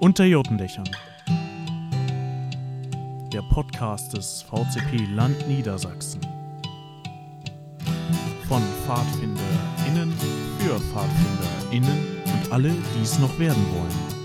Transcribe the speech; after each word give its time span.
Unter 0.00 0.24
Jotendächern. 0.24 0.88
Der 3.30 3.42
Podcast 3.42 4.14
des 4.14 4.40
VCP 4.40 5.04
Land 5.14 5.46
Niedersachsen. 5.46 6.22
Von 8.48 8.62
PfadfinderInnen 8.86 10.10
für 10.58 10.80
PfadfinderInnen 10.80 12.22
und 12.24 12.50
alle, 12.50 12.70
die 12.70 13.02
es 13.02 13.18
noch 13.18 13.38
werden 13.38 13.62
wollen. 13.74 14.20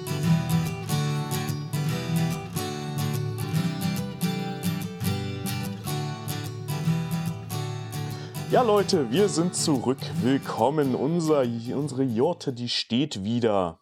Ja, 8.49 8.61
Leute, 8.61 9.11
wir 9.11 9.27
sind 9.27 9.55
zurück. 9.55 9.99
Willkommen. 10.21 10.95
Unser, 10.95 11.41
unsere 11.75 12.03
Jorte, 12.03 12.53
die 12.53 12.69
steht 12.69 13.25
wieder. 13.25 13.81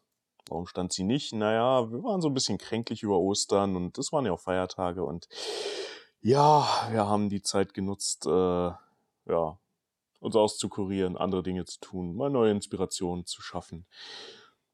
Warum 0.49 0.67
stand 0.67 0.93
sie 0.93 1.03
nicht? 1.03 1.33
Naja, 1.33 1.91
wir 1.91 2.03
waren 2.03 2.21
so 2.21 2.27
ein 2.27 2.33
bisschen 2.33 2.57
kränklich 2.57 3.03
über 3.03 3.19
Ostern 3.19 3.75
und 3.75 3.97
es 3.97 4.11
waren 4.11 4.25
ja 4.25 4.33
auch 4.33 4.39
Feiertage 4.39 5.03
und 5.03 5.27
ja, 6.21 6.67
wir 6.89 7.07
haben 7.07 7.29
die 7.29 7.41
Zeit 7.41 7.73
genutzt, 7.73 8.25
äh, 8.25 8.29
ja, 8.29 9.59
uns 10.19 10.35
auszukurieren, 10.35 11.17
andere 11.17 11.43
Dinge 11.43 11.65
zu 11.65 11.79
tun, 11.79 12.15
mal 12.15 12.29
neue 12.29 12.51
Inspirationen 12.51 13.25
zu 13.25 13.41
schaffen. 13.41 13.85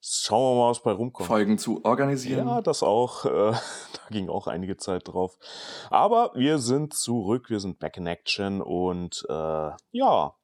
Schauen 0.01 0.55
wir 0.55 0.61
mal, 0.61 0.69
was 0.69 0.81
bei 0.81 0.91
rumkommt. 0.91 1.27
Folgen 1.27 1.57
zu 1.57 1.83
organisieren. 1.83 2.47
Ja, 2.47 2.61
das 2.61 2.83
auch. 2.83 3.25
Äh, 3.25 3.51
da 3.51 4.09
ging 4.11 4.29
auch 4.29 4.47
einige 4.47 4.77
Zeit 4.77 5.07
drauf. 5.07 5.37
Aber 5.89 6.31
wir 6.35 6.59
sind 6.59 6.93
zurück, 6.93 7.49
wir 7.49 7.59
sind 7.59 7.79
back 7.79 7.97
in 7.97 8.07
action 8.07 8.61
und 8.61 9.25
äh, 9.27 9.71
ja, 9.91 10.35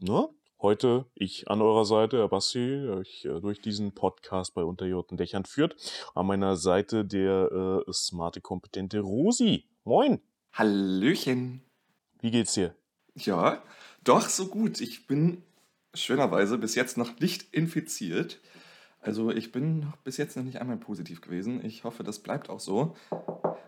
ne? 0.00 0.28
Heute 0.62 1.06
ich 1.14 1.48
an 1.50 1.62
eurer 1.62 1.86
Seite, 1.86 2.18
Herr 2.18 2.28
Basti, 2.28 2.82
der 2.82 2.96
euch 2.96 3.24
äh, 3.24 3.40
durch 3.40 3.62
diesen 3.62 3.92
Podcast 3.92 4.52
bei 4.52 4.62
Unterjorten 4.62 5.16
Dächern 5.16 5.46
führt. 5.46 5.74
An 6.14 6.26
meiner 6.26 6.54
Seite 6.56 7.06
der 7.06 7.84
äh, 7.88 7.92
smarte, 7.94 8.42
kompetente 8.42 9.00
Rosi. 9.00 9.64
Moin. 9.84 10.20
Hallöchen. 10.52 11.62
Wie 12.20 12.30
geht's 12.30 12.52
dir? 12.52 12.74
Ja, 13.14 13.62
doch 14.04 14.28
so 14.28 14.48
gut. 14.48 14.82
Ich 14.82 15.06
bin 15.06 15.42
schönerweise 15.94 16.58
bis 16.58 16.74
jetzt 16.74 16.98
noch 16.98 17.18
nicht 17.20 17.54
infiziert. 17.54 18.38
Also 19.00 19.30
ich 19.30 19.52
bin 19.52 19.90
bis 20.04 20.18
jetzt 20.18 20.36
noch 20.36 20.44
nicht 20.44 20.60
einmal 20.60 20.76
positiv 20.76 21.22
gewesen. 21.22 21.64
Ich 21.64 21.84
hoffe, 21.84 22.04
das 22.04 22.18
bleibt 22.18 22.50
auch 22.50 22.60
so. 22.60 22.94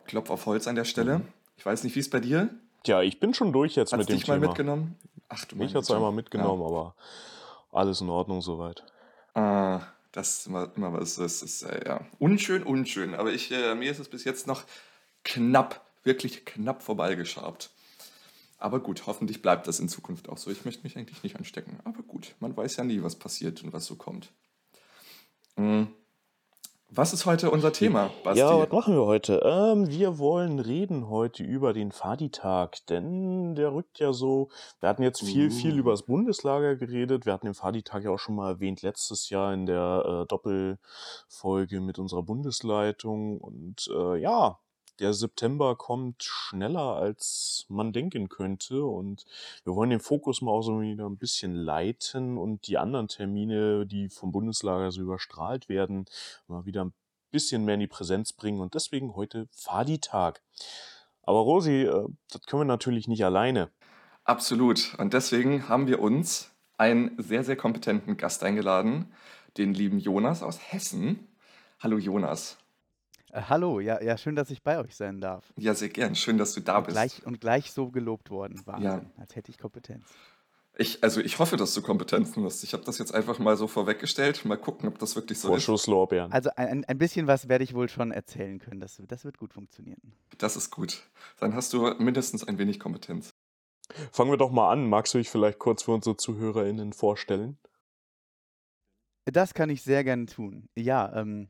Klopf 0.05 0.29
auf 0.29 0.45
Holz 0.45 0.69
an 0.69 0.75
der 0.75 0.85
Stelle. 0.85 1.23
Ich 1.57 1.65
weiß 1.65 1.85
nicht, 1.85 1.97
wie 1.97 2.01
es 2.01 2.11
bei 2.11 2.21
dir? 2.21 2.51
Tja, 2.85 3.01
ich 3.01 3.19
bin 3.19 3.33
schon 3.33 3.51
durch 3.51 3.77
jetzt 3.77 3.93
Hat's 3.93 4.01
mit 4.01 4.09
dem 4.11 4.17
dich 4.17 4.25
Thema. 4.27 4.39
mal 4.39 4.49
mitgenommen? 4.49 4.97
Ach 5.35 5.45
du 5.47 5.57
Mich 5.57 5.75
hat's 5.75 5.87
Güte. 5.87 5.97
einmal 5.97 6.13
mitgenommen, 6.13 6.63
aber 6.63 6.95
alles 7.71 8.03
in 8.03 8.11
Ordnung 8.11 8.43
soweit. 8.43 8.85
Ja. 9.35 9.43
Ah, 9.43 9.93
das 10.13 10.41
ist 10.41 10.47
immer, 10.47 10.71
immer 10.77 10.93
was. 10.93 11.17
Das 11.17 11.43
ist 11.43 11.63
äh, 11.63 11.89
ja 11.89 12.01
unschön, 12.19 12.63
unschön. 12.63 13.15
Aber 13.15 13.33
ich, 13.33 13.51
äh, 13.51 13.75
mir 13.75 13.91
ist 13.91 13.99
es 13.99 14.09
bis 14.09 14.25
jetzt 14.25 14.47
noch 14.47 14.65
knapp, 15.25 15.81
wirklich 16.05 16.45
knapp 16.45 16.83
vorbeigeschabt. 16.83 17.71
Aber 18.59 18.81
gut, 18.81 19.07
hoffentlich 19.07 19.41
bleibt 19.41 19.67
das 19.67 19.81
in 19.81 19.89
Zukunft 19.89 20.29
auch 20.29 20.37
so. 20.37 20.51
Ich 20.51 20.67
möchte 20.67 20.83
mich 20.83 20.99
eigentlich 20.99 21.23
nicht 21.23 21.37
anstecken. 21.37 21.81
Aber 21.85 22.03
gut, 22.03 22.35
man 22.41 22.55
weiß 22.55 22.77
ja 22.77 22.85
nie, 22.85 23.03
was 23.03 23.17
passiert 23.17 23.63
und 23.65 23.73
was 23.73 23.87
so 23.87 23.97
kommt. 23.97 24.31
Mm. 25.57 25.85
Was 26.95 27.15
ist 27.15 27.25
heute 27.25 27.51
unser 27.51 27.73
Thema, 27.73 28.11
Basti? 28.23 28.41
Ja, 28.41 28.59
was 28.59 28.71
machen 28.71 28.95
wir 28.95 29.07
heute? 29.07 29.41
Ähm, 29.47 29.89
wir 29.89 30.19
wollen 30.19 30.59
reden 30.59 31.09
heute 31.09 31.43
über 31.43 31.73
den 31.73 31.91
Fadi-Tag, 31.91 32.85
denn 32.87 33.55
der 33.55 33.73
rückt 33.73 33.99
ja 33.99 34.13
so. 34.13 34.51
Wir 34.81 34.91
hatten 34.91 35.03
jetzt 35.03 35.25
viel, 35.25 35.51
viel 35.51 35.73
Uh. 35.73 35.79
über 35.79 35.93
das 35.93 36.03
Bundeslager 36.03 36.77
geredet. 36.77 37.25
Wir 37.25 37.33
hatten 37.33 37.47
den 37.47 37.55
Fadi-Tag 37.55 38.05
ja 38.05 38.11
auch 38.11 38.19
schon 38.19 38.35
mal 38.35 38.51
erwähnt 38.51 38.83
letztes 38.83 39.31
Jahr 39.31 39.55
in 39.55 39.65
der 39.65 40.05
äh, 40.05 40.27
Doppelfolge 40.27 41.81
mit 41.81 41.99
unserer 41.99 42.25
Bundesleitung. 42.25 43.41
Und 43.41 43.89
äh, 43.97 44.19
ja, 44.19 44.59
der 45.03 45.13
September 45.13 45.77
kommt 45.77 46.23
schneller, 46.23 46.97
als 46.97 47.67
man 47.69 47.93
denken 47.93 48.29
könnte. 48.29 48.85
Und 48.85 49.25
wir 49.65 49.75
wollen 49.75 49.91
den 49.91 50.01
Fokus 50.01 50.41
mal 50.41 50.53
auch 50.53 50.63
so 50.63 50.81
wieder 50.81 51.07
ein 51.07 51.19
bisschen 51.19 51.55
leiten 51.55 52.39
und 52.39 52.69
die 52.69 52.79
anderen 52.79 53.09
Termine, 53.09 53.85
die 53.85 54.09
vom 54.09 54.33
Bundeslager 54.33 54.93
so 54.93 55.03
überstrahlt 55.03 55.69
werden, 55.69 56.07
mal 56.47 56.65
wieder 56.65 56.85
ein 56.85 56.95
bisschen 57.33 57.65
mehr 57.65 57.75
in 57.75 57.81
die 57.81 57.89
Präsenz 57.89 58.33
bringen. 58.33 58.61
Und 58.61 58.75
deswegen 58.75 59.17
heute 59.17 59.49
Fadi-Tag. 59.51 60.41
Aber 61.25 61.41
Rosi, 61.41 61.83
äh, 61.83 62.07
das 62.31 62.43
können 62.43 62.63
wir 62.63 62.67
natürlich 62.67 63.09
nicht 63.09 63.25
alleine. 63.25 63.71
Absolut. 64.25 64.95
Und 64.99 65.15
deswegen 65.15 65.69
haben 65.69 65.89
wir 65.89 66.01
uns 66.01 66.53
einen 66.79 67.21
sehr, 67.21 67.43
sehr 67.43 67.57
kompetenten 67.57 68.17
Gast 68.17 68.45
eingeladen, 68.45 69.13
den 69.57 69.75
lieben 69.75 69.99
Jonas 69.99 70.43
aus 70.43 70.59
Hessen. 70.73 71.29
Hallo 71.81 71.99
Jonas. 71.99 72.62
Äh, 73.33 73.43
hallo, 73.49 73.81
ja, 73.81 74.01
ja, 74.03 74.17
schön, 74.19 74.37
dass 74.37 74.51
ich 74.51 74.63
bei 74.63 74.79
euch 74.79 74.95
sein 74.95 75.21
darf. 75.21 75.53
Ja, 75.57 75.75
sehr 75.75 75.89
gern. 75.89 76.15
Schön, 76.15 76.37
dass 76.39 76.53
du 76.55 76.61
da 76.61 76.79
Und 76.79 76.85
bist. 76.85 76.95
gleich, 76.95 77.27
und 77.27 77.41
gleich 77.41 77.73
so 77.73 77.91
gelobt 77.91 78.31
worden. 78.31 78.61
Wahnsinn, 78.67 78.85
Ja. 78.85 79.03
als 79.17 79.35
hätte 79.35 79.51
ich 79.51 79.59
Kompetenz. 79.59 80.05
Ich, 80.79 81.03
also 81.05 81.21
ich 81.21 81.39
hoffe, 81.39 81.57
dass 81.59 81.75
du 81.75 81.83
Kompetenzen 81.83 82.45
hast. 82.45 82.63
Ich 82.65 82.73
habe 82.73 82.83
das 82.85 82.97
jetzt 82.99 83.15
einfach 83.15 83.39
mal 83.39 83.57
so 83.59 83.67
vorweggestellt. 83.69 84.45
Mal 84.47 84.57
gucken, 84.57 84.89
ob 84.89 84.99
das 84.99 85.17
wirklich 85.17 85.39
so 85.39 85.49
Vorschusslorbeeren. 85.49 86.33
Also 86.33 86.49
ein, 86.57 86.69
ein- 86.69 86.85
ein 86.87 86.99
bisschen 86.99 87.27
was 87.27 87.49
werde 87.49 87.63
ich 87.65 87.75
wohl 87.75 87.91
schon 87.91 88.11
erzählen 88.11 88.59
können. 88.59 88.81
Das, 88.81 89.01
das 89.07 89.25
wird 89.25 89.37
gut 89.37 89.53
funktionieren. 89.53 90.01
ist. 90.31 90.43
Das 90.43 90.57
ist 90.57 90.71
gut. 90.71 91.03
Dann 91.41 91.55
hast 91.55 91.75
du 91.75 91.95
mindestens 91.99 92.45
ein 92.49 92.57
wenig 92.59 92.81
Kompetenz. 92.81 93.31
Fangen 94.13 94.31
wir 94.31 94.39
doch 94.39 94.51
mal 94.51 94.71
an. 94.73 94.89
Magst 94.89 95.13
du 95.13 95.19
dich 95.19 95.29
vielleicht 95.29 95.59
kurz 95.59 95.83
für 95.83 95.93
unsere 95.93 96.17
ZuhörerInnen 96.17 96.95
vorstellen? 96.95 97.59
Das 99.27 99.53
kann 99.53 99.69
ich 99.69 99.83
sehr 99.83 100.05
gerne 100.05 100.25
tun. 100.27 100.69
Ja, 100.75 101.15
ähm, 101.15 101.49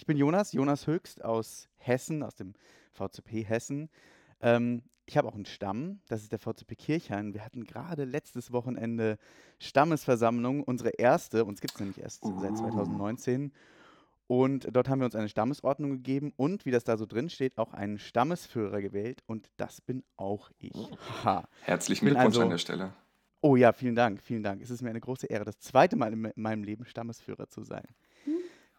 ich 0.00 0.06
bin 0.06 0.16
Jonas, 0.16 0.54
Jonas 0.54 0.86
Höchst 0.86 1.22
aus 1.22 1.68
Hessen, 1.76 2.22
aus 2.22 2.34
dem 2.34 2.54
VCP 2.94 3.44
Hessen. 3.44 3.90
Ähm, 4.40 4.82
ich 5.04 5.18
habe 5.18 5.28
auch 5.28 5.34
einen 5.34 5.44
Stamm, 5.44 6.00
das 6.08 6.22
ist 6.22 6.32
der 6.32 6.38
VCP 6.38 6.74
Kirchhain. 6.74 7.34
Wir 7.34 7.44
hatten 7.44 7.64
gerade 7.64 8.04
letztes 8.04 8.50
Wochenende 8.50 9.18
Stammesversammlung, 9.58 10.62
unsere 10.62 10.88
erste, 10.88 11.44
uns 11.44 11.60
gibt 11.60 11.74
es 11.74 11.80
nämlich 11.80 12.00
erst 12.00 12.24
seit 12.24 12.52
Uh. 12.52 12.54
2019. 12.54 13.52
Und 14.26 14.74
dort 14.74 14.88
haben 14.88 15.00
wir 15.00 15.04
uns 15.04 15.16
eine 15.16 15.28
Stammesordnung 15.28 15.90
gegeben 15.90 16.32
und, 16.34 16.64
wie 16.64 16.70
das 16.70 16.84
da 16.84 16.96
so 16.96 17.04
drin 17.04 17.28
steht, 17.28 17.58
auch 17.58 17.74
einen 17.74 17.98
Stammesführer 17.98 18.80
gewählt. 18.80 19.22
Und 19.26 19.50
das 19.58 19.82
bin 19.82 20.02
auch 20.16 20.50
ich. 20.56 20.72
Haha. 21.24 21.46
Herzlichen 21.60 22.06
Glückwunsch 22.06 22.36
also- 22.36 22.42
an 22.42 22.50
der 22.50 22.58
Stelle. 22.58 22.94
Oh 23.42 23.56
ja, 23.56 23.72
vielen 23.74 23.96
Dank, 23.96 24.22
vielen 24.22 24.42
Dank. 24.42 24.62
Es 24.62 24.70
ist 24.70 24.80
mir 24.80 24.90
eine 24.90 25.00
große 25.00 25.26
Ehre, 25.26 25.44
das 25.44 25.58
zweite 25.58 25.96
Mal 25.96 26.12
in 26.14 26.32
meinem 26.36 26.62
Leben 26.64 26.86
Stammesführer 26.86 27.48
zu 27.48 27.62
sein. 27.62 27.84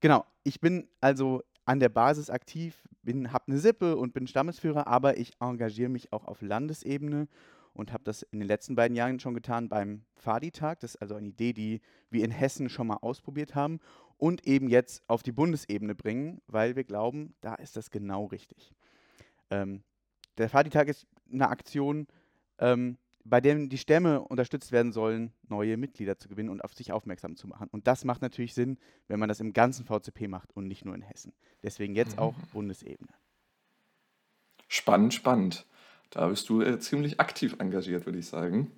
Genau, 0.01 0.25
ich 0.43 0.59
bin 0.59 0.87
also 0.99 1.43
an 1.65 1.79
der 1.79 1.89
Basis 1.89 2.31
aktiv, 2.31 2.83
habe 3.07 3.43
eine 3.47 3.59
Sippe 3.59 3.95
und 3.95 4.13
bin 4.13 4.27
Stammesführer, 4.27 4.87
aber 4.87 5.17
ich 5.17 5.33
engagiere 5.39 5.89
mich 5.89 6.11
auch 6.11 6.25
auf 6.25 6.41
Landesebene 6.41 7.27
und 7.73 7.93
habe 7.93 8.03
das 8.03 8.23
in 8.23 8.39
den 8.39 8.47
letzten 8.47 8.75
beiden 8.75 8.97
Jahren 8.97 9.19
schon 9.19 9.35
getan 9.35 9.69
beim 9.69 10.03
Fadi-Tag. 10.15 10.79
Das 10.79 10.95
ist 10.95 11.01
also 11.01 11.15
eine 11.15 11.27
Idee, 11.27 11.53
die 11.53 11.81
wir 12.09 12.25
in 12.25 12.31
Hessen 12.31 12.67
schon 12.67 12.87
mal 12.87 12.97
ausprobiert 12.97 13.53
haben 13.53 13.79
und 14.17 14.45
eben 14.47 14.69
jetzt 14.69 15.03
auf 15.07 15.21
die 15.21 15.31
Bundesebene 15.31 15.93
bringen, 15.93 16.41
weil 16.47 16.75
wir 16.75 16.83
glauben, 16.83 17.35
da 17.41 17.53
ist 17.55 17.77
das 17.77 17.91
genau 17.91 18.25
richtig. 18.25 18.73
Ähm, 19.51 19.83
der 20.39 20.49
Fadi-Tag 20.49 20.87
ist 20.87 21.05
eine 21.31 21.49
Aktion, 21.49 22.07
ähm, 22.57 22.97
bei 23.23 23.41
dem 23.41 23.69
die 23.69 23.77
Stämme 23.77 24.21
unterstützt 24.21 24.71
werden 24.71 24.91
sollen, 24.91 25.31
neue 25.47 25.77
Mitglieder 25.77 26.17
zu 26.17 26.27
gewinnen 26.27 26.49
und 26.49 26.63
auf 26.63 26.73
sich 26.73 26.91
aufmerksam 26.91 27.35
zu 27.35 27.47
machen. 27.47 27.67
Und 27.71 27.87
das 27.87 28.05
macht 28.05 28.21
natürlich 28.21 28.53
Sinn, 28.53 28.77
wenn 29.07 29.19
man 29.19 29.29
das 29.29 29.39
im 29.39 29.53
ganzen 29.53 29.85
VCP 29.85 30.27
macht 30.27 30.51
und 30.55 30.67
nicht 30.67 30.85
nur 30.85 30.95
in 30.95 31.01
Hessen. 31.01 31.33
Deswegen 31.63 31.95
jetzt 31.95 32.17
auch 32.17 32.35
Bundesebene. 32.53 33.11
Spannend, 34.67 35.13
spannend. 35.13 35.65
Da 36.09 36.27
bist 36.27 36.49
du 36.49 36.61
äh, 36.61 36.79
ziemlich 36.79 37.19
aktiv 37.19 37.55
engagiert, 37.59 38.05
würde 38.05 38.19
ich 38.19 38.27
sagen. 38.27 38.71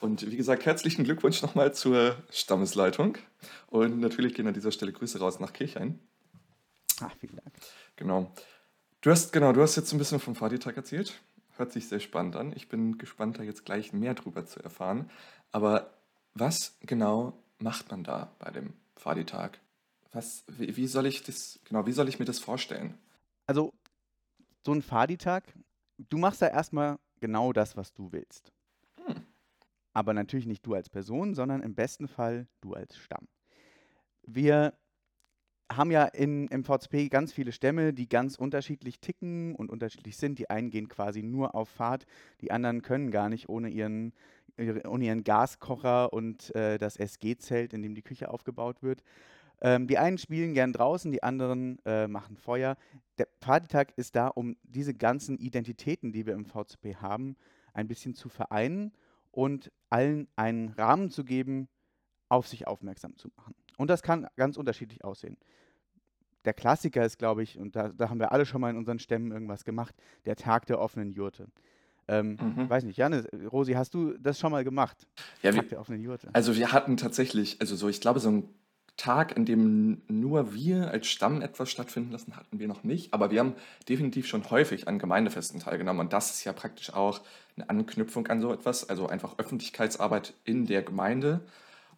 Und 0.00 0.30
wie 0.30 0.36
gesagt, 0.36 0.64
herzlichen 0.64 1.04
Glückwunsch 1.04 1.42
nochmal 1.42 1.74
zur 1.74 2.16
Stammesleitung. 2.30 3.18
Und 3.66 3.98
natürlich 3.98 4.34
gehen 4.34 4.46
an 4.46 4.54
dieser 4.54 4.72
Stelle 4.72 4.92
Grüße 4.92 5.18
raus 5.18 5.40
nach 5.40 5.52
Kirchhain. 5.52 5.98
Ah, 7.00 7.10
vielen 7.18 7.36
Dank. 7.36 7.52
Genau. 7.96 8.32
Du 9.00 9.10
hast, 9.10 9.32
genau, 9.32 9.52
du 9.52 9.62
hast 9.62 9.76
jetzt 9.76 9.92
ein 9.92 9.98
bisschen 9.98 10.20
vom 10.20 10.34
Fadi-Tag 10.34 10.76
erzählt. 10.76 11.20
Hört 11.58 11.72
sich 11.72 11.88
sehr 11.88 11.98
spannend 11.98 12.36
an. 12.36 12.52
Ich 12.54 12.68
bin 12.68 12.98
gespannt, 12.98 13.40
da 13.40 13.42
jetzt 13.42 13.64
gleich 13.64 13.92
mehr 13.92 14.14
drüber 14.14 14.46
zu 14.46 14.62
erfahren. 14.62 15.10
Aber 15.50 15.92
was 16.32 16.78
genau 16.82 17.32
macht 17.58 17.90
man 17.90 18.04
da 18.04 18.30
bei 18.38 18.52
dem 18.52 18.74
Fadi-Tag? 18.94 19.58
Was, 20.12 20.44
wie, 20.46 20.76
wie 20.76 20.86
soll 20.86 21.06
ich 21.06 21.24
das, 21.24 21.58
genau, 21.64 21.84
wie 21.84 21.92
soll 21.92 22.08
ich 22.08 22.20
mir 22.20 22.26
das 22.26 22.38
vorstellen? 22.38 22.96
Also, 23.46 23.74
so 24.64 24.72
ein 24.72 24.82
Fadi-Tag, 24.82 25.52
du 25.98 26.18
machst 26.18 26.42
da 26.42 26.46
erstmal 26.46 27.00
genau 27.18 27.52
das, 27.52 27.76
was 27.76 27.92
du 27.92 28.12
willst. 28.12 28.52
Hm. 29.04 29.26
Aber 29.94 30.14
natürlich 30.14 30.46
nicht 30.46 30.64
du 30.64 30.74
als 30.74 30.88
Person, 30.88 31.34
sondern 31.34 31.60
im 31.62 31.74
besten 31.74 32.06
Fall 32.06 32.46
du 32.60 32.74
als 32.74 32.96
Stamm. 32.96 33.26
Wir 34.22 34.74
haben 35.70 35.90
ja 35.90 36.04
in, 36.04 36.48
im 36.48 36.64
VCP 36.64 37.08
ganz 37.10 37.32
viele 37.32 37.52
Stämme, 37.52 37.92
die 37.92 38.08
ganz 38.08 38.36
unterschiedlich 38.36 39.00
ticken 39.00 39.54
und 39.54 39.70
unterschiedlich 39.70 40.16
sind. 40.16 40.38
Die 40.38 40.50
einen 40.50 40.70
gehen 40.70 40.88
quasi 40.88 41.22
nur 41.22 41.54
auf 41.54 41.68
Fahrt, 41.68 42.06
die 42.40 42.50
anderen 42.50 42.82
können 42.82 43.10
gar 43.10 43.28
nicht 43.28 43.48
ohne 43.48 43.68
ihren, 43.68 44.12
ihre- 44.56 44.88
ohne 44.88 45.04
ihren 45.06 45.24
Gaskocher 45.24 46.12
und 46.12 46.54
äh, 46.54 46.78
das 46.78 46.96
SG-Zelt, 46.96 47.72
in 47.74 47.82
dem 47.82 47.94
die 47.94 48.02
Küche 48.02 48.30
aufgebaut 48.30 48.82
wird. 48.82 49.02
Ähm, 49.60 49.88
die 49.88 49.98
einen 49.98 50.18
spielen 50.18 50.54
gern 50.54 50.72
draußen, 50.72 51.10
die 51.10 51.22
anderen 51.22 51.78
äh, 51.84 52.06
machen 52.06 52.36
Feuer. 52.36 52.76
Der 53.18 53.26
Partytag 53.40 53.92
ist 53.96 54.14
da, 54.16 54.28
um 54.28 54.56
diese 54.62 54.94
ganzen 54.94 55.36
Identitäten, 55.38 56.12
die 56.12 56.26
wir 56.26 56.34
im 56.34 56.46
VZP 56.46 56.96
haben, 56.96 57.36
ein 57.74 57.88
bisschen 57.88 58.14
zu 58.14 58.28
vereinen 58.28 58.92
und 59.32 59.70
allen 59.90 60.28
einen 60.36 60.68
Rahmen 60.70 61.10
zu 61.10 61.24
geben, 61.24 61.68
auf 62.28 62.46
sich 62.46 62.66
aufmerksam 62.66 63.16
zu 63.16 63.28
machen. 63.36 63.54
Und 63.78 63.88
das 63.88 64.02
kann 64.02 64.26
ganz 64.36 64.58
unterschiedlich 64.58 65.02
aussehen. 65.04 65.38
Der 66.44 66.52
Klassiker 66.52 67.04
ist, 67.04 67.18
glaube 67.18 67.42
ich, 67.42 67.58
und 67.58 67.74
da, 67.74 67.88
da 67.88 68.10
haben 68.10 68.20
wir 68.20 68.32
alle 68.32 68.44
schon 68.44 68.60
mal 68.60 68.70
in 68.70 68.76
unseren 68.76 68.98
Stämmen 68.98 69.32
irgendwas 69.32 69.64
gemacht, 69.64 69.94
der 70.26 70.36
Tag 70.36 70.66
der 70.66 70.78
offenen 70.78 71.10
Jurte. 71.10 71.46
Ähm, 72.06 72.38
Mhm. 72.40 72.68
Weiß 72.70 72.84
nicht, 72.84 72.96
Janne, 72.96 73.24
Rosi, 73.52 73.72
hast 73.72 73.94
du 73.94 74.16
das 74.18 74.38
schon 74.38 74.50
mal 74.50 74.64
gemacht? 74.64 75.06
Ja, 75.42 75.52
Tag 75.52 75.62
wir, 75.62 75.68
der 75.70 75.80
offenen 75.80 76.02
Jurte. 76.02 76.28
also 76.32 76.56
wir 76.56 76.72
hatten 76.72 76.96
tatsächlich, 76.96 77.60
also 77.60 77.76
so, 77.76 77.88
ich 77.88 78.00
glaube, 78.00 78.20
so 78.20 78.28
einen 78.28 78.48
Tag, 78.96 79.36
an 79.36 79.44
dem 79.44 80.02
nur 80.08 80.54
wir 80.54 80.90
als 80.90 81.06
Stamm 81.06 81.40
etwas 81.40 81.70
stattfinden 81.70 82.10
lassen, 82.10 82.34
hatten 82.34 82.58
wir 82.58 82.66
noch 82.66 82.82
nicht. 82.82 83.14
Aber 83.14 83.30
wir 83.30 83.38
haben 83.40 83.54
definitiv 83.88 84.26
schon 84.26 84.48
häufig 84.50 84.88
an 84.88 84.98
Gemeindefesten 84.98 85.60
teilgenommen. 85.60 86.00
Und 86.00 86.12
das 86.12 86.30
ist 86.30 86.44
ja 86.44 86.52
praktisch 86.52 86.92
auch 86.92 87.20
eine 87.56 87.70
Anknüpfung 87.70 88.26
an 88.26 88.40
so 88.40 88.52
etwas. 88.52 88.88
Also 88.88 89.06
einfach 89.06 89.38
Öffentlichkeitsarbeit 89.38 90.34
in 90.44 90.66
der 90.66 90.82
Gemeinde. 90.82 91.40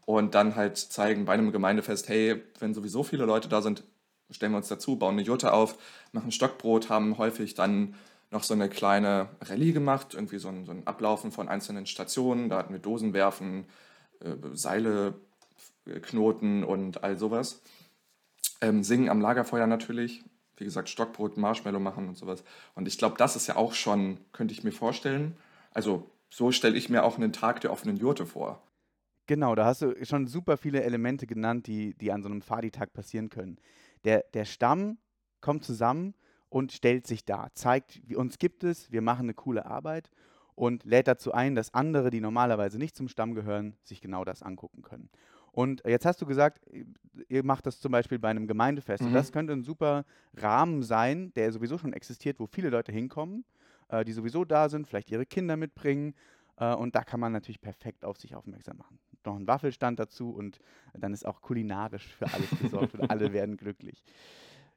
Und 0.06 0.34
dann 0.34 0.56
halt 0.56 0.76
zeigen 0.78 1.24
bei 1.24 1.34
einem 1.34 1.52
Gemeindefest, 1.52 2.08
hey, 2.08 2.42
wenn 2.58 2.74
sowieso 2.74 3.02
viele 3.02 3.24
Leute 3.26 3.48
da 3.48 3.62
sind, 3.62 3.84
stellen 4.30 4.52
wir 4.52 4.58
uns 4.58 4.68
dazu, 4.68 4.96
bauen 4.96 5.14
eine 5.14 5.22
Jurte 5.22 5.52
auf, 5.52 5.76
machen 6.12 6.32
Stockbrot, 6.32 6.88
haben 6.88 7.18
häufig 7.18 7.54
dann 7.54 7.94
noch 8.30 8.44
so 8.44 8.54
eine 8.54 8.68
kleine 8.68 9.28
Rallye 9.40 9.72
gemacht, 9.72 10.14
irgendwie 10.14 10.38
so 10.38 10.48
ein, 10.48 10.64
so 10.64 10.72
ein 10.72 10.86
Ablaufen 10.86 11.32
von 11.32 11.48
einzelnen 11.48 11.86
Stationen. 11.86 12.48
Da 12.48 12.58
hatten 12.58 12.72
wir 12.72 12.80
Dosen 12.80 13.12
werfen, 13.12 13.66
äh, 14.20 14.34
Seile 14.52 15.14
äh, 15.86 15.98
knoten 16.00 16.62
und 16.62 17.02
all 17.02 17.18
sowas. 17.18 17.60
Ähm, 18.60 18.84
singen 18.84 19.08
am 19.08 19.20
Lagerfeuer 19.20 19.66
natürlich. 19.66 20.22
Wie 20.56 20.64
gesagt, 20.64 20.88
Stockbrot, 20.88 21.38
Marshmallow 21.38 21.80
machen 21.80 22.08
und 22.08 22.18
sowas. 22.18 22.44
Und 22.74 22.86
ich 22.86 22.98
glaube, 22.98 23.16
das 23.18 23.34
ist 23.34 23.46
ja 23.46 23.56
auch 23.56 23.72
schon, 23.72 24.18
könnte 24.32 24.52
ich 24.52 24.62
mir 24.62 24.72
vorstellen. 24.72 25.36
Also 25.72 26.08
so 26.28 26.52
stelle 26.52 26.76
ich 26.76 26.88
mir 26.88 27.02
auch 27.02 27.16
einen 27.16 27.32
Tag 27.32 27.60
der 27.62 27.72
offenen 27.72 27.96
Jurte 27.96 28.26
vor. 28.26 28.62
Genau, 29.30 29.54
da 29.54 29.64
hast 29.64 29.82
du 29.82 29.94
schon 30.04 30.26
super 30.26 30.56
viele 30.56 30.82
Elemente 30.82 31.24
genannt, 31.24 31.68
die, 31.68 31.94
die 31.94 32.10
an 32.10 32.20
so 32.20 32.28
einem 32.28 32.42
Fadi-Tag 32.42 32.92
passieren 32.92 33.28
können. 33.28 33.58
Der, 34.04 34.24
der 34.34 34.44
Stamm 34.44 34.98
kommt 35.40 35.62
zusammen 35.62 36.14
und 36.48 36.72
stellt 36.72 37.06
sich 37.06 37.24
dar, 37.24 37.54
zeigt, 37.54 38.02
wie 38.08 38.16
uns 38.16 38.38
gibt 38.38 38.64
es, 38.64 38.90
wir 38.90 39.02
machen 39.02 39.26
eine 39.26 39.34
coole 39.34 39.66
Arbeit 39.66 40.10
und 40.56 40.82
lädt 40.82 41.06
dazu 41.06 41.30
ein, 41.30 41.54
dass 41.54 41.72
andere, 41.72 42.10
die 42.10 42.20
normalerweise 42.20 42.76
nicht 42.76 42.96
zum 42.96 43.06
Stamm 43.06 43.34
gehören, 43.36 43.76
sich 43.84 44.00
genau 44.00 44.24
das 44.24 44.42
angucken 44.42 44.82
können. 44.82 45.10
Und 45.52 45.80
jetzt 45.86 46.06
hast 46.06 46.20
du 46.20 46.26
gesagt, 46.26 46.66
ihr 47.28 47.44
macht 47.44 47.66
das 47.66 47.78
zum 47.78 47.92
Beispiel 47.92 48.18
bei 48.18 48.30
einem 48.30 48.48
Gemeindefest. 48.48 49.04
Und 49.04 49.10
Mhm. 49.10 49.14
das 49.14 49.30
könnte 49.30 49.52
ein 49.52 49.62
super 49.62 50.06
Rahmen 50.34 50.82
sein, 50.82 51.32
der 51.34 51.52
sowieso 51.52 51.78
schon 51.78 51.92
existiert, 51.92 52.40
wo 52.40 52.48
viele 52.48 52.70
Leute 52.70 52.90
hinkommen, 52.90 53.44
äh, 53.90 54.04
die 54.04 54.12
sowieso 54.12 54.44
da 54.44 54.68
sind, 54.68 54.88
vielleicht 54.88 55.12
ihre 55.12 55.24
Kinder 55.24 55.56
mitbringen. 55.56 56.14
Äh, 56.56 56.74
und 56.74 56.96
da 56.96 57.04
kann 57.04 57.20
man 57.20 57.30
natürlich 57.30 57.60
perfekt 57.60 58.04
auf 58.04 58.18
sich 58.18 58.34
aufmerksam 58.34 58.76
machen. 58.76 58.98
Noch 59.24 59.36
ein 59.36 59.46
Waffelstand 59.46 59.98
dazu 59.98 60.30
und 60.30 60.58
dann 60.94 61.12
ist 61.12 61.26
auch 61.26 61.40
kulinarisch 61.40 62.06
für 62.06 62.26
alles 62.26 62.50
gesorgt 62.60 62.94
und 62.94 63.10
alle 63.10 63.32
werden 63.32 63.56
glücklich. 63.56 64.02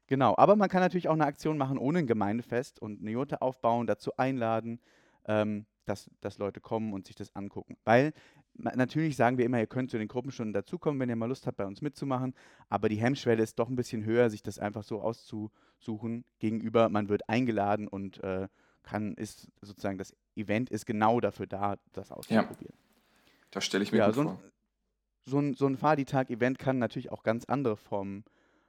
Genau, 0.07 0.35
aber 0.37 0.55
man 0.55 0.69
kann 0.69 0.81
natürlich 0.81 1.07
auch 1.07 1.13
eine 1.13 1.25
Aktion 1.25 1.57
machen 1.57 1.77
ohne 1.77 1.99
ein 1.99 2.07
Gemeindefest 2.07 2.81
und 2.81 3.01
eine 3.01 3.11
Jurte 3.11 3.41
aufbauen, 3.41 3.87
dazu 3.87 4.11
einladen, 4.17 4.79
ähm, 5.25 5.65
dass, 5.85 6.09
dass 6.21 6.37
Leute 6.37 6.59
kommen 6.59 6.93
und 6.93 7.07
sich 7.07 7.15
das 7.15 7.35
angucken. 7.35 7.77
Weil 7.83 8.13
natürlich 8.53 9.15
sagen 9.15 9.37
wir 9.37 9.45
immer, 9.45 9.59
ihr 9.59 9.67
könnt 9.67 9.91
zu 9.91 9.97
den 9.97 10.07
Gruppenstunden 10.07 10.53
dazukommen, 10.53 10.99
wenn 10.99 11.09
ihr 11.09 11.15
mal 11.15 11.27
Lust 11.27 11.47
habt, 11.47 11.57
bei 11.57 11.65
uns 11.65 11.81
mitzumachen, 11.81 12.33
aber 12.69 12.89
die 12.89 12.97
Hemmschwelle 12.97 13.41
ist 13.41 13.59
doch 13.59 13.69
ein 13.69 13.75
bisschen 13.75 14.03
höher, 14.05 14.29
sich 14.29 14.43
das 14.43 14.59
einfach 14.59 14.83
so 14.83 15.01
auszusuchen 15.01 16.25
gegenüber, 16.39 16.89
man 16.89 17.09
wird 17.09 17.27
eingeladen 17.29 17.87
und 17.87 18.23
äh, 18.23 18.47
kann, 18.83 19.13
ist 19.15 19.47
sozusagen, 19.61 19.97
das 19.97 20.13
Event 20.35 20.69
ist 20.69 20.85
genau 20.85 21.19
dafür 21.21 21.47
da, 21.47 21.77
das 21.93 22.11
auszuprobieren. 22.11 22.75
Das 23.53 23.65
stelle 23.65 23.83
ich 23.83 23.91
mir 23.91 23.99
Ja, 23.99 24.07
gut 24.07 24.15
so 24.15 24.21
ein, 24.21 24.27
vor. 24.27 24.41
so 25.25 25.39
ein, 25.39 25.53
so 25.53 25.67
ein 25.67 25.77
Fadi-Tag-Event 25.77 26.59
kann 26.59 26.79
natürlich 26.79 27.11
auch 27.11 27.23
ganz 27.23 27.45
andere 27.45 27.77
Formen 27.77 28.25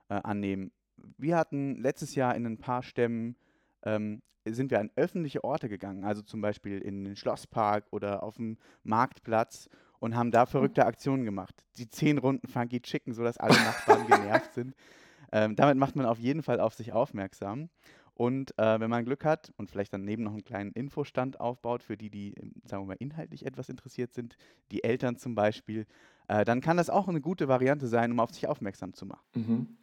äh, 0.09 0.15
annehmen. 0.15 0.73
Wir 1.19 1.37
hatten 1.37 1.81
letztes 1.81 2.15
Jahr 2.15 2.35
in 2.37 2.47
ein 2.47 2.59
paar 2.59 2.83
Stämmen, 2.83 3.37
ähm, 3.83 4.23
sind 4.47 4.71
wir 4.71 4.79
an 4.81 4.91
öffentliche 4.95 5.43
Orte 5.43 5.69
gegangen, 5.69 6.05
also 6.05 6.21
zum 6.23 6.41
Beispiel 6.43 6.79
in 6.81 7.05
den 7.05 7.17
Schlosspark 7.17 7.87
oder 7.91 8.23
auf 8.23 8.37
dem 8.37 8.59
Marktplatz 8.83 9.69
und 10.01 10.15
haben 10.17 10.31
da 10.31 10.45
verrückte 10.45 10.85
Aktionen 10.85 11.25
gemacht. 11.25 11.65
Die 11.79 11.89
zehn 11.89 12.19
Runden 12.19 12.47
Funky 12.47 12.81
Chicken, 12.81 13.15
sodass 13.15 13.39
alle 13.39 13.55
Nachbarn 13.55 14.07
genervt 14.07 14.53
sind. 14.55 14.75
Ähm, 15.33 15.57
damit 15.57 15.77
macht 15.77 15.97
man 15.97 16.07
auf 16.07 16.21
jeden 16.21 16.45
Fall 16.45 16.61
auf 16.61 16.75
sich 16.75 16.93
aufmerksam. 16.93 17.69
Und 18.15 18.57
äh, 18.59 18.79
wenn 18.79 18.91
man 18.91 19.05
Glück 19.05 19.25
hat 19.25 19.53
und 19.57 19.71
vielleicht 19.71 19.93
daneben 19.93 20.23
noch 20.23 20.33
einen 20.33 20.45
kleinen 20.45 20.73
Infostand 20.73 21.41
aufbaut 21.41 21.83
für 21.83 21.97
die, 21.97 22.11
die, 22.11 22.35
sagen 22.65 22.85
wir 22.85 22.87
mal, 22.87 22.97
inhaltlich 23.01 23.45
etwas 23.45 23.69
interessiert 23.69 24.15
sind, 24.15 24.37
die 24.71 24.85
Eltern 24.85 25.17
zum 25.17 25.35
Beispiel, 25.35 25.87
äh, 26.29 26.45
dann 26.45 26.61
kann 26.61 26.77
das 26.77 26.91
auch 26.91 27.09
eine 27.09 27.21
gute 27.21 27.49
Variante 27.49 27.89
sein, 27.89 28.13
um 28.13 28.21
auf 28.21 28.33
sich 28.33 28.47
aufmerksam 28.47 28.95
zu 28.95 29.07
machen. 29.07 29.25
Mhm. 29.35 29.77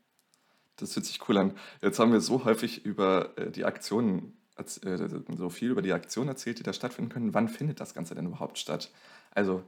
Das 0.77 0.95
hört 0.95 1.05
sich 1.05 1.27
cool 1.27 1.37
an. 1.37 1.53
Jetzt 1.81 1.99
haben 1.99 2.13
wir 2.13 2.21
so 2.21 2.45
häufig 2.45 2.85
über 2.85 3.37
äh, 3.37 3.51
die 3.51 3.65
Aktionen, 3.65 4.37
äh, 4.55 4.97
so 5.37 5.49
viel 5.49 5.69
über 5.69 5.81
die 5.81 5.91
Aktionen 5.91 6.29
erzählt, 6.29 6.59
die 6.59 6.63
da 6.63 6.71
stattfinden 6.71 7.11
können. 7.11 7.33
Wann 7.33 7.49
findet 7.49 7.79
das 7.81 7.93
Ganze 7.93 8.15
denn 8.15 8.25
überhaupt 8.25 8.57
statt? 8.57 8.91
Also, 9.31 9.63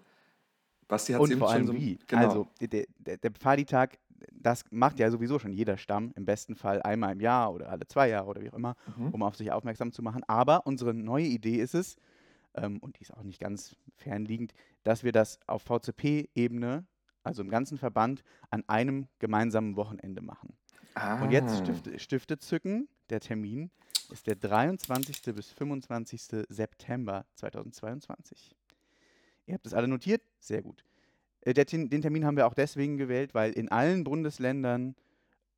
Basti 0.88 1.14
hat 1.14 1.22
es 1.22 1.30
eben 1.32 1.40
vor 1.40 1.50
schon 1.50 1.58
allem 1.58 1.68
so. 1.68 1.74
wie. 1.74 2.00
Genau. 2.08 2.22
Also 2.22 2.48
der, 2.62 2.86
der, 2.98 3.18
der 3.18 3.32
Pfadi-Tag, 3.32 4.00
das 4.32 4.66
macht 4.72 5.00
ja 5.00 5.10
sowieso 5.12 5.40
schon 5.40 5.52
jeder 5.54 5.78
Stamm, 5.78 6.12
im 6.16 6.26
besten 6.26 6.56
Fall 6.56 6.82
einmal 6.82 7.14
im 7.14 7.20
Jahr 7.20 7.54
oder 7.54 7.70
alle 7.70 7.88
zwei 7.88 8.10
Jahre 8.10 8.28
oder 8.28 8.42
wie 8.42 8.50
auch 8.50 8.56
immer, 8.58 8.76
Mhm. 8.98 9.10
um 9.10 9.24
auf 9.24 9.36
sich 9.36 9.52
aufmerksam 9.52 9.92
zu 9.92 10.02
machen. 10.02 10.24
Aber 10.28 10.66
unsere 10.68 10.94
neue 10.94 11.26
Idee 11.26 11.58
ist 11.58 11.76
es, 11.76 11.96
ähm, 12.56 12.80
und 12.80 12.98
die 13.00 13.02
ist 13.04 13.14
auch 13.14 13.24
nicht 13.24 13.40
ganz 13.40 13.76
fernliegend, 13.96 14.54
dass 14.84 15.04
wir 15.04 15.12
das 15.12 15.40
auf 15.48 15.64
VCP-Ebene, 15.64 16.86
also 17.24 17.42
im 17.42 17.50
ganzen 17.50 17.78
Verband, 17.78 18.24
an 18.50 18.64
einem 18.68 19.08
gemeinsamen 19.20 19.76
Wochenende 19.76 20.22
machen. 20.22 20.56
Und 21.22 21.32
jetzt 21.32 21.54
Ah. 21.54 21.58
Stifte, 21.58 21.98
Stifte 22.00 22.38
zücken, 22.38 22.88
der 23.10 23.20
Termin 23.20 23.72
ist 24.12 24.28
der 24.28 24.36
23. 24.36 25.34
bis 25.34 25.50
25. 25.52 26.46
September 26.50 27.26
2022. 27.36 28.56
Ihr 29.48 29.56
habt 29.56 29.66
es 29.66 29.74
alle 29.74 29.88
notiert? 29.88 30.22
Sehr 30.40 30.62
gut. 30.62 30.84
Äh, 31.46 31.54
den 31.54 32.02
Termin 32.02 32.26
haben 32.26 32.38
wir 32.38 32.48
auch 32.48 32.54
deswegen 32.54 32.98
gewählt, 32.98 33.34
weil 33.34 33.52
in 33.52 33.70
allen 33.70 34.04
Bundesländern 34.04 34.96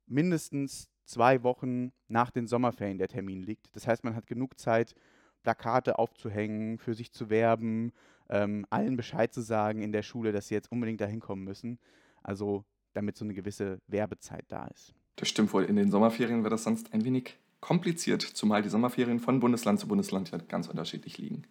mindestens 0.06 0.88
zwei 1.04 1.42
Wochen 1.42 1.92
nach 2.08 2.30
den 2.30 2.46
Sommerferien 2.46 2.98
der 2.98 3.08
Termin 3.08 3.42
liegt. 3.42 3.74
Das 3.74 3.86
heißt, 3.86 4.04
man 4.04 4.14
hat 4.14 4.26
genug 4.26 4.58
Zeit, 4.58 4.94
Plakate 5.42 5.98
aufzuhängen, 5.98 6.78
für 6.78 6.94
sich 6.94 7.12
zu 7.12 7.30
werben, 7.30 7.92
ähm, 8.28 8.66
allen 8.70 8.96
Bescheid 8.96 9.32
zu 9.32 9.40
sagen 9.40 9.82
in 9.82 9.92
der 9.92 10.02
Schule, 10.02 10.32
dass 10.32 10.48
sie 10.48 10.54
jetzt 10.54 10.72
unbedingt 10.72 11.00
dahin 11.00 11.20
kommen 11.20 11.44
müssen. 11.44 11.78
Also 12.22 12.64
damit 12.94 13.16
so 13.16 13.24
eine 13.24 13.34
gewisse 13.34 13.80
Werbezeit 13.86 14.44
da 14.48 14.66
ist. 14.66 14.94
Das 15.16 15.28
stimmt 15.28 15.52
wohl. 15.52 15.64
In 15.64 15.76
den 15.76 15.90
Sommerferien 15.90 16.42
wird 16.42 16.52
das 16.52 16.64
sonst 16.64 16.92
ein 16.92 17.04
wenig 17.04 17.38
kompliziert, 17.60 18.22
zumal 18.22 18.62
die 18.62 18.68
Sommerferien 18.68 19.20
von 19.20 19.40
Bundesland 19.40 19.80
zu 19.80 19.88
Bundesland 19.88 20.30
ja 20.30 20.38
ganz 20.38 20.68
unterschiedlich 20.68 21.18
liegen. 21.18 21.42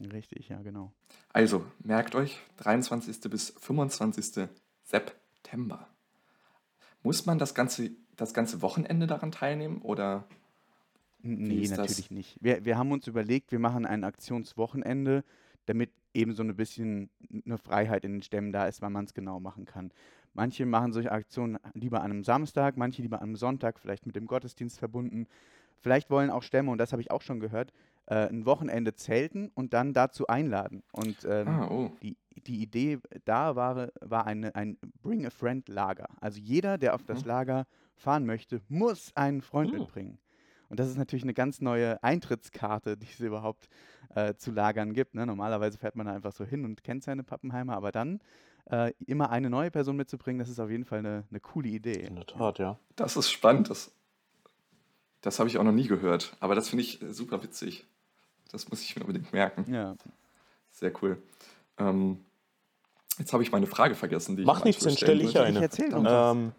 Richtig, 0.00 0.48
ja, 0.48 0.60
genau. 0.62 0.92
Also, 1.32 1.64
merkt 1.80 2.14
euch, 2.14 2.38
23. 2.58 3.30
bis 3.30 3.50
25. 3.60 4.48
September. 4.84 5.88
Muss 7.02 7.26
man 7.26 7.38
das 7.38 7.54
ganze, 7.54 7.90
das 8.16 8.32
ganze 8.34 8.62
Wochenende 8.62 9.06
daran 9.06 9.32
teilnehmen 9.32 9.82
oder 9.82 10.24
Nee, 11.22 11.62
ist 11.62 11.70
das? 11.72 11.78
natürlich 11.78 12.10
nicht. 12.10 12.36
Wir, 12.40 12.64
wir 12.64 12.76
haben 12.76 12.90
uns 12.90 13.06
überlegt, 13.06 13.52
wir 13.52 13.60
machen 13.60 13.86
ein 13.86 14.02
Aktionswochenende, 14.02 15.24
damit 15.66 15.90
eben 16.14 16.34
so 16.34 16.42
ein 16.42 16.54
bisschen 16.56 17.10
eine 17.46 17.58
Freiheit 17.58 18.04
in 18.04 18.14
den 18.14 18.22
Stämmen 18.22 18.52
da 18.52 18.66
ist, 18.66 18.82
wann 18.82 18.92
man 18.92 19.04
es 19.04 19.14
genau 19.14 19.38
machen 19.38 19.64
kann. 19.64 19.92
Manche 20.34 20.66
machen 20.66 20.92
solche 20.92 21.12
Aktionen 21.12 21.58
lieber 21.74 22.00
an 22.00 22.10
einem 22.10 22.24
Samstag, 22.24 22.76
manche 22.76 23.02
lieber 23.02 23.18
an 23.18 23.28
einem 23.28 23.36
Sonntag, 23.36 23.78
vielleicht 23.78 24.06
mit 24.06 24.16
dem 24.16 24.26
Gottesdienst 24.26 24.78
verbunden. 24.78 25.26
Vielleicht 25.78 26.10
wollen 26.10 26.30
auch 26.30 26.42
Stämme, 26.42 26.70
und 26.70 26.78
das 26.78 26.92
habe 26.92 27.02
ich 27.02 27.10
auch 27.10 27.22
schon 27.22 27.38
gehört, 27.40 27.72
äh, 28.06 28.28
ein 28.28 28.44
Wochenende 28.46 28.94
zelten 28.94 29.50
und 29.54 29.72
dann 29.74 29.92
dazu 29.92 30.26
einladen. 30.26 30.82
Und 30.92 31.24
ähm, 31.28 31.48
Ah, 31.48 31.68
oh. 31.70 31.92
die, 32.02 32.16
die 32.46 32.62
Idee 32.62 32.98
da 33.24 33.56
war, 33.56 33.88
war 34.00 34.26
eine, 34.26 34.54
ein 34.54 34.76
Bring 35.02 35.24
a 35.26 35.30
Friend 35.30 35.68
Lager. 35.68 36.08
Also 36.20 36.40
jeder, 36.40 36.78
der 36.78 36.94
auf 36.94 37.04
das 37.04 37.22
Mhm. 37.22 37.28
Lager 37.28 37.66
fahren 37.94 38.26
möchte, 38.26 38.60
muss 38.68 39.12
einen 39.14 39.42
Freund 39.42 39.72
Oh. 39.72 39.78
mitbringen. 39.78 40.18
Und 40.68 40.80
das 40.80 40.88
ist 40.88 40.96
natürlich 40.96 41.24
eine 41.24 41.34
ganz 41.34 41.60
neue 41.60 42.02
Eintrittskarte, 42.02 42.96
die 42.96 43.06
es 43.06 43.20
überhaupt 43.20 43.68
äh, 44.14 44.34
zu 44.34 44.50
Lagern 44.52 44.94
gibt. 44.94 45.14
Ne? 45.14 45.26
Normalerweise 45.26 45.76
fährt 45.76 45.96
man 45.96 46.06
da 46.06 46.14
einfach 46.14 46.32
so 46.32 46.44
hin 46.46 46.64
und 46.64 46.82
kennt 46.82 47.02
seine 47.04 47.22
Pappenheimer, 47.24 47.76
aber 47.76 47.92
dann 47.92 48.20
äh, 48.70 48.92
immer 49.06 49.28
eine 49.30 49.50
neue 49.50 49.70
Person 49.70 49.96
mitzubringen, 49.96 50.38
das 50.38 50.48
ist 50.48 50.60
auf 50.60 50.70
jeden 50.70 50.84
Fall 50.86 51.00
eine, 51.00 51.24
eine 51.28 51.40
coole 51.40 51.68
Idee. 51.68 52.00
In 52.06 52.14
der 52.16 52.26
Tat, 52.26 52.58
ja. 52.58 52.78
Das 52.96 53.16
ist 53.16 53.30
spannend. 53.30 53.68
Das, 53.68 53.94
das 55.22 55.38
habe 55.38 55.48
ich 55.48 55.58
auch 55.58 55.64
noch 55.64 55.72
nie 55.72 55.88
gehört. 55.88 56.36
Aber 56.40 56.54
das 56.54 56.68
finde 56.68 56.84
ich 56.84 57.00
super 57.10 57.42
witzig. 57.42 57.86
Das 58.50 58.68
muss 58.68 58.82
ich 58.82 58.94
mir 58.94 59.02
unbedingt 59.02 59.32
merken. 59.32 59.72
Ja, 59.72 59.96
Sehr 60.70 60.92
cool. 61.02 61.22
Ähm, 61.78 62.18
Jetzt 63.18 63.32
habe 63.32 63.42
ich 63.42 63.52
meine 63.52 63.66
Frage 63.66 63.94
vergessen, 63.94 64.36
die 64.36 64.44
Mach 64.44 64.60
ich 64.60 64.64
nichts, 64.64 64.84
dann 64.84 64.96
stelle 64.96 65.22
ich 65.22 65.38
eine. 65.38 65.64
Ich. 65.66 65.78
Ähm, 65.78 66.52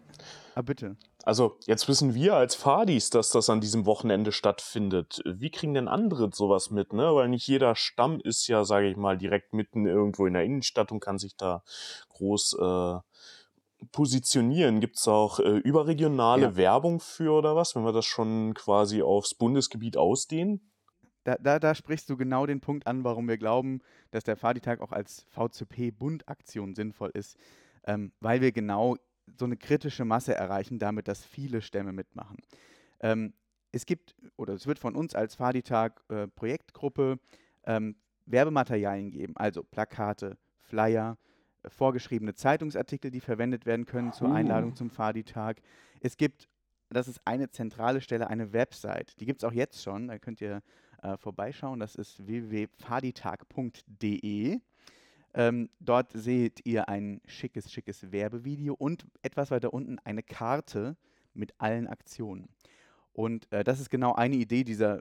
Ah, 0.56 0.62
bitte. 0.62 0.96
also, 1.24 1.58
jetzt 1.66 1.88
wissen 1.88 2.14
wir 2.14 2.36
als 2.36 2.54
Fadis, 2.54 3.10
dass 3.10 3.30
das 3.30 3.50
an 3.50 3.60
diesem 3.60 3.86
Wochenende 3.86 4.30
stattfindet. 4.30 5.20
Wie 5.24 5.50
kriegen 5.50 5.74
denn 5.74 5.88
andere 5.88 6.30
sowas 6.32 6.70
mit, 6.70 6.92
ne? 6.92 7.12
Weil 7.12 7.28
nicht 7.28 7.48
jeder 7.48 7.74
Stamm 7.74 8.20
ist 8.20 8.46
ja, 8.46 8.64
sage 8.64 8.88
ich 8.88 8.96
mal, 8.96 9.18
direkt 9.18 9.52
mitten 9.52 9.84
irgendwo 9.84 10.26
in 10.26 10.34
der 10.34 10.44
Innenstadt 10.44 10.92
und 10.92 11.00
kann 11.00 11.18
sich 11.18 11.36
da 11.36 11.64
groß 12.10 12.56
äh, 12.60 12.98
positionieren. 13.92 14.80
Gibt 14.80 14.96
es 14.98 15.08
auch 15.08 15.40
äh, 15.40 15.58
überregionale 15.58 16.42
Ja. 16.42 16.56
Werbung 16.56 17.00
für 17.00 17.32
oder 17.32 17.56
was, 17.56 17.74
wenn 17.74 17.84
wir 17.84 17.92
das 17.92 18.06
schon 18.06 18.54
quasi 18.54 19.02
aufs 19.02 19.34
Bundesgebiet 19.34 19.96
ausdehnen? 19.96 20.70
Da, 21.24 21.36
da, 21.36 21.58
da 21.58 21.74
sprichst 21.74 22.08
du 22.10 22.16
genau 22.16 22.44
den 22.46 22.60
Punkt 22.60 22.86
an, 22.86 23.02
warum 23.02 23.26
wir 23.28 23.38
glauben, 23.38 23.80
dass 24.10 24.24
der 24.24 24.36
Faditag 24.36 24.80
auch 24.80 24.92
als 24.92 25.24
VCP-Bundaktion 25.30 26.74
sinnvoll 26.74 27.10
ist, 27.14 27.38
ähm, 27.86 28.12
weil 28.20 28.40
wir 28.42 28.52
genau 28.52 28.96
so 29.38 29.46
eine 29.46 29.56
kritische 29.56 30.04
Masse 30.04 30.34
erreichen, 30.34 30.78
damit, 30.78 31.08
dass 31.08 31.24
viele 31.24 31.62
Stämme 31.62 31.92
mitmachen. 31.92 32.36
Ähm, 33.00 33.32
es 33.72 33.86
gibt, 33.86 34.14
oder 34.36 34.54
es 34.54 34.66
wird 34.66 34.78
von 34.78 34.94
uns 34.94 35.14
als 35.14 35.34
Faditag 35.34 36.04
äh, 36.08 36.28
Projektgruppe 36.28 37.18
ähm, 37.64 37.96
Werbematerialien 38.26 39.10
geben, 39.10 39.36
also 39.36 39.62
Plakate, 39.62 40.36
Flyer, 40.60 41.16
vorgeschriebene 41.68 42.34
Zeitungsartikel, 42.34 43.10
die 43.10 43.20
verwendet 43.20 43.66
werden 43.66 43.84
können 43.86 44.12
zur 44.12 44.32
Einladung 44.34 44.72
Uh. 44.72 44.74
zum 44.74 44.90
Faditag. 44.90 45.60
Es 46.00 46.16
gibt, 46.16 46.48
das 46.90 47.06
ist 47.08 47.20
eine 47.24 47.50
zentrale 47.50 48.00
Stelle, 48.00 48.28
eine 48.28 48.52
Website, 48.52 49.20
die 49.20 49.26
gibt 49.26 49.42
es 49.42 49.48
auch 49.48 49.52
jetzt 49.52 49.82
schon, 49.82 50.08
da 50.08 50.18
könnt 50.18 50.40
ihr 50.40 50.62
äh, 51.02 51.16
vorbeischauen, 51.16 51.80
das 51.80 51.94
ist 51.94 52.26
www.faditag.de. 52.26 54.58
Ähm, 55.36 55.68
dort 55.80 56.12
seht 56.12 56.64
ihr 56.64 56.88
ein 56.88 57.20
schickes, 57.26 57.72
schickes 57.72 58.12
Werbevideo 58.12 58.74
und 58.74 59.04
etwas 59.22 59.50
weiter 59.50 59.74
unten 59.74 59.98
eine 60.04 60.22
Karte 60.22 60.96
mit 61.34 61.52
allen 61.58 61.88
Aktionen. 61.88 62.48
Und 63.12 63.50
äh, 63.52 63.64
das 63.64 63.80
ist 63.80 63.90
genau 63.90 64.14
eine 64.14 64.36
Idee 64.36 64.64
dieser, 64.64 65.00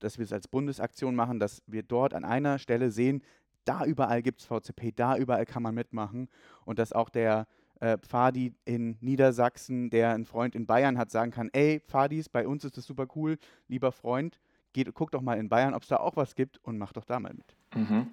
dass 0.00 0.18
wir 0.18 0.24
es 0.24 0.32
als 0.32 0.48
Bundesaktion 0.48 1.14
machen, 1.14 1.40
dass 1.40 1.62
wir 1.66 1.82
dort 1.82 2.14
an 2.14 2.24
einer 2.24 2.58
Stelle 2.58 2.90
sehen, 2.90 3.22
da 3.64 3.84
überall 3.84 4.22
gibt 4.22 4.40
es 4.40 4.46
VCP, 4.46 4.92
da 4.94 5.16
überall 5.16 5.46
kann 5.46 5.62
man 5.62 5.74
mitmachen 5.74 6.28
und 6.64 6.78
dass 6.78 6.92
auch 6.92 7.08
der 7.08 7.46
äh, 7.80 7.98
Fadi 8.08 8.54
in 8.64 8.96
Niedersachsen, 9.00 9.90
der 9.90 10.10
einen 10.10 10.24
Freund 10.24 10.54
in 10.54 10.66
Bayern 10.66 10.98
hat, 10.98 11.10
sagen 11.10 11.30
kann, 11.30 11.50
ey, 11.52 11.80
Fadis, 11.86 12.28
bei 12.28 12.46
uns 12.46 12.64
ist 12.64 12.76
das 12.76 12.86
super 12.86 13.06
cool, 13.14 13.38
lieber 13.68 13.92
Freund, 13.92 14.38
geht, 14.72 14.92
guck 14.94 15.10
doch 15.10 15.22
mal 15.22 15.38
in 15.38 15.48
Bayern, 15.48 15.74
ob 15.74 15.82
es 15.82 15.88
da 15.88 15.96
auch 15.96 16.16
was 16.16 16.34
gibt 16.34 16.58
und 16.64 16.78
mach 16.78 16.92
doch 16.92 17.04
da 17.04 17.18
mal 17.20 17.34
mit. 17.34 17.56
Mhm. 17.74 18.08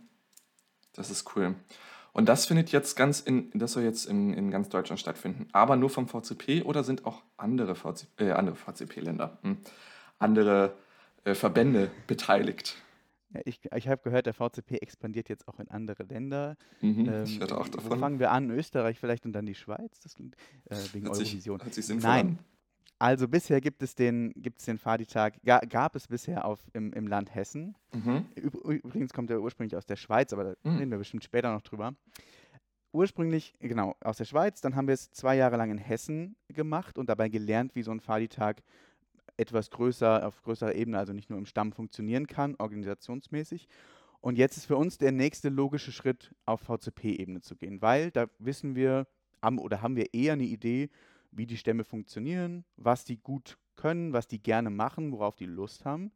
Das 0.93 1.09
ist 1.09 1.35
cool. 1.35 1.55
Und 2.13 2.27
das 2.27 2.45
findet 2.45 2.71
jetzt 2.71 2.95
ganz 2.97 3.21
in, 3.21 3.49
das 3.53 3.73
soll 3.73 3.83
jetzt 3.83 4.05
in, 4.05 4.33
in 4.33 4.51
ganz 4.51 4.67
Deutschland 4.69 4.99
stattfinden. 4.99 5.47
Aber 5.53 5.77
nur 5.77 5.89
vom 5.89 6.07
VCP 6.07 6.63
oder 6.63 6.83
sind 6.83 7.05
auch 7.05 7.21
andere, 7.37 7.75
VC, 7.75 8.07
äh, 8.19 8.31
andere 8.31 8.55
VCP-Länder, 8.55 9.37
hm, 9.41 9.57
andere 10.19 10.73
äh, 11.23 11.33
Verbände 11.33 11.89
beteiligt? 12.07 12.75
Ja, 13.33 13.41
ich 13.45 13.59
ich 13.73 13.87
habe 13.87 14.01
gehört, 14.03 14.25
der 14.25 14.33
VCP 14.33 14.77
expandiert 14.81 15.29
jetzt 15.29 15.47
auch 15.47 15.59
in 15.59 15.69
andere 15.69 16.03
Länder. 16.03 16.55
Mhm. 16.81 17.07
Ähm, 17.07 17.23
ich 17.23 17.39
hörte 17.39 17.57
auch 17.57 17.67
Wo 17.67 17.71
davon. 17.71 17.99
fangen 17.99 18.19
wir 18.19 18.31
an? 18.31 18.49
Österreich 18.51 18.99
vielleicht 18.99 19.25
und 19.25 19.33
dann 19.33 19.45
die 19.45 19.55
Schweiz? 19.55 19.99
Das 20.01 20.15
klingt 20.15 20.35
äh, 20.69 20.75
wegen 20.93 21.05
sich, 21.13 21.27
Eurovision. 21.29 21.61
hört 21.61 21.73
sich 21.73 21.85
sinnvoll 21.85 22.09
Nein, 22.09 22.27
an. 22.27 22.39
also 22.99 23.27
bisher 23.27 23.61
gibt 23.61 23.81
es 23.83 23.95
den, 23.95 24.33
gibt 24.35 24.59
es 24.59 24.65
den 24.65 24.77
Faditag, 24.77 25.35
ga, 25.43 25.59
gab 25.59 25.95
es 25.95 26.07
bisher 26.07 26.43
auf, 26.45 26.59
im, 26.73 26.91
im 26.93 27.07
Land 27.07 27.33
Hessen. 27.33 27.75
Mhm. 27.93 28.25
Üb- 28.35 28.81
Übrigens 28.83 29.13
kommt 29.13 29.29
er 29.31 29.41
ursprünglich 29.41 29.75
aus 29.77 29.85
der 29.85 29.95
Schweiz, 29.95 30.33
aber 30.33 30.43
da 30.43 30.53
Mhm. 30.69 30.77
reden 30.77 30.91
wir 30.91 30.97
bestimmt 30.97 31.23
später 31.23 31.51
noch 31.53 31.61
drüber. 31.61 31.93
Ursprünglich, 32.93 33.53
genau, 33.61 33.95
aus 34.01 34.17
der 34.17 34.25
Schweiz, 34.25 34.59
dann 34.59 34.75
haben 34.75 34.87
wir 34.87 34.93
es 34.95 35.09
zwei 35.11 35.37
Jahre 35.37 35.55
lang 35.55 35.71
in 35.71 35.77
Hessen 35.77 36.35
gemacht 36.49 36.97
und 36.97 37.07
dabei 37.07 37.29
gelernt, 37.29 37.73
wie 37.73 37.83
so 37.83 37.91
ein 37.91 38.01
Faditag 38.01 38.61
etwas 39.41 39.71
größer, 39.71 40.25
auf 40.25 40.41
größerer 40.43 40.75
Ebene, 40.75 40.97
also 40.97 41.13
nicht 41.13 41.29
nur 41.29 41.39
im 41.39 41.45
Stamm 41.45 41.73
funktionieren 41.73 42.27
kann, 42.27 42.55
organisationsmäßig. 42.57 43.67
Und 44.21 44.37
jetzt 44.37 44.55
ist 44.57 44.67
für 44.67 44.77
uns 44.77 44.99
der 44.99 45.11
nächste 45.11 45.49
logische 45.49 45.91
Schritt, 45.91 46.33
auf 46.45 46.61
VCP-Ebene 46.61 47.41
zu 47.41 47.55
gehen, 47.55 47.81
weil 47.81 48.11
da 48.11 48.27
wissen 48.37 48.75
wir 48.75 49.07
haben, 49.41 49.57
oder 49.57 49.81
haben 49.81 49.95
wir 49.95 50.13
eher 50.13 50.33
eine 50.33 50.43
Idee, 50.43 50.89
wie 51.31 51.47
die 51.47 51.57
Stämme 51.57 51.83
funktionieren, 51.83 52.63
was 52.77 53.03
die 53.03 53.17
gut 53.17 53.57
können, 53.75 54.13
was 54.13 54.27
die 54.27 54.41
gerne 54.41 54.69
machen, 54.69 55.11
worauf 55.11 55.35
die 55.35 55.47
Lust 55.47 55.85
haben, 55.85 56.11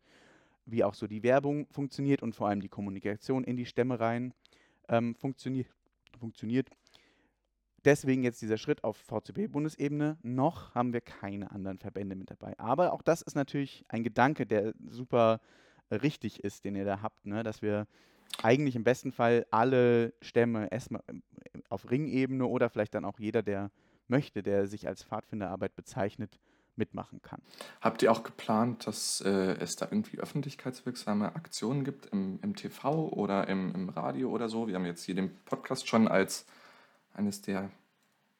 wie 0.66 0.84
auch 0.84 0.94
so 0.94 1.08
die 1.08 1.24
Werbung 1.24 1.68
funktioniert 1.72 2.22
und 2.22 2.36
vor 2.36 2.48
allem 2.48 2.62
die 2.62 2.70
Kommunikation 2.70 3.44
in 3.44 3.58
die 3.58 3.66
Stämme 3.66 4.00
rein 4.00 4.34
ähm, 4.88 5.16
funktioniert. 5.16 5.68
funktioniert. 6.20 6.70
Deswegen 7.86 8.24
jetzt 8.24 8.42
dieser 8.42 8.58
Schritt 8.58 8.84
auf 8.84 8.98
VCP-Bundesebene. 8.98 10.18
Noch 10.24 10.74
haben 10.74 10.92
wir 10.92 11.02
keine 11.02 11.52
anderen 11.52 11.78
Verbände 11.78 12.16
mit 12.16 12.32
dabei. 12.32 12.58
Aber 12.60 12.94
auch 12.94 13.04
das 13.04 13.22
ist 13.22 13.36
natürlich 13.36 13.86
ein 13.90 14.04
Gedanke, 14.04 14.48
der 14.48 14.74
super 14.90 15.40
äh, 15.90 15.96
richtig 15.96 16.44
ist, 16.44 16.66
den 16.66 16.76
ihr 16.76 16.86
da 16.86 17.04
habt, 17.04 17.28
ne? 17.28 17.44
dass 17.44 17.62
wir 17.62 17.86
eigentlich 18.42 18.76
im 18.76 18.84
besten 18.84 19.12
Fall 19.12 19.46
alle 19.52 20.14
Stämme 20.22 20.72
erstmal 20.72 21.04
ähm, 21.08 21.22
auf 21.70 21.90
Ringebene 21.92 22.48
oder 22.48 22.70
vielleicht 22.70 22.96
dann 22.96 23.06
auch 23.06 23.20
jeder, 23.20 23.44
der 23.44 23.70
möchte, 24.08 24.42
der 24.42 24.66
sich 24.66 24.88
als 24.88 25.04
Pfadfinderarbeit 25.04 25.76
bezeichnet, 25.76 26.40
mitmachen 26.76 27.22
kann. 27.22 27.42
Habt 27.82 28.02
ihr 28.02 28.12
auch 28.12 28.24
geplant, 28.24 28.88
dass 28.88 29.22
äh, 29.22 29.30
es 29.30 29.76
da 29.76 29.88
irgendwie 29.90 30.20
öffentlichkeitswirksame 30.20 31.36
Aktionen 31.36 31.84
gibt 31.84 32.08
im, 32.08 32.40
im 32.42 32.56
TV 32.56 33.10
oder 33.10 33.48
im, 33.48 33.74
im 33.74 33.90
Radio 33.90 34.30
oder 34.32 34.50
so? 34.50 34.68
Wir 34.68 34.76
haben 34.76 34.86
jetzt 34.86 35.04
hier 35.04 35.16
den 35.16 35.36
Podcast 35.46 35.88
schon 35.88 36.08
als 36.08 36.46
eines 37.16 37.42
der 37.42 37.70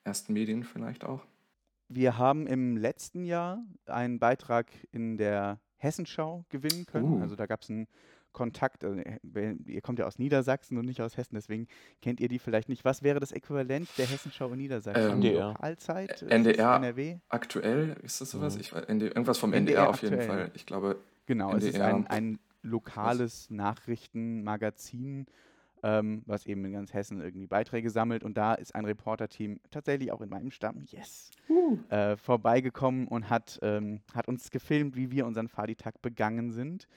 ersten 0.04 0.34
Medien 0.34 0.64
vielleicht 0.64 1.04
auch. 1.04 1.24
Wir 1.88 2.18
haben 2.18 2.48
im 2.48 2.78
letzten 2.78 3.26
Jahr 3.26 3.64
einen 3.86 4.20
Beitrag 4.20 4.68
in 4.92 5.18
der 5.18 5.60
Hessenschau 5.78 6.46
gewinnen 6.50 6.86
können. 6.86 7.20
Uh. 7.20 7.22
Also 7.22 7.36
da 7.36 7.46
gab 7.46 7.62
es 7.62 7.70
einen 7.70 7.88
Kontakt. 8.36 8.84
Also, 8.84 9.00
äh, 9.00 9.56
ihr 9.66 9.82
kommt 9.82 9.98
ja 9.98 10.06
aus 10.06 10.20
Niedersachsen 10.20 10.78
und 10.78 10.86
nicht 10.86 11.02
aus 11.02 11.18
Hessen, 11.18 11.36
deswegen 11.36 11.68
kennt 12.02 12.20
ihr 12.20 12.28
die 12.28 12.38
vielleicht 12.38 12.70
nicht. 12.70 12.84
Was 12.84 13.02
wäre 13.02 13.20
das 13.20 13.32
Äquivalent 13.32 13.88
der 13.98 14.06
Hessenschau 14.06 14.52
in 14.52 14.58
Niedersachsen? 14.58 15.04
Ähm, 15.04 15.12
NDR. 15.16 15.56
Das 15.60 16.22
NDR. 16.22 16.76
NRW? 16.76 17.18
Aktuell 17.30 17.96
ist 18.04 18.22
das 18.22 18.32
sowas? 18.32 18.56
Mhm. 18.56 18.62
Ich, 18.62 18.72
ND 18.74 19.04
irgendwas 19.04 19.38
vom 19.38 19.54
NDR, 19.54 19.78
NDR 19.84 19.90
auf 19.90 20.02
jeden 20.02 20.16
aktuell. 20.16 20.38
Fall. 20.38 20.52
Ich 20.54 20.66
glaube, 20.66 20.98
Genau, 21.28 21.56
es 21.56 21.64
ist 21.64 21.76
NDR. 21.76 21.88
ein, 21.88 22.08
ein 22.08 22.40
lokales 22.62 23.50
Nachrichtenmagazin, 23.50 25.28
ähm, 25.86 26.24
was 26.26 26.48
eben 26.48 26.66
in 26.66 26.74
ganz 26.74 26.94
Hessen 26.94 27.22
irgendwie 27.22 27.46
Beiträge 27.46 27.92
sammelt. 27.92 28.24
Und 28.24 28.38
da 28.38 28.56
ist 28.56 28.74
ein 28.74 28.86
Reporterteam 28.86 29.60
tatsächlich 29.70 30.12
auch 30.12 30.22
in 30.22 30.30
meinem 30.30 30.50
Stamm, 30.50 30.84
yes, 30.88 31.30
äh, 31.90 32.18
vorbeigekommen 32.18 33.08
und 33.08 33.30
hat, 33.30 33.60
ähm, 33.62 34.02
hat 34.14 34.28
uns 34.28 34.50
gefilmt, 34.50 34.96
wie 34.96 35.12
wir 35.12 35.28
unseren 35.28 35.48
Faditag 35.48 36.02
begangen 36.02 36.52
sind 36.52 36.88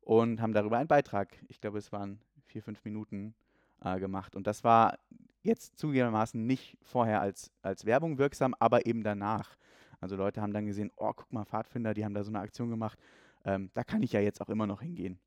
und 0.00 0.40
haben 0.40 0.54
darüber 0.54 0.78
einen 0.78 0.88
Beitrag, 0.88 1.36
ich 1.48 1.60
glaube, 1.60 1.76
es 1.76 1.92
waren 1.92 2.18
vier, 2.46 2.62
fünf 2.62 2.82
Minuten 2.82 3.34
äh, 3.84 4.00
gemacht. 4.00 4.34
Und 4.34 4.46
das 4.46 4.64
war 4.64 4.98
jetzt 5.42 5.78
zugegebenermaßen 5.78 6.44
nicht 6.44 6.78
vorher 6.80 7.20
als, 7.20 7.52
als 7.60 7.84
Werbung 7.84 8.16
wirksam, 8.16 8.54
aber 8.58 8.86
eben 8.86 9.02
danach. 9.02 9.54
Also 10.00 10.16
Leute 10.16 10.40
haben 10.40 10.54
dann 10.54 10.64
gesehen, 10.64 10.90
oh, 10.96 11.12
guck 11.14 11.30
mal, 11.30 11.44
Pfadfinder, 11.44 11.92
die 11.92 12.06
haben 12.06 12.14
da 12.14 12.24
so 12.24 12.30
eine 12.30 12.40
Aktion 12.40 12.70
gemacht. 12.70 12.98
Ähm, 13.44 13.70
da 13.74 13.84
kann 13.84 14.02
ich 14.02 14.12
ja 14.12 14.20
jetzt 14.20 14.40
auch 14.40 14.48
immer 14.48 14.66
noch 14.66 14.80
hingehen. 14.80 15.18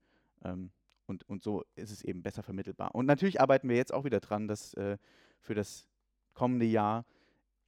Ähm, 0.44 0.72
und, 1.14 1.30
und 1.30 1.44
so 1.44 1.64
ist 1.76 1.92
es 1.92 2.04
eben 2.04 2.24
besser 2.24 2.44
vermittelbar. 2.44 2.96
Und 2.96 3.06
natürlich 3.06 3.40
arbeiten 3.40 3.70
wir 3.70 3.76
jetzt 3.76 3.94
auch 3.94 4.04
wieder 4.04 4.20
dran, 4.20 4.48
dass 4.48 4.74
äh, 4.74 4.98
für 5.42 5.54
das 5.54 5.88
kommende 6.34 6.66
Jahr 6.66 7.06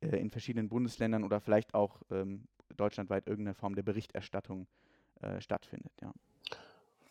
äh, 0.01 0.17
in 0.17 0.31
verschiedenen 0.31 0.69
Bundesländern 0.69 1.23
oder 1.23 1.39
vielleicht 1.39 1.73
auch 1.73 2.01
ähm, 2.09 2.47
deutschlandweit 2.75 3.27
irgendeine 3.27 3.53
Form 3.53 3.75
der 3.75 3.83
Berichterstattung 3.83 4.67
äh, 5.21 5.39
stattfindet. 5.39 5.91
Ja. 6.01 6.11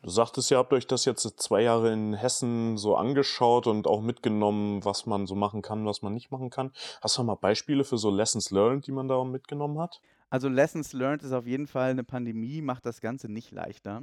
Du 0.03 0.11
sagtest, 0.11 0.51
ihr 0.51 0.59
habt 0.59 0.73
euch 0.73 0.87
das 0.87 1.07
jetzt 1.07 1.23
zwei 1.41 1.63
Jahre 1.63 1.91
in 1.93 2.13
Hessen 2.13 2.77
so 2.77 2.97
angeschaut 2.97 3.67
und 3.67 3.87
auch 3.87 4.03
mitgenommen, 4.03 4.85
was 4.85 5.07
man 5.07 5.27
so 5.27 5.35
machen 5.35 5.63
kann, 5.63 5.87
was 5.87 6.03
man 6.03 6.13
nicht 6.13 6.31
machen 6.31 6.51
kann. 6.51 6.73
Hast 7.01 7.17
du 7.17 7.23
mal 7.23 7.37
Beispiele 7.37 7.85
für 7.85 7.97
so 7.97 8.11
Lessons 8.11 8.51
learned, 8.51 8.87
die 8.87 8.93
man 8.93 9.09
da 9.09 9.25
mitgenommen 9.25 9.79
hat? 9.79 10.03
Also 10.29 10.49
Lessons 10.49 10.93
learned 10.93 11.23
ist 11.23 11.33
auf 11.33 11.47
jeden 11.47 11.67
Fall 11.67 11.91
eine 11.91 12.05
Pandemie, 12.05 12.61
macht 12.61 12.85
das 12.85 13.01
Ganze 13.01 13.31
nicht 13.31 13.53
leichter. 13.53 14.03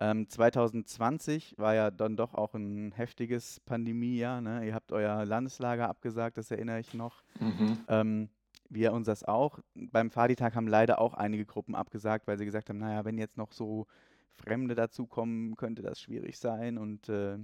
Ähm, 0.00 0.28
2020 0.28 1.58
war 1.58 1.74
ja 1.74 1.90
dann 1.90 2.16
doch 2.16 2.34
auch 2.34 2.54
ein 2.54 2.92
heftiges 2.92 3.60
Pandemiejahr. 3.60 4.40
Ne? 4.40 4.66
Ihr 4.66 4.74
habt 4.74 4.92
euer 4.92 5.24
Landeslager 5.24 5.88
abgesagt, 5.88 6.38
das 6.38 6.50
erinnere 6.50 6.80
ich 6.80 6.94
noch. 6.94 7.22
mhm. 7.40 7.78
Ähm, 7.88 8.28
wir 8.70 8.92
uns 8.92 9.06
das 9.06 9.24
auch. 9.24 9.60
Beim 9.74 10.10
Faditag 10.10 10.54
haben 10.54 10.68
leider 10.68 11.00
auch 11.00 11.14
einige 11.14 11.46
Gruppen 11.46 11.74
abgesagt, 11.74 12.26
weil 12.26 12.38
sie 12.38 12.44
gesagt 12.44 12.68
haben, 12.68 12.78
naja, 12.78 13.04
wenn 13.04 13.18
jetzt 13.18 13.36
noch 13.36 13.52
so 13.52 13.86
Fremde 14.30 14.74
dazukommen, 14.74 15.56
könnte 15.56 15.82
das 15.82 16.00
schwierig 16.00 16.38
sein. 16.38 16.78
Und 16.78 17.08
äh, 17.08 17.38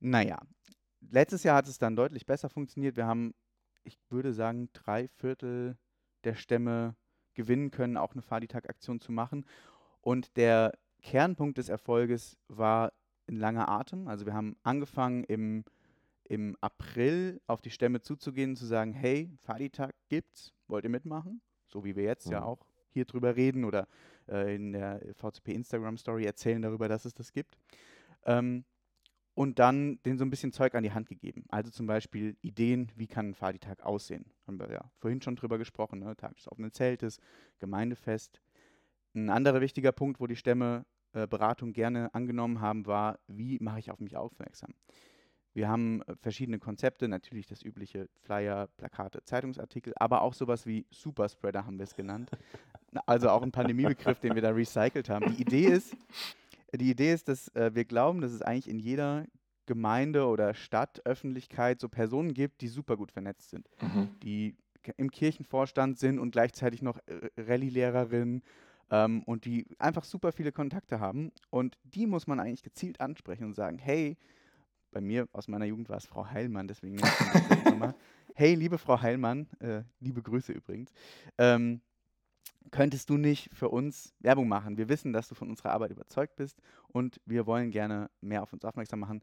naja, 0.00 0.38
letztes 1.10 1.42
Jahr 1.42 1.56
hat 1.56 1.68
es 1.68 1.78
dann 1.78 1.96
deutlich 1.96 2.26
besser 2.26 2.48
funktioniert. 2.48 2.96
Wir 2.96 3.06
haben, 3.06 3.34
ich 3.84 3.98
würde 4.08 4.32
sagen, 4.32 4.70
drei 4.72 5.08
Viertel 5.08 5.76
der 6.24 6.34
Stämme 6.34 6.96
gewinnen 7.34 7.70
können, 7.70 7.96
auch 7.96 8.12
eine 8.12 8.22
Faditag-Aktion 8.22 9.00
zu 9.00 9.12
machen. 9.12 9.44
Und 10.00 10.36
der 10.36 10.72
Kernpunkt 11.04 11.58
des 11.58 11.68
Erfolges 11.68 12.36
war 12.48 12.92
ein 13.28 13.36
langer 13.36 13.68
Atem. 13.68 14.08
Also 14.08 14.26
wir 14.26 14.34
haben 14.34 14.56
angefangen 14.62 15.22
im, 15.24 15.64
im 16.24 16.56
April 16.60 17.40
auf 17.46 17.60
die 17.60 17.70
Stämme 17.70 18.00
zuzugehen 18.00 18.56
zu 18.56 18.64
sagen, 18.66 18.92
hey, 18.92 19.30
Fadi-Tag 19.42 19.94
gibt's, 20.08 20.52
wollt 20.66 20.84
ihr 20.84 20.90
mitmachen? 20.90 21.40
So 21.66 21.84
wie 21.84 21.94
wir 21.94 22.04
jetzt 22.04 22.28
ja 22.30 22.40
Mhm. 22.40 22.46
auch 22.46 22.66
hier 22.90 23.04
drüber 23.04 23.36
reden 23.36 23.64
oder 23.64 23.86
äh, 24.28 24.54
in 24.54 24.72
der 24.72 25.00
VCP 25.14 25.52
Instagram 25.52 25.98
Story 25.98 26.24
erzählen 26.24 26.62
darüber, 26.62 26.88
dass 26.88 27.04
es 27.04 27.12
das 27.14 27.32
gibt. 27.32 27.58
Ähm, 28.24 28.64
und 29.34 29.58
dann 29.58 30.00
denen 30.04 30.16
so 30.16 30.24
ein 30.24 30.30
bisschen 30.30 30.52
Zeug 30.52 30.74
an 30.74 30.84
die 30.84 30.92
Hand 30.92 31.08
gegeben. 31.08 31.44
Also 31.48 31.70
zum 31.70 31.86
Beispiel 31.86 32.36
Ideen, 32.40 32.92
wie 32.94 33.08
kann 33.08 33.30
ein 33.30 33.34
Fadi-Tag 33.34 33.82
aussehen. 33.84 34.26
Haben 34.46 34.60
wir 34.60 34.70
ja 34.70 34.90
vorhin 34.98 35.20
schon 35.20 35.36
drüber 35.36 35.58
gesprochen, 35.58 35.98
ne? 35.98 36.16
Tag 36.16 36.36
des 36.36 36.50
offenen 36.50 36.72
Zeltes, 36.72 37.18
Gemeindefest. 37.58 38.40
Ein 39.12 39.30
anderer 39.30 39.60
wichtiger 39.60 39.92
Punkt, 39.92 40.20
wo 40.20 40.26
die 40.26 40.36
Stämme 40.36 40.86
äh, 41.14 41.26
Beratung 41.26 41.72
gerne 41.72 42.14
angenommen 42.14 42.60
haben, 42.60 42.86
war, 42.86 43.18
wie 43.26 43.58
mache 43.60 43.78
ich 43.78 43.90
auf 43.90 44.00
mich 44.00 44.16
aufmerksam? 44.16 44.74
Wir 45.52 45.68
haben 45.68 46.02
äh, 46.02 46.16
verschiedene 46.20 46.58
Konzepte, 46.58 47.08
natürlich 47.08 47.46
das 47.46 47.62
übliche 47.62 48.08
Flyer, 48.22 48.66
Plakate, 48.76 49.24
Zeitungsartikel, 49.24 49.92
aber 49.96 50.22
auch 50.22 50.34
sowas 50.34 50.66
wie 50.66 50.86
Superspreader 50.90 51.64
haben 51.64 51.78
wir 51.78 51.84
es 51.84 51.94
genannt. 51.94 52.30
Na, 52.90 53.02
Also 53.06 53.30
auch 53.30 53.42
ein 53.42 53.52
Pandemiebegriff, 53.52 54.18
den 54.18 54.34
wir 54.34 54.42
da 54.42 54.50
recycelt 54.50 55.08
haben. 55.08 55.32
Die 55.34 55.40
Idee 55.40 55.66
ist, 55.66 55.96
die 56.74 56.90
Idee 56.90 57.12
ist, 57.12 57.28
dass 57.28 57.48
äh, 57.54 57.70
wir 57.74 57.84
glauben, 57.84 58.20
dass 58.20 58.32
es 58.32 58.42
eigentlich 58.42 58.68
in 58.68 58.78
jeder 58.80 59.26
Gemeinde 59.66 60.26
oder 60.26 60.54
Stadt, 60.54 61.00
Öffentlichkeit 61.06 61.80
so 61.80 61.88
Personen 61.88 62.34
gibt, 62.34 62.60
die 62.60 62.68
super 62.68 62.96
gut 62.96 63.12
vernetzt 63.12 63.50
sind 63.50 63.68
Mhm. 63.80 64.08
die 64.22 64.56
im 64.96 65.10
Kirchenvorstand 65.10 65.98
sind 65.98 66.18
und 66.18 66.32
gleichzeitig 66.32 66.82
noch 66.82 66.98
äh, 67.06 67.30
Rallye-Lehrerin 67.40 68.42
ähm, 68.90 69.22
und 69.24 69.44
die 69.44 69.66
einfach 69.78 70.04
super 70.04 70.32
viele 70.32 70.52
Kontakte 70.52 71.00
haben. 71.00 71.32
Und 71.50 71.78
die 71.84 72.06
muss 72.06 72.26
man 72.26 72.40
eigentlich 72.40 72.62
gezielt 72.62 73.00
ansprechen 73.00 73.44
und 73.44 73.54
sagen, 73.54 73.78
hey, 73.78 74.16
bei 74.90 75.00
mir 75.00 75.28
aus 75.32 75.48
meiner 75.48 75.64
Jugend 75.64 75.88
war 75.88 75.96
es 75.96 76.06
Frau 76.06 76.26
Heilmann, 76.26 76.68
deswegen 76.68 76.96
nochmal. 76.96 77.94
Hey, 78.36 78.56
liebe 78.56 78.78
Frau 78.78 79.00
Heilmann, 79.00 79.46
äh, 79.60 79.84
liebe 80.00 80.20
Grüße 80.20 80.52
übrigens, 80.52 80.92
ähm, 81.38 81.80
könntest 82.72 83.08
du 83.08 83.16
nicht 83.16 83.48
für 83.54 83.68
uns 83.68 84.12
Werbung 84.18 84.48
machen? 84.48 84.76
Wir 84.76 84.88
wissen, 84.88 85.12
dass 85.12 85.28
du 85.28 85.36
von 85.36 85.48
unserer 85.48 85.70
Arbeit 85.70 85.92
überzeugt 85.92 86.34
bist 86.34 86.60
und 86.88 87.20
wir 87.26 87.46
wollen 87.46 87.70
gerne 87.70 88.10
mehr 88.20 88.42
auf 88.42 88.52
uns 88.52 88.64
aufmerksam 88.64 88.98
machen. 88.98 89.22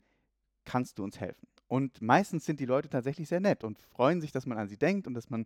Kannst 0.64 0.98
du 0.98 1.04
uns 1.04 1.20
helfen? 1.20 1.46
Und 1.68 2.02
meistens 2.02 2.46
sind 2.46 2.62
die 2.62 2.66
Leute 2.66 2.88
tatsächlich 2.88 3.28
sehr 3.28 3.42
nett 3.42 3.66
und 3.66 3.80
freuen 3.80 4.22
sich, 4.22 4.32
dass 4.32 4.46
man 4.46 4.58
an 4.58 4.70
sie 4.70 4.78
denkt 4.78 5.08
und 5.08 5.14
dass 5.14 5.30
man 5.30 5.44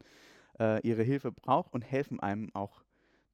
äh, 0.60 0.79
ihre 0.88 1.01
Hilfe 1.01 1.31
braucht 1.31 1.74
und 1.74 1.81
helfen 1.81 2.19
einem 2.19 2.53
auch 2.53 2.84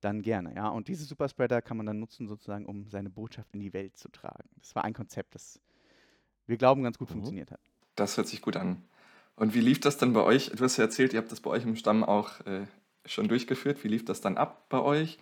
dann 0.02 0.22
gerne. 0.22 0.56
Ja? 0.56 0.70
Und 0.70 0.88
diese 0.88 1.06
Superspreader 1.06 1.62
kann 1.62 1.78
man 1.78 1.86
dann 1.86 2.00
nutzen, 2.00 2.28
sozusagen, 2.28 2.66
um 2.66 2.90
seine 2.90 3.10
Botschaft 3.10 3.54
in 3.54 3.60
die 3.60 3.74
Welt 3.74 3.98
zu 3.98 4.10
tragen. 4.10 4.50
Das 4.60 4.76
war 4.76 4.84
ein 4.84 4.94
Konzept, 4.94 5.36
das 5.36 5.60
wir 6.48 6.58
glauben 6.58 6.84
ganz 6.84 6.98
gut 6.98 7.10
Mhm. 7.10 7.14
funktioniert 7.14 7.52
hat. 7.52 7.62
Das 7.96 8.18
hört 8.18 8.28
sich 8.28 8.42
gut 8.42 8.58
an. 8.58 8.84
Und 9.36 9.54
wie 9.54 9.62
lief 9.62 9.80
das 9.80 9.98
dann 9.98 10.14
bei 10.14 10.22
euch? 10.24 10.52
Du 10.52 10.64
hast 10.64 10.78
ja 10.78 10.84
erzählt, 10.84 11.14
ihr 11.14 11.20
habt 11.20 11.32
das 11.32 11.40
bei 11.40 11.50
euch 11.50 11.64
im 11.64 11.76
Stamm 11.76 12.04
auch 12.04 12.42
äh, 12.46 12.66
schon 13.06 13.28
durchgeführt. 13.28 13.84
Wie 13.84 13.88
lief 13.88 14.06
das 14.06 14.22
dann 14.22 14.38
ab 14.38 14.66
bei 14.70 14.80
euch? 14.80 15.18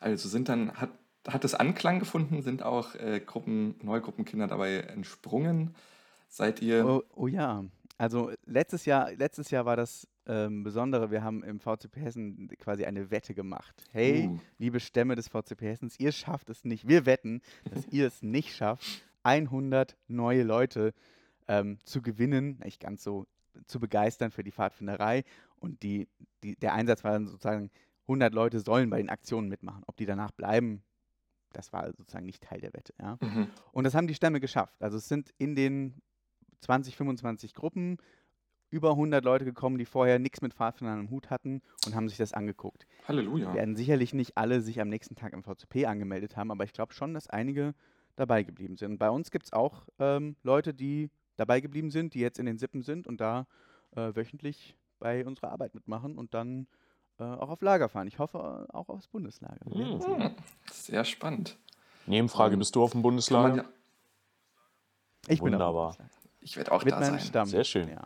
Also 0.00 0.28
sind 0.28 0.48
dann, 0.48 0.72
hat, 0.74 0.90
hat 1.26 1.44
es 1.44 1.54
Anklang 1.54 1.98
gefunden? 1.98 2.42
Sind 2.42 2.62
auch 2.62 2.94
äh, 2.96 3.20
Gruppen, 3.20 3.76
Neugruppenkinder 3.82 4.46
dabei 4.46 4.76
entsprungen? 4.80 5.74
Seid 6.28 6.60
ihr. 6.62 6.84
Oh, 6.86 7.02
oh 7.14 7.26
ja, 7.26 7.64
also 7.96 8.30
letztes 8.44 8.84
Jahr, 8.84 9.12
letztes 9.14 9.50
Jahr 9.50 9.64
war 9.64 9.76
das 9.76 10.06
ähm, 10.26 10.62
Besondere, 10.62 11.10
wir 11.10 11.22
haben 11.22 11.42
im 11.44 11.60
VCP 11.60 11.96
Hessen 12.00 12.48
quasi 12.58 12.84
eine 12.84 13.10
Wette 13.10 13.34
gemacht. 13.34 13.84
Hey, 13.92 14.28
Uh. 14.28 14.38
liebe 14.58 14.80
Stämme 14.80 15.16
des 15.16 15.28
VCP 15.28 15.62
Hessens, 15.62 15.98
ihr 15.98 16.12
schafft 16.12 16.50
es 16.50 16.64
nicht. 16.64 16.88
Wir 16.88 17.06
wetten, 17.06 17.42
dass 17.70 17.86
ihr 17.90 18.06
es 18.06 18.22
nicht 18.22 18.54
schafft, 18.54 18.84
100 19.22 19.96
neue 20.08 20.42
Leute 20.42 20.94
ähm, 21.48 21.78
zu 21.84 22.02
gewinnen, 22.02 22.58
nicht 22.64 22.80
ganz 22.80 23.02
so 23.04 23.26
zu 23.66 23.78
begeistern 23.80 24.30
für 24.30 24.44
die 24.44 24.52
Pfadfinderei. 24.52 25.24
Und 25.56 25.82
die, 25.82 26.08
die, 26.42 26.56
der 26.56 26.74
Einsatz 26.74 27.04
war 27.04 27.12
dann 27.12 27.26
sozusagen, 27.26 27.70
100 28.06 28.34
Leute 28.34 28.60
sollen 28.60 28.90
bei 28.90 28.98
den 28.98 29.08
Aktionen 29.08 29.48
mitmachen. 29.48 29.82
Ob 29.86 29.96
die 29.96 30.06
danach 30.06 30.30
bleiben, 30.30 30.82
das 31.52 31.72
war 31.72 31.86
sozusagen 31.96 32.26
nicht 32.26 32.42
Teil 32.42 32.60
der 32.60 32.72
Wette. 32.74 32.92
Ja? 33.00 33.16
Mhm. 33.20 33.48
Und 33.72 33.84
das 33.84 33.94
haben 33.94 34.06
die 34.06 34.14
Stämme 34.14 34.40
geschafft. 34.40 34.82
Also 34.82 34.98
es 34.98 35.08
sind 35.08 35.32
in 35.38 35.54
den 35.54 36.02
20, 36.60 36.96
25 36.96 37.54
Gruppen 37.54 37.98
über 38.74 38.90
100 38.90 39.24
Leute 39.24 39.44
gekommen, 39.44 39.78
die 39.78 39.84
vorher 39.84 40.18
nichts 40.18 40.40
mit 40.42 40.52
Pfadfindern 40.52 40.98
am 40.98 41.10
Hut 41.10 41.30
hatten 41.30 41.62
und 41.86 41.94
haben 41.94 42.08
sich 42.08 42.18
das 42.18 42.32
angeguckt. 42.32 42.86
Halleluja. 43.08 43.54
Werden 43.54 43.76
sicherlich 43.76 44.12
nicht 44.12 44.36
alle 44.36 44.60
sich 44.60 44.80
am 44.80 44.88
nächsten 44.88 45.14
Tag 45.14 45.32
im 45.32 45.42
VCP 45.44 45.86
angemeldet 45.86 46.36
haben, 46.36 46.50
aber 46.50 46.64
ich 46.64 46.72
glaube 46.72 46.92
schon, 46.92 47.14
dass 47.14 47.28
einige 47.30 47.74
dabei 48.16 48.42
geblieben 48.42 48.76
sind. 48.76 48.92
Und 48.92 48.98
bei 48.98 49.10
uns 49.10 49.30
gibt 49.30 49.46
es 49.46 49.52
auch 49.52 49.86
ähm, 49.98 50.36
Leute, 50.42 50.74
die 50.74 51.10
dabei 51.36 51.60
geblieben 51.60 51.90
sind, 51.90 52.14
die 52.14 52.20
jetzt 52.20 52.38
in 52.38 52.46
den 52.46 52.58
Sippen 52.58 52.82
sind 52.82 53.06
und 53.06 53.20
da 53.20 53.46
äh, 53.96 54.14
wöchentlich 54.14 54.76
bei 54.98 55.24
unserer 55.26 55.50
Arbeit 55.52 55.74
mitmachen 55.74 56.16
und 56.18 56.34
dann 56.34 56.66
äh, 57.18 57.24
auch 57.24 57.48
auf 57.50 57.60
Lager 57.62 57.88
fahren. 57.88 58.06
Ich 58.08 58.18
hoffe 58.18 58.66
äh, 58.68 58.72
auch 58.72 58.88
aufs 58.88 59.06
Bundeslager. 59.08 59.64
Mhm. 59.68 60.00
Hm, 60.04 60.34
Sehr 60.70 61.04
spannend. 61.04 61.56
Nebenfrage, 62.06 62.56
bist 62.56 62.74
du 62.76 62.82
auf 62.82 62.92
dem 62.92 63.02
Bundeslager? 63.02 63.56
ja, 63.56 63.64
Ich 65.28 65.28
bin 65.28 65.32
auf 65.32 65.38
dem 65.38 65.52
Wunderbar. 65.52 65.88
Bundeslager. 65.96 66.10
ich 66.40 66.56
werde 66.56 66.72
auch 66.72 66.84
Mit 66.84 66.92
da 66.92 67.00
meinem 67.00 67.10
sein. 67.18 67.20
Stamm. 67.20 67.46
Sehr 67.48 67.64
schön. 67.64 67.88
Ja. 67.88 68.02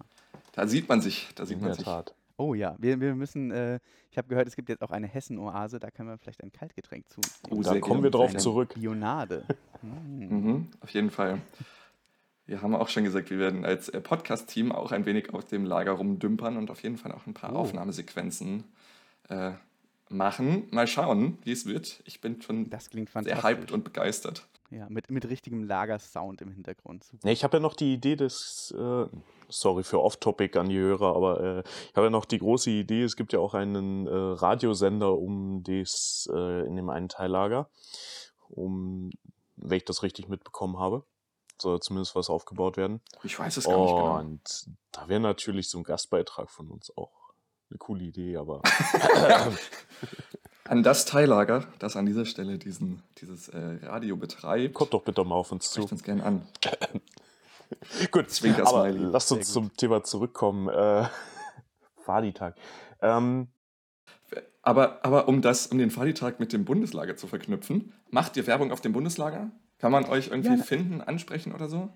Da 0.59 0.67
sieht 0.67 0.89
man 0.89 1.01
sich. 1.01 1.29
Da 1.37 1.47
sieht 1.47 1.57
In 1.57 1.61
man 1.61 1.69
der 1.71 1.77
sich. 1.77 1.85
Tat. 1.85 2.15
Oh 2.37 2.55
ja, 2.55 2.77
wir, 2.79 3.01
wir 3.01 3.15
müssen, 3.15 3.51
äh, 3.51 3.81
ich 4.11 4.19
habe 4.19 4.29
gehört, 4.29 4.47
es 4.47 4.55
gibt 4.57 4.69
jetzt 4.69 4.83
auch 4.83 4.91
eine 4.91 5.07
Hessen-Oase, 5.09 5.79
da 5.81 5.91
können 5.91 6.09
wir 6.09 6.19
vielleicht 6.19 6.43
ein 6.43 6.53
Kaltgetränk 6.53 7.05
zu. 7.11 7.21
Oh, 7.51 7.63
da 7.63 7.79
kommen 7.81 8.03
wir 8.03 8.11
drauf 8.11 8.37
zurück. 8.37 8.75
Bionade. 8.75 9.45
Hm. 9.81 10.29
Mhm, 10.29 10.69
auf 10.81 10.91
jeden 10.91 11.09
Fall. 11.11 11.41
Wir 12.47 12.63
haben 12.63 12.75
auch 12.75 12.89
schon 12.89 13.05
gesagt, 13.05 13.31
wir 13.31 13.39
werden 13.39 13.65
als 13.65 13.89
äh, 13.89 14.01
Podcast-Team 14.01 14.73
auch 14.73 14.91
ein 14.91 15.07
wenig 15.07 15.33
auf 15.33 15.45
dem 15.45 15.65
Lager 15.65 15.93
rumdümpern 15.93 16.57
und 16.57 16.73
auf 16.73 16.83
jeden 16.83 16.97
Fall 16.97 17.13
auch 17.13 17.29
ein 17.29 17.35
paar 17.35 17.53
Oh. 17.53 17.59
Aufnahmesequenzen 17.59 18.65
äh, 19.29 19.53
machen. 20.09 20.65
Mal 20.73 20.89
schauen, 20.89 21.39
wie 21.45 21.53
es 21.53 21.65
wird. 21.67 22.03
Ich 22.07 22.21
bin 22.21 22.43
schon 22.43 22.71
Das 22.71 22.91
klingt 22.91 23.11
sehr 23.23 23.41
hyped 23.45 23.71
und 23.71 23.85
begeistert. 23.85 24.49
Ja, 24.71 24.87
mit, 24.89 25.11
mit 25.11 25.29
richtigem 25.29 25.65
Lagersound 25.65 26.43
im 26.43 26.51
Hintergrund. 26.53 27.05
Super. 27.05 27.29
Ich 27.29 27.45
habe 27.45 27.57
ja 27.57 27.61
noch 27.61 27.75
die 27.75 27.95
Idee 27.95 28.17
des, 28.17 28.75
äh, 28.77 29.07
sorry 29.49 29.83
für 29.83 30.03
Off-Topic 30.03 30.59
an 30.59 30.69
die 30.69 30.79
Hörer, 30.79 31.17
aber 31.17 31.41
äh, 31.41 31.61
ich 31.61 31.97
habe 31.97 32.07
ja 32.07 32.11
noch 32.11 32.27
die 32.27 32.39
große 32.39 32.71
Idee, 32.71 33.03
es 33.03 33.17
gibt 33.17 33.33
ja 33.33 33.39
auch 33.39 33.55
einen 33.55 34.07
äh, 34.07 34.11
Radiosender 34.11 35.17
um 35.17 35.63
das, 35.65 36.29
äh, 36.33 36.67
in 36.67 36.77
dem 36.77 36.91
einen 36.91 37.09
Teillager, 37.09 37.69
um, 38.51 39.11
wenn 39.57 39.77
ich 39.79 39.85
das 39.85 40.03
richtig 40.03 40.29
mitbekommen 40.29 40.79
habe, 40.79 41.03
soll 41.57 41.81
zumindest 41.81 42.15
was 42.15 42.29
aufgebaut 42.29 42.77
werden. 42.77 43.01
Ich 43.25 43.39
weiß 43.39 43.57
es 43.57 43.65
gar 43.65 43.81
nicht 43.81 43.91
genau. 43.91 44.19
Und 44.19 44.71
da 44.93 45.09
wäre 45.09 45.21
natürlich 45.21 45.69
so 45.71 45.79
ein 45.79 45.85
Gastbeitrag 45.85 46.51
von 46.51 46.71
uns 46.71 46.97
auch 46.97 47.11
eine 47.71 47.79
coole 47.79 48.05
Idee, 48.05 48.37
aber 48.37 48.63
An 50.69 50.83
das 50.83 51.05
Teillager, 51.07 51.67
das 51.79 51.97
an 51.97 52.07
dieser 52.07 52.27
Stelle 52.27 52.59
diesen, 52.59 53.03
dieses 53.21 53.49
äh, 53.49 53.79
Radio 53.83 54.17
betreibt, 54.17 54.75
kommt 54.75 54.93
doch 54.93 55.03
bitte 55.03 55.25
mal 55.25 55.35
auf 55.37 55.51
uns 55.53 55.71
zu. 55.71 55.81
spricht 55.81 55.93
uns 55.93 56.03
gern 56.03 56.21
an. 56.21 56.43
Gut, 58.11 58.31
Zwinker 58.31 58.67
aber 58.67 58.91
Smiley. 58.91 58.99
lasst 59.11 59.33
uns 59.33 59.53
zum 59.53 59.75
Thema 59.77 60.03
zurückkommen. 60.03 60.69
Äh, 60.69 61.07
Fadi-Tag. 62.05 62.55
Ähm, 63.03 63.49
Aber, 64.63 65.05
aber 65.05 65.29
um 65.29 65.41
das, 65.43 65.67
um 65.69 65.79
den 65.79 65.91
Fadi-Tag 65.91 66.41
mit 66.41 66.53
dem 66.53 66.65
Bundeslager 66.65 67.17
zu 67.17 67.27
verknüpfen, 67.27 67.93
macht 68.11 68.37
ihr 68.37 68.47
Werbung 68.47 68.71
auf 68.73 68.81
dem 68.81 68.93
Bundeslager? 68.93 69.51
Kann 69.79 69.93
man 69.93 70.05
euch 70.07 70.29
irgendwie 70.29 70.57
Ja, 70.57 70.63
finden, 70.63 71.01
ansprechen 71.01 71.53
oder 71.55 71.69
so? 71.69 71.91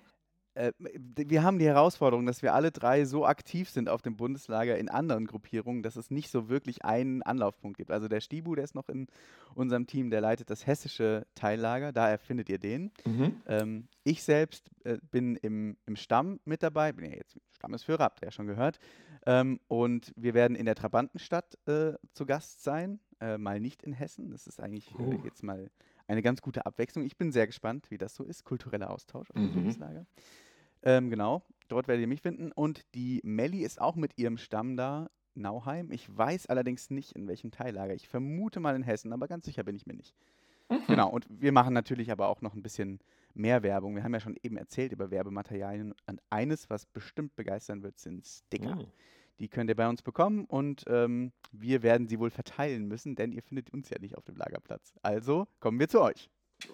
Äh, 0.54 0.72
wir 0.78 1.42
haben 1.42 1.58
die 1.58 1.66
Herausforderung, 1.66 2.26
dass 2.26 2.42
wir 2.42 2.52
alle 2.54 2.70
drei 2.70 3.04
so 3.04 3.24
aktiv 3.24 3.70
sind 3.70 3.88
auf 3.88 4.02
dem 4.02 4.16
Bundeslager 4.16 4.76
in 4.76 4.88
anderen 4.88 5.26
Gruppierungen, 5.26 5.82
dass 5.82 5.96
es 5.96 6.10
nicht 6.10 6.30
so 6.30 6.48
wirklich 6.48 6.84
einen 6.84 7.22
Anlaufpunkt 7.22 7.78
gibt. 7.78 7.90
Also 7.90 8.08
der 8.08 8.20
Stibu, 8.20 8.54
der 8.54 8.64
ist 8.64 8.74
noch 8.74 8.88
in 8.88 9.06
unserem 9.54 9.86
Team, 9.86 10.10
der 10.10 10.20
leitet 10.20 10.50
das 10.50 10.66
hessische 10.66 11.26
Teillager, 11.34 11.92
da 11.92 12.08
erfindet 12.08 12.48
ihr 12.48 12.58
den. 12.58 12.90
Mhm. 13.06 13.36
Ähm, 13.46 13.88
ich 14.04 14.22
selbst 14.22 14.70
äh, 14.84 14.98
bin 15.10 15.36
im, 15.36 15.76
im 15.86 15.96
Stamm 15.96 16.38
mit 16.44 16.62
dabei, 16.62 16.92
bin 16.92 17.06
ja 17.10 17.16
jetzt 17.16 17.38
Stammesführer, 17.52 18.04
habt 18.04 18.20
ihr 18.22 18.26
ja 18.26 18.32
schon 18.32 18.46
gehört. 18.46 18.78
Ähm, 19.24 19.60
und 19.68 20.12
wir 20.16 20.34
werden 20.34 20.56
in 20.56 20.66
der 20.66 20.74
Trabantenstadt 20.74 21.56
äh, 21.66 21.92
zu 22.12 22.26
Gast 22.26 22.62
sein, 22.62 22.98
äh, 23.20 23.38
mal 23.38 23.60
nicht 23.60 23.82
in 23.84 23.92
Hessen. 23.92 24.30
Das 24.30 24.46
ist 24.46 24.60
eigentlich 24.60 24.92
Uh. 24.98 25.20
jetzt 25.24 25.42
mal 25.44 25.70
eine 26.08 26.22
ganz 26.22 26.42
gute 26.42 26.66
Abwechslung. 26.66 27.04
Ich 27.06 27.16
bin 27.16 27.30
sehr 27.30 27.46
gespannt, 27.46 27.90
wie 27.90 27.98
das 27.98 28.14
so 28.16 28.24
ist. 28.24 28.44
Kultureller 28.44 28.90
Austausch 28.90 29.30
auf 29.30 29.34
dem 29.36 29.44
Mhm. 29.50 29.54
Bundeslager. 29.54 30.06
Ähm, 30.82 31.10
genau, 31.10 31.42
dort 31.68 31.88
werdet 31.88 32.02
ihr 32.02 32.08
mich 32.08 32.22
finden. 32.22 32.52
Und 32.52 32.82
die 32.94 33.20
Melli 33.24 33.62
ist 33.62 33.80
auch 33.80 33.96
mit 33.96 34.18
ihrem 34.18 34.38
Stamm 34.38 34.76
da, 34.76 35.10
Nauheim. 35.34 35.90
Ich 35.90 36.14
weiß 36.14 36.46
allerdings 36.46 36.90
nicht, 36.90 37.12
in 37.12 37.26
welchem 37.26 37.50
Teillager. 37.50 37.94
Ich 37.94 38.08
vermute 38.08 38.60
mal 38.60 38.76
in 38.76 38.82
Hessen, 38.82 39.12
aber 39.12 39.28
ganz 39.28 39.46
sicher 39.46 39.62
bin 39.64 39.76
ich 39.76 39.86
mir 39.86 39.94
nicht. 39.94 40.14
Mhm. 40.68 40.86
Genau, 40.86 41.08
und 41.10 41.26
wir 41.28 41.52
machen 41.52 41.74
natürlich 41.74 42.10
aber 42.10 42.28
auch 42.28 42.40
noch 42.42 42.54
ein 42.54 42.62
bisschen 42.62 43.00
mehr 43.34 43.62
Werbung. 43.62 43.94
Wir 43.94 44.04
haben 44.04 44.14
ja 44.14 44.20
schon 44.20 44.36
eben 44.42 44.56
erzählt 44.56 44.92
über 44.92 45.10
Werbematerialien. 45.10 45.94
Und 46.06 46.20
eines, 46.30 46.68
was 46.68 46.86
bestimmt 46.86 47.34
begeistern 47.36 47.82
wird, 47.82 47.98
sind 47.98 48.26
Sticker. 48.26 48.76
mh. 48.76 48.84
Die 49.38 49.48
könnt 49.48 49.70
ihr 49.70 49.76
bei 49.76 49.88
uns 49.88 50.02
bekommen 50.02 50.44
und 50.44 50.84
ähm, 50.86 51.32
wir 51.50 51.82
werden 51.82 52.06
sie 52.06 52.20
wohl 52.20 52.30
verteilen 52.30 52.86
müssen, 52.86 53.16
denn 53.16 53.32
ihr 53.32 53.42
findet 53.42 53.72
uns 53.72 53.88
ja 53.90 53.98
nicht 53.98 54.16
auf 54.16 54.24
dem 54.24 54.36
Lagerplatz. 54.36 54.94
Also 55.02 55.48
kommen 55.58 55.80
wir 55.80 55.88
zu 55.88 56.00
euch. 56.00 56.30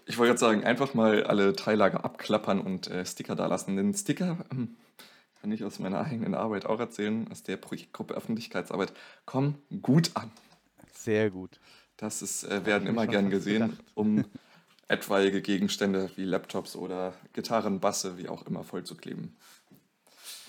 Ich 0.06 0.18
wollte 0.18 0.32
jetzt 0.32 0.40
sagen, 0.40 0.64
einfach 0.64 0.94
mal 0.94 1.24
alle 1.24 1.54
Teillager 1.54 2.04
abklappern 2.04 2.60
und 2.60 2.88
äh, 2.88 3.04
Sticker 3.04 3.34
da 3.34 3.46
lassen. 3.46 3.76
Denn 3.76 3.94
Sticker, 3.94 4.44
ähm, 4.50 4.76
kann 5.40 5.52
ich 5.52 5.64
aus 5.64 5.78
meiner 5.78 6.00
eigenen 6.00 6.34
Arbeit 6.34 6.66
auch 6.66 6.80
erzählen, 6.80 7.28
aus 7.30 7.42
der 7.42 7.56
Projektgruppe 7.56 8.14
Öffentlichkeitsarbeit, 8.14 8.92
kommen 9.24 9.62
gut 9.82 10.10
an. 10.14 10.30
Sehr 10.92 11.30
gut. 11.30 11.60
Das 11.96 12.22
ist, 12.22 12.44
äh, 12.44 12.64
werden 12.66 12.88
immer 12.88 13.06
gern 13.06 13.30
gesehen, 13.30 13.70
gedacht. 13.70 13.84
um 13.94 14.24
etwaige 14.88 15.42
Gegenstände 15.42 16.10
wie 16.16 16.24
Laptops 16.24 16.74
oder 16.74 17.14
Gitarren, 17.32 17.80
Basse, 17.80 18.18
wie 18.18 18.28
auch 18.28 18.46
immer, 18.46 18.64
vollzukleben. 18.64 19.36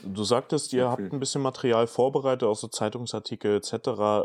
Du 0.04 0.24
sagtest, 0.24 0.74
ihr 0.74 0.84
Sehr 0.84 0.92
habt 0.92 1.14
ein 1.14 1.20
bisschen 1.20 1.42
Material 1.42 1.88
vorbereitet, 1.88 2.48
auch 2.48 2.56
so 2.56 2.68
Zeitungsartikel 2.68 3.58
etc. 3.58 3.74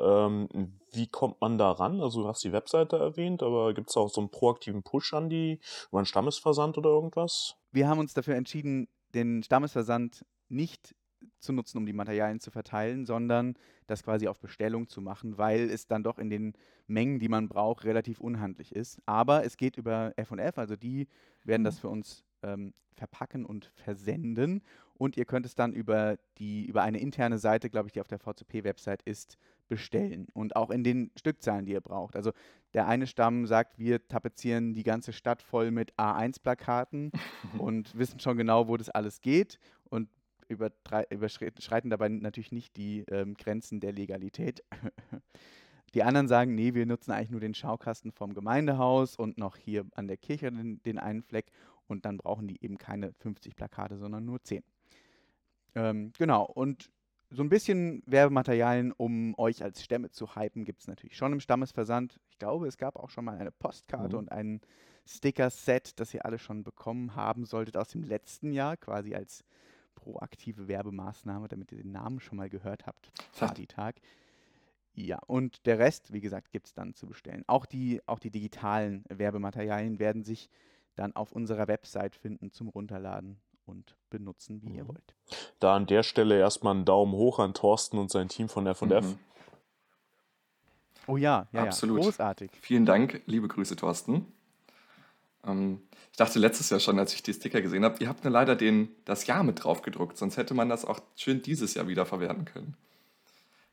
Ähm, 0.02 0.48
wie 0.92 1.06
kommt 1.06 1.40
man 1.40 1.58
da 1.58 1.72
ran? 1.72 2.00
Also 2.00 2.22
du 2.22 2.28
hast 2.28 2.44
die 2.44 2.52
Webseite 2.52 2.96
erwähnt, 2.96 3.42
aber 3.42 3.74
gibt 3.74 3.90
es 3.90 3.96
auch 3.96 4.08
so 4.08 4.20
einen 4.20 4.30
proaktiven 4.30 4.82
Push 4.82 5.14
an 5.14 5.28
die, 5.28 5.60
über 5.88 5.98
einen 5.98 6.06
Stammesversand 6.06 6.78
oder 6.78 6.90
irgendwas? 6.90 7.56
Wir 7.72 7.88
haben 7.88 7.98
uns 7.98 8.14
dafür 8.14 8.36
entschieden, 8.36 8.88
den 9.14 9.42
Stammesversand 9.42 10.24
nicht 10.48 10.94
zu 11.40 11.52
nutzen, 11.52 11.78
um 11.78 11.86
die 11.86 11.92
Materialien 11.92 12.40
zu 12.40 12.50
verteilen, 12.50 13.06
sondern 13.06 13.54
das 13.86 14.02
quasi 14.02 14.28
auf 14.28 14.40
Bestellung 14.40 14.88
zu 14.88 15.00
machen, 15.00 15.38
weil 15.38 15.70
es 15.70 15.86
dann 15.86 16.02
doch 16.02 16.18
in 16.18 16.30
den 16.30 16.54
Mengen, 16.86 17.18
die 17.18 17.28
man 17.28 17.48
braucht, 17.48 17.84
relativ 17.84 18.20
unhandlich 18.20 18.74
ist. 18.74 19.00
Aber 19.06 19.44
es 19.44 19.56
geht 19.56 19.76
über 19.76 20.12
F&F, 20.16 20.58
also 20.58 20.76
die 20.76 21.08
werden 21.44 21.64
das 21.64 21.78
für 21.78 21.88
uns 21.88 22.24
ähm, 22.42 22.74
verpacken 22.94 23.44
und 23.44 23.70
versenden. 23.74 24.62
Und 24.96 25.16
ihr 25.16 25.24
könnt 25.24 25.44
es 25.46 25.54
dann 25.54 25.72
über, 25.72 26.16
die, 26.38 26.66
über 26.66 26.82
eine 26.82 26.98
interne 26.98 27.38
Seite, 27.38 27.68
glaube 27.68 27.88
ich, 27.88 27.92
die 27.92 28.00
auf 28.00 28.08
der 28.08 28.18
VCP-Website 28.18 29.02
ist, 29.02 29.38
bestellen. 29.68 30.28
Und 30.34 30.56
auch 30.56 30.70
in 30.70 30.84
den 30.84 31.10
Stückzahlen, 31.16 31.66
die 31.66 31.72
ihr 31.72 31.80
braucht. 31.80 32.16
Also 32.16 32.32
der 32.74 32.86
eine 32.86 33.06
Stamm 33.06 33.46
sagt, 33.46 33.78
wir 33.78 34.06
tapezieren 34.06 34.74
die 34.74 34.82
ganze 34.82 35.12
Stadt 35.12 35.42
voll 35.42 35.70
mit 35.70 35.94
A1-Plakaten 35.94 37.10
und 37.58 37.96
wissen 37.96 38.20
schon 38.20 38.36
genau, 38.36 38.68
wo 38.68 38.76
das 38.76 38.90
alles 38.90 39.20
geht 39.20 39.58
und 39.84 40.08
überschreiten 40.48 41.90
dabei 41.90 42.08
natürlich 42.08 42.52
nicht 42.52 42.76
die 42.76 43.04
ähm, 43.10 43.34
Grenzen 43.34 43.80
der 43.80 43.92
Legalität. 43.92 44.62
Die 45.94 46.02
anderen 46.02 46.26
sagen, 46.26 46.56
nee, 46.56 46.74
wir 46.74 46.86
nutzen 46.86 47.12
eigentlich 47.12 47.30
nur 47.30 47.38
den 47.38 47.54
Schaukasten 47.54 48.10
vom 48.10 48.34
Gemeindehaus 48.34 49.14
und 49.14 49.38
noch 49.38 49.56
hier 49.56 49.86
an 49.94 50.08
der 50.08 50.16
Kirche 50.16 50.50
den, 50.50 50.82
den 50.82 50.98
einen 50.98 51.22
Fleck 51.22 51.52
und 51.86 52.04
dann 52.04 52.16
brauchen 52.16 52.48
die 52.48 52.62
eben 52.64 52.78
keine 52.78 53.12
50 53.12 53.54
Plakate, 53.54 53.96
sondern 53.96 54.24
nur 54.24 54.42
10. 54.42 54.64
Ähm, 55.74 56.12
genau, 56.18 56.44
und 56.44 56.90
so 57.30 57.42
ein 57.42 57.48
bisschen 57.48 58.02
Werbematerialien, 58.06 58.92
um 58.92 59.36
euch 59.38 59.62
als 59.64 59.82
Stämme 59.82 60.10
zu 60.10 60.36
hypen, 60.36 60.64
gibt 60.64 60.80
es 60.82 60.86
natürlich 60.86 61.16
schon 61.16 61.32
im 61.32 61.40
Stammesversand. 61.40 62.20
Ich 62.28 62.38
glaube, 62.38 62.68
es 62.68 62.76
gab 62.76 62.96
auch 62.96 63.10
schon 63.10 63.24
mal 63.24 63.36
eine 63.38 63.50
Postkarte 63.50 64.10
Mhm. 64.14 64.18
und 64.18 64.32
ein 64.32 64.60
Sticker-Set, 65.06 65.98
das 65.98 66.14
ihr 66.14 66.24
alle 66.24 66.38
schon 66.38 66.62
bekommen 66.62 67.16
haben 67.16 67.44
solltet 67.44 67.76
aus 67.76 67.88
dem 67.88 68.04
letzten 68.04 68.52
Jahr, 68.52 68.76
quasi 68.76 69.14
als 69.14 69.44
proaktive 69.96 70.68
Werbemaßnahme, 70.68 71.48
damit 71.48 71.72
ihr 71.72 71.78
den 71.78 71.92
Namen 71.92 72.20
schon 72.20 72.36
mal 72.38 72.48
gehört 72.48 72.86
habt. 72.86 73.10
Partytag. 73.36 73.96
Ja, 74.92 75.18
und 75.26 75.66
der 75.66 75.78
Rest, 75.80 76.12
wie 76.12 76.20
gesagt, 76.20 76.52
gibt 76.52 76.68
es 76.68 76.74
dann 76.74 76.94
zu 76.94 77.06
bestellen. 77.06 77.42
Auch 77.48 77.66
die, 77.66 78.00
auch 78.06 78.20
die 78.20 78.30
digitalen 78.30 79.04
Werbematerialien 79.08 79.98
werden 79.98 80.22
sich 80.22 80.48
dann 80.94 81.16
auf 81.16 81.32
unserer 81.32 81.66
Website 81.66 82.14
finden 82.14 82.52
zum 82.52 82.68
Runterladen 82.68 83.40
und 83.66 83.96
benutzen, 84.10 84.60
wie 84.62 84.74
ihr 84.76 84.84
Mhm. 84.84 84.88
wollt. 84.88 85.14
Da 85.60 85.74
an 85.76 85.86
der 85.86 86.02
Stelle 86.02 86.38
erstmal 86.38 86.74
einen 86.74 86.84
Daumen 86.84 87.12
hoch 87.12 87.38
an 87.38 87.54
Thorsten 87.54 87.98
und 87.98 88.10
sein 88.10 88.28
Team 88.28 88.48
von 88.48 88.66
F&F. 88.66 89.04
Mhm. 89.04 89.18
Oh 91.06 91.16
ja, 91.16 91.46
ja, 91.52 91.64
Absolut. 91.64 91.98
ja. 91.98 92.04
Großartig. 92.04 92.50
Vielen 92.60 92.86
Dank, 92.86 93.20
liebe 93.26 93.46
Grüße, 93.48 93.76
Thorsten. 93.76 94.26
Ähm, 95.46 95.82
ich 96.10 96.16
dachte 96.16 96.38
letztes 96.38 96.70
Jahr 96.70 96.80
schon, 96.80 96.98
als 96.98 97.12
ich 97.12 97.22
die 97.22 97.34
Sticker 97.34 97.60
gesehen 97.60 97.84
habe, 97.84 97.98
ihr 98.00 98.08
habt 98.08 98.24
nur 98.24 98.32
leider 98.32 98.56
den, 98.56 98.88
das 99.04 99.26
Jahr 99.26 99.42
mit 99.42 99.62
drauf 99.64 99.82
gedruckt, 99.82 100.16
sonst 100.16 100.36
hätte 100.36 100.54
man 100.54 100.68
das 100.68 100.84
auch 100.84 101.00
schön 101.16 101.42
dieses 101.42 101.74
Jahr 101.74 101.88
wieder 101.88 102.06
verwerten 102.06 102.44
können. 102.46 102.74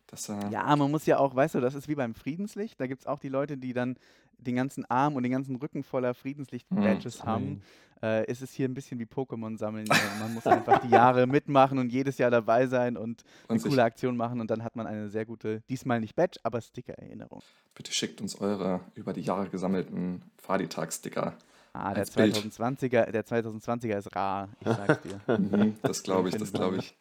Das, 0.07 0.27
äh, 0.27 0.49
Ja, 0.49 0.75
man 0.75 0.91
muss 0.91 1.05
ja 1.05 1.19
auch, 1.19 1.33
weißt 1.35 1.55
du, 1.55 1.61
das 1.61 1.73
ist 1.73 1.87
wie 1.87 1.95
beim 1.95 2.15
Friedenslicht. 2.15 2.77
Da 2.81 2.87
gibt 2.87 3.01
es 3.01 3.07
auch 3.07 3.19
die 3.19 3.29
Leute, 3.29 3.57
die 3.57 3.71
dann 3.71 3.95
den 4.41 4.55
ganzen 4.55 4.85
Arm 4.89 5.15
und 5.15 5.23
den 5.23 5.31
ganzen 5.31 5.55
Rücken 5.55 5.83
voller 5.83 6.13
Friedenslicht-Badges 6.13 7.23
Mhm. 7.23 7.27
haben. 7.27 7.61
Äh, 8.03 8.25
ist 8.31 8.41
es 8.41 8.51
hier 8.51 8.67
ein 8.67 8.73
bisschen 8.73 8.97
wie 8.99 9.05
Pokémon 9.05 9.57
sammeln. 9.59 9.85
Äh, 9.87 10.19
man 10.19 10.33
muss 10.33 10.47
einfach 10.47 10.79
die 10.79 10.89
Jahre 10.89 11.27
mitmachen 11.27 11.77
und 11.77 11.91
jedes 11.91 12.17
Jahr 12.17 12.31
dabei 12.31 12.65
sein 12.65 12.97
und 12.97 13.23
eine 13.47 13.59
Und 13.59 13.63
coole 13.69 13.83
Aktion 13.83 14.17
machen 14.17 14.39
und 14.41 14.49
dann 14.49 14.63
hat 14.63 14.75
man 14.75 14.87
eine 14.87 15.07
sehr 15.09 15.23
gute, 15.23 15.61
diesmal 15.69 15.99
nicht 15.99 16.15
Badge, 16.15 16.39
aber 16.41 16.61
Sticker-Erinnerung. 16.61 17.41
bitte 17.75 17.93
schickt 17.93 18.19
uns 18.19 18.41
eure 18.41 18.81
über 18.95 19.13
die 19.13 19.21
Jahre 19.21 19.49
gesammelten 19.49 20.23
Faditag-Sticker. 20.39 21.37
Ah, 21.73 21.93
der 21.93 21.99
Als 22.01 22.11
Bild. 22.11 22.35
2020er, 22.35 23.11
der 23.11 23.23
2020er 23.23 23.97
ist 23.99 24.15
rar, 24.15 24.49
ich 24.59 24.67
sag's 24.67 25.01
dir. 25.03 25.21
Mhm, 25.37 25.77
das 25.83 26.01
glaube 26.01 26.29
ich, 26.29 26.35
das 26.35 26.51
glaube 26.51 26.77
ich. 26.77 26.97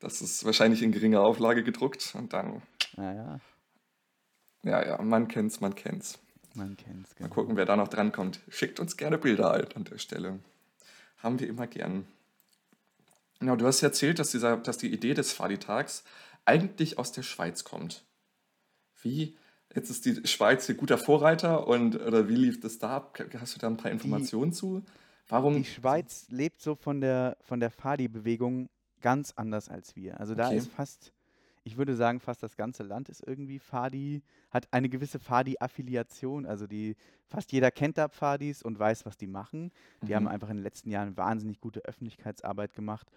Das 0.00 0.20
ist 0.22 0.44
wahrscheinlich 0.44 0.82
in 0.82 0.92
geringer 0.92 1.20
Auflage 1.20 1.62
gedruckt 1.62 2.14
und 2.18 2.32
dann, 2.32 2.62
Naja, 2.96 3.38
ja, 4.62 4.84
ja, 4.86 5.02
man 5.02 5.28
kennt's, 5.28 5.60
man 5.60 5.74
kennt's. 5.74 6.18
man 6.54 6.76
kennt's. 6.76 7.10
Mal 7.10 7.24
Genau. 7.26 7.34
gucken, 7.34 7.56
wer 7.56 7.64
da 7.64 7.76
noch 7.76 7.88
drankommt. 7.88 8.40
Schickt 8.48 8.80
uns 8.80 8.96
gerne 8.96 9.18
Bilder 9.18 9.52
ein 9.52 9.66
an 9.74 9.84
der 9.84 9.98
Stelle. 9.98 10.38
Haben 11.18 11.38
wir 11.40 11.48
immer 11.48 11.66
gern. 11.66 12.06
Genau, 13.38 13.56
du 13.56 13.66
hast 13.66 13.82
erzählt, 13.82 14.18
dass, 14.18 14.30
dieser, 14.32 14.56
dass 14.58 14.78
die 14.78 14.92
Idee 14.92 15.14
des 15.14 15.32
Fadi-Tags 15.32 16.04
eigentlich 16.44 16.98
aus 16.98 17.12
der 17.12 17.22
Schweiz 17.22 17.64
kommt. 17.64 18.04
Wie? 19.02 19.36
Jetzt 19.74 19.88
ist 19.90 20.04
die 20.04 20.26
Schweiz 20.26 20.66
hier 20.66 20.74
guter 20.74 20.98
Vorreiter 20.98 21.66
und 21.68 21.94
oder 22.00 22.28
wie 22.28 22.34
lief 22.34 22.60
das 22.60 22.78
da 22.78 22.96
ab? 22.96 23.18
Hast 23.38 23.54
du 23.54 23.58
da 23.60 23.68
ein 23.68 23.76
paar 23.76 23.90
Informationen 23.90 24.52
zu? 24.52 24.82
Warum? 25.28 25.54
Die 25.54 25.64
Schweiz 25.64 26.26
lebt 26.28 26.60
so 26.60 26.74
von 26.74 27.00
der, 27.00 27.36
von 27.40 27.60
der 27.60 27.70
Fadi-Bewegung 27.70 28.68
ganz 29.00 29.32
anders 29.36 29.68
als 29.68 29.94
wir. 29.94 30.18
Also 30.18 30.34
da 30.34 30.48
Okay. 30.48 30.56
ist 30.56 30.68
fast, 30.72 31.12
ich 31.62 31.76
würde 31.76 31.94
sagen, 31.94 32.20
fast 32.20 32.42
das 32.42 32.56
ganze 32.56 32.82
Land 32.82 33.08
ist 33.08 33.22
irgendwie 33.26 33.58
Fadi, 33.58 34.22
hat 34.50 34.72
eine 34.72 34.88
gewisse 34.88 35.18
Fadi-Affiliation. 35.18 36.46
Also 36.46 36.66
die, 36.66 36.96
fast 37.26 37.52
jeder 37.52 37.70
kennt 37.70 37.98
da 37.98 38.08
Fadis 38.08 38.62
und 38.62 38.78
weiß, 38.78 39.04
was 39.06 39.16
die 39.16 39.26
machen. 39.26 39.70
Die 40.02 40.14
haben 40.14 40.24
Mhm. 40.24 40.28
einfach 40.30 40.48
in 40.48 40.56
den 40.56 40.62
letzten 40.62 40.90
Jahren 40.90 41.16
wahnsinnig 41.16 41.60
gute 41.60 41.80
Öffentlichkeitsarbeit 41.84 42.74
gemacht. 42.74 43.10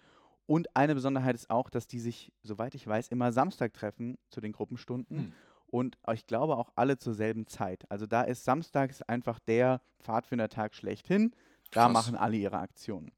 Und 0.46 0.76
eine 0.76 0.94
Besonderheit 0.94 1.34
ist 1.34 1.48
auch, 1.48 1.70
dass 1.70 1.86
die 1.86 2.00
sich, 2.00 2.30
soweit 2.42 2.74
ich 2.74 2.86
weiß, 2.86 3.08
immer 3.08 3.32
Samstag 3.32 3.72
treffen 3.72 4.18
zu 4.28 4.40
den 4.42 4.52
Gruppenstunden. 4.52 5.16
Hm. 5.18 5.32
Und 5.68 5.96
ich 6.12 6.26
glaube 6.26 6.56
auch 6.56 6.70
alle 6.76 6.98
zur 6.98 7.14
selben 7.14 7.46
Zeit. 7.46 7.90
Also 7.90 8.06
da 8.06 8.22
ist 8.22 8.44
samstags 8.44 9.02
einfach 9.02 9.38
der 9.40 9.80
Pfadfindertag 10.00 10.74
schlechthin. 10.74 11.32
Da 11.72 11.84
Krass. 11.84 11.92
machen 11.92 12.14
alle 12.14 12.36
ihre 12.36 12.58
Aktionen. 12.58 13.10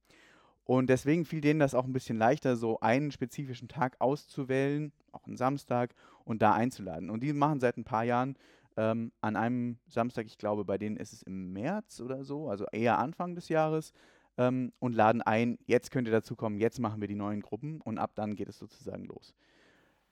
Und 0.67 0.91
deswegen 0.91 1.25
fiel 1.25 1.41
denen 1.41 1.61
das 1.61 1.75
auch 1.75 1.85
ein 1.85 1.93
bisschen 1.93 2.19
leichter, 2.19 2.57
so 2.57 2.81
einen 2.81 3.13
spezifischen 3.13 3.69
Tag 3.69 3.97
auszuwählen, 4.01 4.93
auch 5.13 5.25
einen 5.25 5.37
Samstag, 5.37 5.95
und 6.25 6.43
da 6.43 6.55
einzuladen. 6.55 7.09
Und 7.09 7.23
die 7.23 7.33
machen 7.33 7.61
seit 7.61 7.77
ein 7.77 7.85
paar 7.85 8.03
Jahren 8.03 8.37
ähm, 8.77 9.13
an 9.21 9.37
einem 9.37 9.79
Samstag, 9.87 10.27
ich 10.27 10.39
glaube, 10.39 10.65
bei 10.65 10.77
denen 10.77 10.97
ist 10.97 11.13
es 11.13 11.23
im 11.23 11.53
März 11.53 12.01
oder 12.01 12.25
so, 12.25 12.51
also 12.51 12.67
eher 12.73 12.99
Anfang 12.99 13.37
des 13.37 13.49
Jahres, 13.49 13.93
ähm, 14.39 14.73
und 14.81 14.95
laden 14.95 15.23
ein, 15.23 15.57
jetzt 15.67 15.93
könnt 15.93 16.09
ihr 16.09 16.13
dazu 16.13 16.35
kommen, 16.35 16.59
jetzt 16.59 16.81
machen 16.81 17.01
wir 17.01 17.09
die 17.09 17.15
neuen 17.15 17.43
Gruppen 17.43 17.81
und 17.81 17.99
ab 17.99 18.13
dann 18.17 18.35
geht 18.35 18.49
es 18.49 18.59
sozusagen 18.59 19.05
los. 19.05 19.35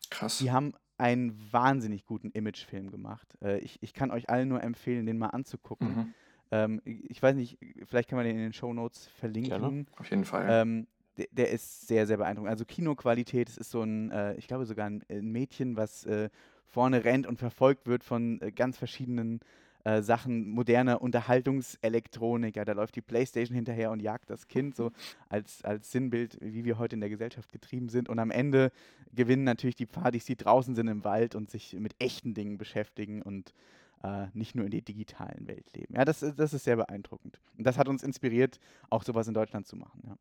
Krass. 0.09 0.39
Die 0.39 0.53
haben 0.53 0.73
einen 0.99 1.37
wahnsinnig 1.53 2.07
guten 2.07 2.31
Imagefilm 2.31 2.93
gemacht. 2.93 3.37
Äh, 3.43 3.59
ich, 3.59 3.83
ich 3.83 3.93
kann 3.93 4.13
euch 4.13 4.31
allen 4.31 4.49
nur 4.49 4.63
empfehlen, 4.63 5.07
den 5.07 5.19
mal 5.19 5.31
anzugucken. 5.31 5.89
Mhm. 5.89 6.15
Ähm, 6.55 6.81
ich 6.85 7.21
weiß 7.21 7.35
nicht, 7.35 7.59
vielleicht 7.85 8.09
kann 8.09 8.17
man 8.17 8.27
den 8.27 8.37
in 8.37 8.43
den 8.43 8.53
Shownotes 8.53 9.09
verlinken. 9.09 9.87
Auf 9.97 10.09
jeden 10.09 10.25
Fall. 10.25 10.47
Ähm, 10.49 10.87
der, 11.17 11.27
der 11.33 11.51
ist 11.51 11.89
sehr, 11.89 12.07
sehr 12.07 12.17
beeindruckend. 12.17 12.51
Also 12.51 12.65
Kinoqualität, 12.65 13.49
es 13.49 13.59
ist 13.59 13.71
so 13.71 13.83
ein, 13.83 14.11
äh, 14.13 14.35
ich 14.35 14.47
glaube 14.47 14.65
sogar 14.65 14.87
ein, 14.87 15.03
ein 15.09 15.33
Mädchen, 15.33 15.77
was 15.77 16.05
äh, 16.07 16.31
vorne 16.67 17.05
rennt 17.05 17.27
und 17.27 17.39
verfolgt 17.39 17.87
wird 17.87 18.05
von 18.05 18.41
äh, 18.41 18.53
ganz 18.53 18.79
verschiedenen 18.79 19.41
äh, 19.83 20.01
Sachen, 20.01 20.49
moderner 20.49 21.03
Unterhaltungselektronik. 21.03 22.57
Ja, 22.57 22.65
da 22.65 22.73
läuft 22.73 22.95
die 22.95 23.03
Playstation 23.03 23.57
hinterher 23.57 23.91
und 23.91 24.01
jagt 24.01 24.31
das 24.31 24.47
Kind 24.47 24.77
so 24.77 24.93
als, 25.29 25.65
als 25.65 25.91
Sinnbild, 25.91 26.39
wie 26.41 26.65
wir 26.65 26.79
heute 26.79 26.95
in 26.95 27.01
der 27.01 27.11
Gesellschaft 27.11 27.51
getrieben 27.51 27.89
sind. 27.89 28.09
Und 28.09 28.21
am 28.21 28.31
Ende 28.31 28.71
gewinnen 29.13 29.45
natürlich 29.45 29.77
die 29.77 29.87
Partys, 29.87 30.25
die 30.25 30.37
draußen 30.37 30.75
sind 30.75 30.87
im 30.87 31.05
Wald 31.05 31.35
und 31.35 31.51
sich 31.51 31.75
mit 31.79 31.95
echten 31.99 32.33
Dingen 32.35 32.59
beschäftigen 32.59 33.23
und 33.23 33.53
äh, 34.03 34.27
nicht 34.35 34.55
nur 34.55 34.65
in 34.65 34.71
der 34.71 34.81
digitalen 34.83 35.47
Welt 35.47 35.67
leben. 35.75 35.95
Ja, 35.95 36.05
das, 36.05 36.23
ist- 36.23 36.39
das 36.39 36.53
ist 36.53 36.65
sehr 36.65 36.77
beeindruckend. 36.77 37.41
Und 37.57 37.65
das 37.67 37.79
hat 37.79 37.89
uns 37.89 38.03
inspiriert, 38.03 38.59
auch 38.91 39.03
sowas 39.05 39.29
in 39.29 39.35
Deutschland 39.35 39.67
zu 39.67 39.77
machen. 39.77 40.03
Ja. 40.07 40.17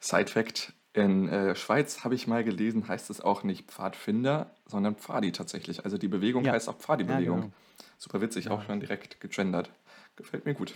Side 0.00 0.28
Fact: 0.30 0.72
In 0.92 1.28
äh, 1.28 1.54
Schweiz 1.56 2.04
habe 2.04 2.14
ich 2.14 2.26
mal 2.26 2.44
gelesen, 2.44 2.88
heißt 2.88 3.10
es 3.10 3.20
auch 3.20 3.42
nicht 3.42 3.70
Pfadfinder, 3.70 4.50
sondern 4.66 4.96
Pfadi 4.96 5.32
tatsächlich. 5.32 5.84
Also 5.84 5.98
die 5.98 6.08
Bewegung 6.08 6.44
Ja. 6.44 6.52
heißt 6.52 6.68
auch 6.68 6.76
Pfadi-Bewegung. 6.78 7.36
Ja, 7.38 7.42
genau. 7.44 7.52
Super 7.98 8.20
witzig, 8.20 8.48
auch 8.50 8.62
schon 8.64 8.80
direkt 8.80 9.20
gegendert. 9.20 9.70
Gefällt 10.16 10.44
mir 10.44 10.54
gut. 10.54 10.74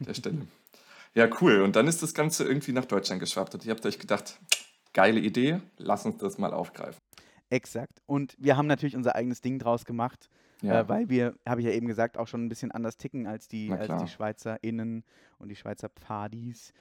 An 0.00 0.06
der 0.06 0.14
Stelle. 0.14 0.38
Ja, 1.12 1.28
cool. 1.40 1.62
Und 1.62 1.74
dann 1.74 1.88
ist 1.88 2.04
das 2.04 2.14
Ganze 2.14 2.44
irgendwie 2.44 2.70
nach 2.70 2.84
Deutschland 2.84 3.18
geschwappt. 3.18 3.52
Und 3.54 3.64
ihr 3.64 3.72
habt 3.72 3.84
euch 3.84 3.98
gedacht, 3.98 4.38
geile 4.92 5.18
Idee, 5.18 5.60
lass 5.76 6.06
uns 6.06 6.18
das 6.18 6.38
mal 6.38 6.52
aufgreifen. 6.54 7.00
Exakt. 7.48 8.00
Und 8.06 8.36
wir 8.38 8.56
haben 8.56 8.68
natürlich 8.68 8.94
unser 8.94 9.16
eigenes 9.16 9.40
Ding 9.40 9.58
draus 9.58 9.84
gemacht, 9.84 10.28
Ja, 10.62 10.80
äh, 10.80 10.88
weil 10.88 11.08
wir, 11.08 11.34
habe 11.46 11.60
ich 11.60 11.66
ja 11.66 11.72
eben 11.72 11.86
gesagt, 11.86 12.18
auch 12.18 12.28
schon 12.28 12.44
ein 12.44 12.48
bisschen 12.48 12.70
anders 12.70 12.96
ticken 12.96 13.26
als 13.26 13.48
die, 13.48 13.70
als 13.72 14.02
die 14.02 14.08
SchweizerInnen 14.08 15.04
und 15.38 15.48
die 15.48 15.56
Schweizer 15.56 15.88
Pfadis. 15.88 16.72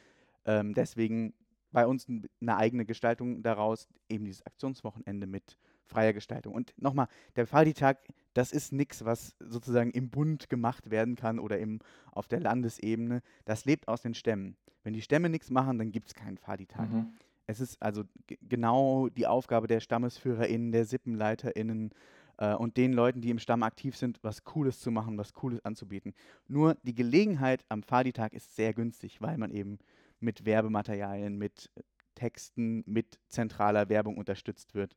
Ähm, 0.45 0.73
deswegen 0.73 1.33
bei 1.71 1.85
uns 1.85 2.07
eine 2.07 2.57
eigene 2.57 2.85
Gestaltung 2.85 3.43
daraus, 3.43 3.87
eben 4.09 4.25
dieses 4.25 4.45
Aktionswochenende 4.45 5.27
mit 5.27 5.57
freier 5.85 6.13
Gestaltung. 6.13 6.53
Und 6.53 6.73
nochmal, 6.77 7.07
der 7.35 7.47
Fadi-Tag, 7.47 7.99
das 8.33 8.51
ist 8.51 8.71
nichts, 8.71 9.05
was 9.05 9.35
sozusagen 9.39 9.91
im 9.91 10.09
Bund 10.09 10.49
gemacht 10.49 10.89
werden 10.91 11.15
kann 11.15 11.39
oder 11.39 11.59
im, 11.59 11.79
auf 12.11 12.27
der 12.27 12.39
Landesebene. 12.39 13.21
Das 13.45 13.65
lebt 13.65 13.87
aus 13.87 14.01
den 14.01 14.13
Stämmen. 14.13 14.55
Wenn 14.83 14.93
die 14.93 15.01
Stämme 15.01 15.29
nichts 15.29 15.49
machen, 15.49 15.77
dann 15.77 15.91
gibt 15.91 16.07
es 16.07 16.13
keinen 16.13 16.37
Fadi-Tag. 16.37 16.89
Mhm. 16.91 17.13
Es 17.47 17.59
ist 17.59 17.81
also 17.81 18.03
genau 18.27 19.09
die 19.09 19.25
Aufgabe 19.25 19.67
der 19.67 19.79
StammesführerInnen, 19.79 20.71
der 20.71 20.85
SippenleiterInnen 20.85 21.91
äh, 22.39 22.55
und 22.55 22.77
den 22.77 22.93
Leuten, 22.93 23.21
die 23.21 23.29
im 23.29 23.39
Stamm 23.39 23.63
aktiv 23.63 23.95
sind, 23.95 24.19
was 24.23 24.43
Cooles 24.43 24.79
zu 24.79 24.91
machen, 24.91 25.17
was 25.17 25.33
Cooles 25.33 25.63
anzubieten. 25.63 26.13
Nur 26.47 26.75
die 26.83 26.95
Gelegenheit 26.95 27.63
am 27.69 27.83
Fadi-Tag 27.83 28.33
ist 28.33 28.55
sehr 28.55 28.73
günstig, 28.73 29.21
weil 29.21 29.37
man 29.37 29.51
eben 29.51 29.77
mit 30.19 30.45
Werbematerialien, 30.45 31.37
mit 31.37 31.69
Texten, 32.15 32.83
mit 32.85 33.19
zentraler 33.27 33.89
Werbung 33.89 34.17
unterstützt 34.17 34.73
wird. 34.73 34.95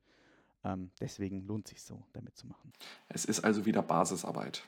Ähm, 0.65 0.91
deswegen 1.01 1.45
lohnt 1.47 1.69
sich 1.69 1.83
so, 1.83 2.05
damit 2.13 2.37
zu 2.37 2.47
machen. 2.47 2.73
Es 3.09 3.25
ist 3.25 3.41
also 3.41 3.67
wieder 3.67 3.83
Basisarbeit. 3.83 4.63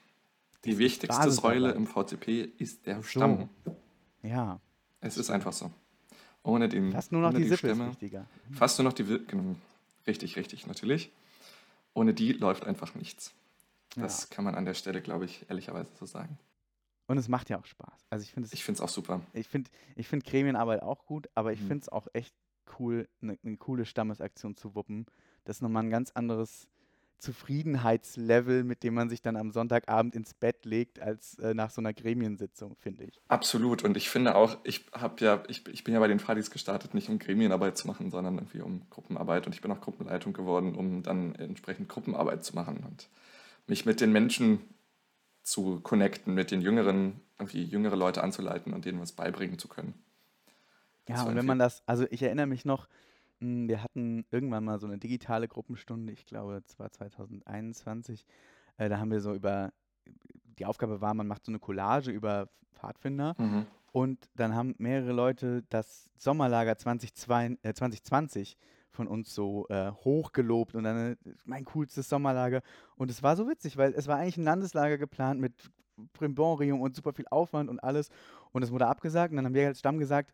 Die 0.64 0.72
ist 0.72 0.78
wichtigste. 0.78 1.30
Säule 1.30 1.72
im 1.72 1.86
VCP 1.86 2.50
ist 2.58 2.86
der 2.86 2.96
So. 2.96 3.02
Stamm. 3.02 3.48
Ja, 4.22 4.60
Es 5.00 5.16
ist 5.18 5.30
einfach 5.30 5.52
so. 5.52 5.70
Ohne 6.42 6.68
den 6.68 6.92
fast 6.92 7.12
nur 7.12 7.20
noch 7.22 7.30
ohne 7.30 7.40
die 7.40 7.48
Sippe 7.48 7.78
wichtiger. 7.88 8.26
Fast 8.52 8.78
nur 8.78 8.84
noch 8.84 8.92
die 8.92 9.04
genau. 9.04 9.54
Richtig, 10.06 10.36
richtig, 10.36 10.66
natürlich. 10.66 11.10
Ohne 11.94 12.14
die 12.14 12.32
läuft 12.32 12.64
einfach 12.66 12.94
nichts. 12.94 13.34
Das 13.96 14.28
kann 14.28 14.44
man 14.44 14.54
an 14.54 14.64
der 14.64 14.74
Stelle, 14.74 15.00
glaube 15.00 15.24
ich, 15.24 15.48
ehrlicherweise 15.48 15.90
so 15.94 16.04
sagen. 16.06 16.38
Und 17.06 17.18
es 17.18 17.28
macht 17.28 17.50
ja 17.50 17.58
auch 17.60 17.66
Spaß. 17.66 18.06
Also 18.10 18.24
ich 18.24 18.32
finde 18.32 18.46
es 18.48 18.52
Ich 18.52 18.64
finde 18.64 18.78
es 18.78 18.80
auch 18.80 18.88
super. 18.88 19.20
Ich 19.34 19.48
finde 19.48 19.70
ich 19.94 20.08
find 20.08 20.24
Gremienarbeit 20.24 20.82
auch 20.82 21.06
gut, 21.06 21.28
aber 21.34 21.52
ich 21.52 21.60
Mhm. 21.60 21.66
finde 21.66 21.82
es 21.82 21.88
auch 21.90 22.08
echt 22.12 22.34
cool, 22.78 23.08
eine 23.20 23.38
ne 23.42 23.56
coole 23.56 23.84
Stammesaktion 23.84 24.56
zu 24.56 24.74
wuppen. 24.74 25.06
Das 25.44 25.58
ist 25.58 25.62
nochmal 25.62 25.84
ein 25.84 25.90
ganz 25.90 26.10
anderes 26.12 26.68
Zufriedenheitslevel, 27.24 28.64
mit 28.64 28.82
dem 28.82 28.94
man 28.94 29.08
sich 29.08 29.22
dann 29.22 29.36
am 29.36 29.50
Sonntagabend 29.50 30.14
ins 30.14 30.34
Bett 30.34 30.64
legt, 30.64 31.00
als 31.00 31.38
äh, 31.38 31.54
nach 31.54 31.70
so 31.70 31.80
einer 31.80 31.94
Gremiensitzung, 31.94 32.76
finde 32.76 33.04
ich. 33.04 33.20
Absolut. 33.28 33.82
Und 33.82 33.96
ich 33.96 34.10
finde 34.10 34.34
auch, 34.34 34.58
ich 34.62 34.84
habe 34.92 35.24
ja, 35.24 35.42
ich, 35.48 35.66
ich 35.68 35.84
bin 35.84 35.94
ja 35.94 36.00
bei 36.00 36.08
den 36.08 36.20
Fadis 36.20 36.50
gestartet, 36.50 36.92
nicht 36.92 37.08
um 37.08 37.18
Gremienarbeit 37.18 37.78
zu 37.78 37.86
machen, 37.86 38.10
sondern 38.10 38.36
irgendwie 38.36 38.60
um 38.60 38.88
Gruppenarbeit. 38.90 39.46
Und 39.46 39.54
ich 39.54 39.62
bin 39.62 39.72
auch 39.72 39.80
Gruppenleitung 39.80 40.34
geworden, 40.34 40.74
um 40.74 41.02
dann 41.02 41.34
entsprechend 41.36 41.88
Gruppenarbeit 41.88 42.44
zu 42.44 42.54
machen 42.54 42.84
und 42.86 43.08
mich 43.66 43.86
mit 43.86 44.00
den 44.00 44.12
Menschen 44.12 44.60
zu 45.42 45.80
connecten, 45.80 46.34
mit 46.34 46.50
den 46.50 46.60
Jüngeren, 46.60 47.20
irgendwie 47.38 47.64
jüngere 47.64 47.96
Leute 47.96 48.22
anzuleiten 48.22 48.74
und 48.74 48.84
denen 48.84 49.00
was 49.00 49.12
beibringen 49.12 49.58
zu 49.58 49.68
können. 49.68 49.94
Ja, 51.08 51.22
und 51.24 51.36
wenn 51.36 51.46
man 51.46 51.58
das, 51.58 51.82
also 51.86 52.06
ich 52.10 52.22
erinnere 52.22 52.46
mich 52.46 52.64
noch, 52.64 52.88
wir 53.68 53.82
hatten 53.82 54.24
irgendwann 54.30 54.64
mal 54.64 54.78
so 54.78 54.86
eine 54.86 54.98
digitale 54.98 55.48
Gruppenstunde, 55.48 56.12
ich 56.12 56.26
glaube, 56.26 56.62
es 56.66 56.78
war 56.78 56.90
2021. 56.90 58.26
Äh, 58.76 58.88
da 58.88 58.98
haben 58.98 59.10
wir 59.10 59.20
so 59.20 59.34
über, 59.34 59.72
die 60.58 60.66
Aufgabe 60.66 61.00
war, 61.00 61.14
man 61.14 61.26
macht 61.26 61.44
so 61.44 61.52
eine 61.52 61.58
Collage 61.58 62.10
über 62.10 62.48
Pfadfinder. 62.74 63.34
Mhm. 63.38 63.66
Und 63.92 64.28
dann 64.34 64.54
haben 64.54 64.74
mehrere 64.78 65.12
Leute 65.12 65.62
das 65.68 66.10
Sommerlager 66.16 66.76
2002, 66.76 67.58
äh, 67.62 67.74
2020 67.74 68.56
von 68.90 69.06
uns 69.06 69.34
so 69.34 69.68
äh, 69.68 69.90
hochgelobt 69.90 70.74
und 70.74 70.84
dann 70.84 71.12
äh, 71.12 71.16
mein 71.44 71.64
coolstes 71.64 72.08
Sommerlager. 72.08 72.62
Und 72.96 73.10
es 73.10 73.22
war 73.22 73.36
so 73.36 73.48
witzig, 73.48 73.76
weil 73.76 73.92
es 73.94 74.06
war 74.06 74.18
eigentlich 74.18 74.36
ein 74.36 74.44
Landeslager 74.44 74.98
geplant 74.98 75.40
mit 75.40 75.70
Brimborium 76.12 76.80
und 76.80 76.96
super 76.96 77.12
viel 77.12 77.26
Aufwand 77.30 77.70
und 77.70 77.80
alles. 77.80 78.08
Und 78.52 78.62
es 78.62 78.72
wurde 78.72 78.86
abgesagt. 78.86 79.30
Und 79.30 79.36
dann 79.36 79.46
haben 79.46 79.54
wir 79.54 79.66
als 79.66 79.78
Stamm 79.78 79.98
gesagt, 79.98 80.32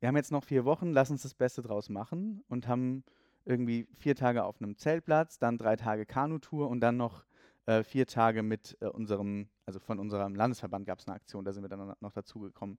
wir 0.00 0.08
haben 0.08 0.16
jetzt 0.16 0.32
noch 0.32 0.44
vier 0.44 0.64
Wochen, 0.64 0.92
lass 0.92 1.10
uns 1.10 1.22
das 1.22 1.34
Beste 1.34 1.62
draus 1.62 1.88
machen. 1.88 2.42
Und 2.48 2.68
haben 2.68 3.04
irgendwie 3.46 3.86
vier 3.94 4.14
Tage 4.14 4.44
auf 4.44 4.60
einem 4.60 4.76
Zeltplatz, 4.76 5.38
dann 5.38 5.56
drei 5.56 5.76
Tage 5.76 6.04
Kanutour 6.04 6.68
und 6.68 6.80
dann 6.80 6.96
noch 6.96 7.24
äh, 7.66 7.82
vier 7.82 8.06
Tage 8.06 8.42
mit 8.42 8.76
äh, 8.80 8.86
unserem, 8.86 9.48
also 9.64 9.78
von 9.78 9.98
unserem 9.98 10.34
Landesverband 10.34 10.86
gab 10.86 10.98
es 10.98 11.06
eine 11.06 11.16
Aktion, 11.16 11.44
da 11.44 11.52
sind 11.52 11.62
wir 11.62 11.68
dann 11.68 11.94
noch 12.00 12.12
dazugekommen. 12.12 12.78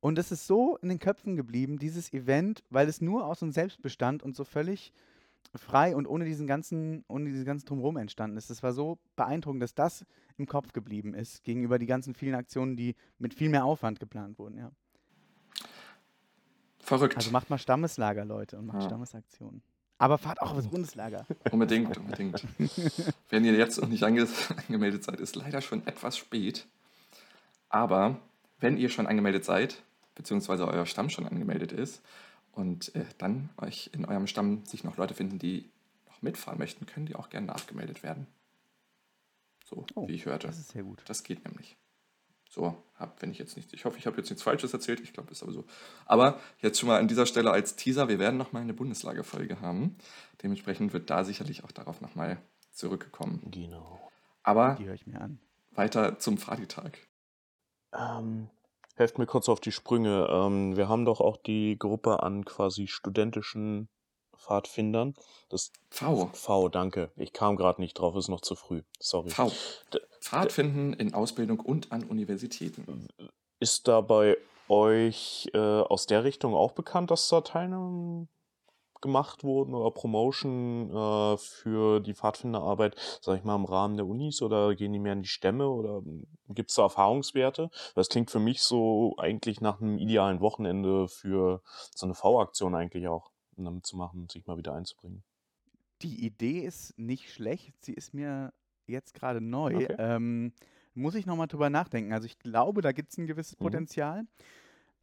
Und 0.00 0.18
es 0.18 0.32
ist 0.32 0.46
so 0.46 0.78
in 0.78 0.88
den 0.88 0.98
Köpfen 0.98 1.36
geblieben, 1.36 1.78
dieses 1.78 2.12
Event, 2.12 2.64
weil 2.70 2.88
es 2.88 3.00
nur 3.00 3.26
aus 3.26 3.42
uns 3.42 3.54
selbst 3.54 3.82
bestand 3.82 4.22
und 4.22 4.34
so 4.34 4.44
völlig 4.44 4.92
frei 5.54 5.96
und 5.96 6.06
ohne 6.06 6.24
diesen 6.24 6.46
ganzen, 6.46 7.04
ohne 7.08 7.26
diesen 7.26 7.44
ganzen 7.44 7.66
Drumherum 7.66 7.96
entstanden 7.96 8.36
ist. 8.36 8.50
Es 8.50 8.62
war 8.62 8.72
so 8.72 8.98
beeindruckend, 9.16 9.62
dass 9.62 9.74
das 9.74 10.06
im 10.38 10.46
Kopf 10.46 10.72
geblieben 10.72 11.12
ist, 11.12 11.42
gegenüber 11.42 11.78
die 11.78 11.86
ganzen 11.86 12.14
vielen 12.14 12.34
Aktionen, 12.34 12.76
die 12.76 12.94
mit 13.18 13.34
viel 13.34 13.50
mehr 13.50 13.64
Aufwand 13.64 14.00
geplant 14.00 14.38
wurden, 14.38 14.58
ja. 14.58 14.70
Verrückt. 16.80 17.16
Also 17.16 17.30
macht 17.30 17.50
mal 17.50 17.58
Stammeslager, 17.58 18.24
Leute, 18.24 18.58
und 18.58 18.66
macht 18.66 18.80
Ja. 18.82 18.88
Stammesaktionen. 18.88 19.62
Aber 19.98 20.16
fahrt 20.16 20.40
auch 20.40 20.52
aufs 20.52 20.68
Bundeslager. 20.68 21.26
Unbedingt, 21.52 21.96
unbedingt. 21.98 22.42
Wenn 23.28 23.44
ihr 23.44 23.52
jetzt 23.52 23.80
noch 23.80 23.88
nicht 23.88 24.02
ange 24.02 24.26
angemeldet 24.56 25.04
seid, 25.04 25.20
ist 25.20 25.36
leider 25.36 25.60
schon 25.60 25.86
etwas 25.86 26.16
spät. 26.16 26.66
Aber 27.68 28.18
wenn 28.58 28.78
ihr 28.78 28.88
schon 28.88 29.06
angemeldet 29.06 29.44
seid, 29.44 29.82
beziehungsweise 30.14 30.66
euer 30.66 30.86
Stamm 30.86 31.10
schon 31.10 31.26
angemeldet 31.26 31.72
ist 31.72 32.02
und 32.52 32.94
äh, 32.94 33.04
dann 33.18 33.50
euch 33.58 33.90
in 33.92 34.04
eurem 34.06 34.26
Stamm 34.26 34.64
sich 34.64 34.84
noch 34.84 34.96
Leute 34.96 35.14
finden, 35.14 35.38
die 35.38 35.70
noch 36.08 36.22
mitfahren 36.22 36.58
möchten, 36.58 36.86
können 36.86 37.06
die 37.06 37.14
auch 37.14 37.28
gerne 37.28 37.46
nachgemeldet 37.46 38.02
werden. 38.02 38.26
So, 39.66 39.84
Oh, 39.94 40.08
wie 40.08 40.14
ich 40.14 40.24
hörte. 40.24 40.46
Das 40.48 40.58
ist 40.58 40.70
sehr 40.70 40.82
gut. 40.82 41.00
Das 41.06 41.22
geht 41.22 41.44
nämlich. 41.44 41.76
So, 42.52 42.76
hab, 42.98 43.22
wenn 43.22 43.30
ich 43.30 43.38
jetzt 43.38 43.56
nicht, 43.56 43.72
ich 43.72 43.84
hoffe, 43.84 43.96
ich 43.96 44.06
habe 44.06 44.16
jetzt 44.16 44.28
nichts 44.28 44.42
Falsches 44.42 44.72
erzählt, 44.72 44.98
ich 44.98 45.12
glaube, 45.12 45.30
ist 45.30 45.42
aber 45.44 45.52
so. 45.52 45.64
Aber 46.04 46.40
jetzt 46.58 46.80
schon 46.80 46.88
mal 46.88 46.98
an 46.98 47.06
dieser 47.06 47.24
Stelle 47.24 47.52
als 47.52 47.76
Teaser, 47.76 48.08
wir 48.08 48.18
werden 48.18 48.38
nochmal 48.38 48.62
eine 48.62 48.74
Bundeslagerfolge 48.74 49.60
haben. 49.60 49.96
Dementsprechend 50.42 50.92
wird 50.92 51.10
da 51.10 51.22
sicherlich 51.22 51.62
auch 51.62 51.70
darauf 51.70 52.00
nochmal 52.00 52.38
zurückgekommen. 52.72 53.40
Genau. 53.52 54.00
Aber 54.42 54.74
Die 54.80 54.86
höre 54.86 54.94
ich 54.94 55.06
mir 55.06 55.20
an. 55.20 55.38
weiter 55.70 56.18
zum 56.18 56.38
Fadi-Tag. 56.38 56.98
Ähm, 57.96 58.50
helft 58.96 59.18
mir 59.18 59.26
kurz 59.26 59.48
auf 59.48 59.60
die 59.60 59.70
Sprünge. 59.72 60.26
Ähm, 60.28 60.76
wir 60.76 60.88
haben 60.88 61.04
doch 61.04 61.20
auch 61.20 61.36
die 61.36 61.78
Gruppe 61.78 62.20
an 62.24 62.44
quasi 62.44 62.88
studentischen 62.88 63.88
Pfadfindern. 64.40 65.14
Das 65.48 65.72
V. 65.90 66.30
V, 66.32 66.68
danke. 66.68 67.10
Ich 67.16 67.32
kam 67.32 67.56
gerade 67.56 67.80
nicht 67.80 67.94
drauf, 67.94 68.16
ist 68.16 68.28
noch 68.28 68.40
zu 68.40 68.54
früh. 68.54 68.82
Sorry. 68.98 69.30
V. 69.30 69.50
D- 69.92 70.00
Pfadfinden 70.20 70.92
in 70.92 71.14
Ausbildung 71.14 71.60
und 71.60 71.92
an 71.92 72.04
Universitäten. 72.04 73.08
Ist 73.58 73.88
da 73.88 74.00
bei 74.00 74.36
euch 74.68 75.48
äh, 75.54 75.58
aus 75.58 76.06
der 76.06 76.24
Richtung 76.24 76.54
auch 76.54 76.72
bekannt, 76.72 77.10
dass 77.10 77.28
da 77.28 77.40
Teilnahmen 77.40 78.28
gemacht 79.00 79.44
wurden 79.44 79.74
oder 79.74 79.90
Promotion 79.90 80.90
äh, 80.94 81.38
für 81.38 82.00
die 82.00 82.12
Pfadfinderarbeit, 82.12 82.96
sag 83.22 83.38
ich 83.38 83.44
mal, 83.44 83.56
im 83.56 83.64
Rahmen 83.64 83.96
der 83.96 84.06
Unis 84.06 84.42
oder 84.42 84.74
gehen 84.74 84.92
die 84.92 84.98
mehr 84.98 85.14
in 85.14 85.22
die 85.22 85.28
Stämme 85.28 85.70
oder 85.70 86.02
gibt 86.48 86.68
es 86.68 86.76
da 86.76 86.82
Erfahrungswerte? 86.82 87.70
Das 87.94 88.10
klingt 88.10 88.30
für 88.30 88.40
mich 88.40 88.62
so 88.62 89.14
eigentlich 89.16 89.62
nach 89.62 89.80
einem 89.80 89.96
idealen 89.96 90.40
Wochenende 90.42 91.08
für 91.08 91.62
so 91.94 92.04
eine 92.04 92.14
V-Aktion 92.14 92.74
eigentlich 92.74 93.08
auch, 93.08 93.30
um 93.60 93.64
damit 93.64 93.86
zu 93.86 93.96
machen, 93.96 94.28
sich 94.28 94.46
mal 94.46 94.56
wieder 94.56 94.74
einzubringen. 94.74 95.22
Die 96.02 96.24
Idee 96.24 96.60
ist 96.60 96.98
nicht 96.98 97.32
schlecht. 97.32 97.74
Sie 97.84 97.92
ist 97.92 98.14
mir 98.14 98.52
jetzt 98.86 99.14
gerade 99.14 99.40
neu. 99.40 99.76
Okay. 99.76 99.94
Ähm, 99.98 100.52
muss 100.94 101.14
ich 101.14 101.26
nochmal 101.26 101.46
drüber 101.46 101.70
nachdenken. 101.70 102.12
Also 102.12 102.26
ich 102.26 102.38
glaube, 102.38 102.82
da 102.82 102.92
gibt 102.92 103.12
es 103.12 103.18
ein 103.18 103.26
gewisses 103.26 103.58
Mhm. 103.58 103.64
Potenzial. 103.64 104.26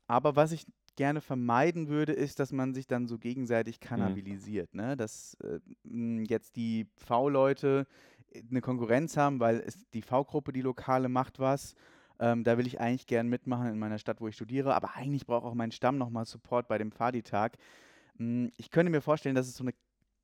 Aber 0.08 0.36
was 0.36 0.52
ich 0.52 0.65
gerne 0.96 1.22
vermeiden 1.22 1.88
würde, 1.88 2.13
ist, 2.13 2.39
dass 2.39 2.52
man 2.52 2.74
sich 2.74 2.88
dann 2.88 3.08
so 3.08 3.17
gegenseitig 3.20 3.80
kannabilisiert. 3.80 4.74
Ne? 4.74 4.98
Dass 4.98 5.38
äh, 5.43 5.60
jetzt 6.24 6.56
die 6.56 6.88
V-Leute 6.96 7.86
äh, 8.32 8.41
eine 8.50 8.62
Konkurrenz 8.62 9.15
haben, 9.15 9.39
weil 9.39 9.60
es 9.65 9.78
die 9.93 10.02
V-Gruppe, 10.02 10.52
die 10.52 10.62
lokale, 10.62 11.10
macht 11.10 11.39
was. 11.39 11.76
Ähm, 12.20 12.43
da 12.43 12.58
will 12.58 12.65
ich 12.65 12.80
eigentlich 12.80 13.06
gern 13.06 13.28
mitmachen 13.28 13.67
in 13.67 13.78
meiner 13.78 14.00
Stadt, 14.00 14.20
wo 14.22 14.28
ich 14.28 14.36
studiere. 14.36 14.74
Aber 14.74 14.96
eigentlich 14.96 15.28
braucht 15.28 15.46
auch 15.46 15.54
mein 15.54 15.72
Stamm 15.72 16.00
nochmal 16.00 16.26
Support 16.26 16.67
bei 16.67 16.80
dem 16.80 16.91
Fadi-Tag. 16.91 17.58
Mm, 18.17 18.47
Ich 18.58 18.71
könnte 18.71 18.91
mir 18.91 19.01
vorstellen, 19.01 19.36
dass 19.36 19.47
es 19.47 19.56
so 19.58 19.63
eine 19.63 19.73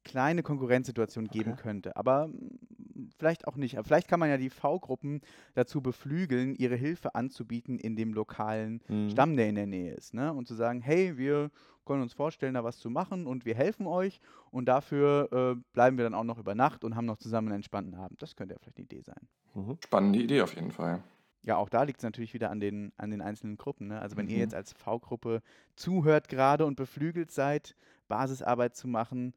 kleine 0.03 0.43
Konkurrenzsituation 0.43 1.29
geben 1.29 1.51
Okay. 1.51 1.55
könnte. 1.55 1.95
Aber 1.95 2.27
mm, 2.27 3.09
vielleicht 3.17 3.47
auch 3.47 3.55
nicht. 3.55 3.77
Aber 3.77 3.85
vielleicht 3.85 4.07
kann 4.07 4.19
man 4.19 4.29
ja 4.29 4.37
die 4.37 4.49
V-Gruppen 4.49 5.21
dazu 5.55 5.81
beflügeln, 5.81 6.55
ihre 6.55 6.75
Hilfe 6.75 7.15
anzubieten 7.15 7.79
in 7.79 7.95
dem 7.95 8.13
lokalen 8.13 8.81
Mhm. 8.87 9.09
Stamm, 9.09 9.37
der 9.37 9.47
in 9.49 9.55
der 9.55 9.67
Nähe 9.67 9.93
ist. 9.93 10.13
Ne? 10.13 10.33
Und 10.33 10.47
zu 10.47 10.55
sagen, 10.55 10.81
hey, 10.81 11.17
wir 11.17 11.49
können 11.85 12.01
uns 12.01 12.13
vorstellen, 12.13 12.53
da 12.53 12.63
was 12.63 12.77
zu 12.79 12.89
machen 12.89 13.27
und 13.27 13.45
wir 13.45 13.55
helfen 13.55 13.87
euch 13.87 14.19
und 14.51 14.65
dafür 14.65 15.29
äh, 15.57 15.61
bleiben 15.73 15.97
wir 15.97 16.03
dann 16.05 16.13
auch 16.13 16.23
noch 16.23 16.37
über 16.37 16.55
Nacht 16.55 16.83
und 16.83 16.95
haben 16.95 17.05
noch 17.05 17.17
zusammen 17.17 17.49
einen 17.49 17.57
entspannten 17.57 17.95
Abend. 17.95 18.21
Das 18.21 18.35
könnte 18.35 18.53
ja 18.55 18.59
vielleicht 18.59 18.77
eine 18.77 18.85
Idee 18.85 19.01
sein. 19.01 19.27
Mhm. 19.53 19.77
Spannende 19.83 20.19
Idee 20.19 20.41
auf 20.41 20.55
jeden 20.55 20.71
Fall. 20.71 21.03
Ja, 21.43 21.57
auch 21.57 21.69
da 21.69 21.83
liegt 21.83 21.99
es 21.99 22.03
natürlich 22.03 22.33
wieder 22.33 22.49
an 22.49 22.59
den, 22.59 22.93
an 22.97 23.11
den 23.11 23.21
einzelnen 23.21 23.57
Gruppen. 23.57 23.87
Ne? 23.87 24.01
Also 24.01 24.15
wenn 24.15 24.27
ihr 24.29 24.35
Mhm. 24.35 24.41
jetzt 24.41 24.53
als 24.55 24.73
V-Gruppe 24.73 25.41
zuhört 25.75 26.29
gerade 26.29 26.65
und 26.65 26.75
beflügelt 26.75 27.31
seid, 27.31 27.75
Basisarbeit 28.07 28.75
zu 28.75 28.87
machen, 28.87 29.33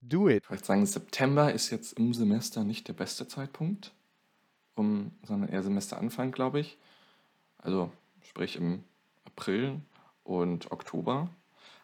do 0.00 0.28
it. 0.28 0.44
Ich 0.44 0.50
würde 0.50 0.64
sagen, 0.64 0.84
September 0.84 1.52
ist 1.52 1.70
jetzt 1.70 1.92
im 1.94 2.12
Semester 2.12 2.64
nicht 2.64 2.88
der 2.88 2.92
beste 2.94 3.28
Zeitpunkt, 3.28 3.92
um, 4.74 5.12
sondern 5.22 5.48
eher 5.48 5.62
Semesteranfang, 5.62 6.32
glaube 6.32 6.58
ich. 6.60 6.76
Also 7.58 7.90
sprich 8.22 8.56
im 8.56 8.82
April 9.24 9.80
und 10.24 10.72
Oktober. 10.72 11.30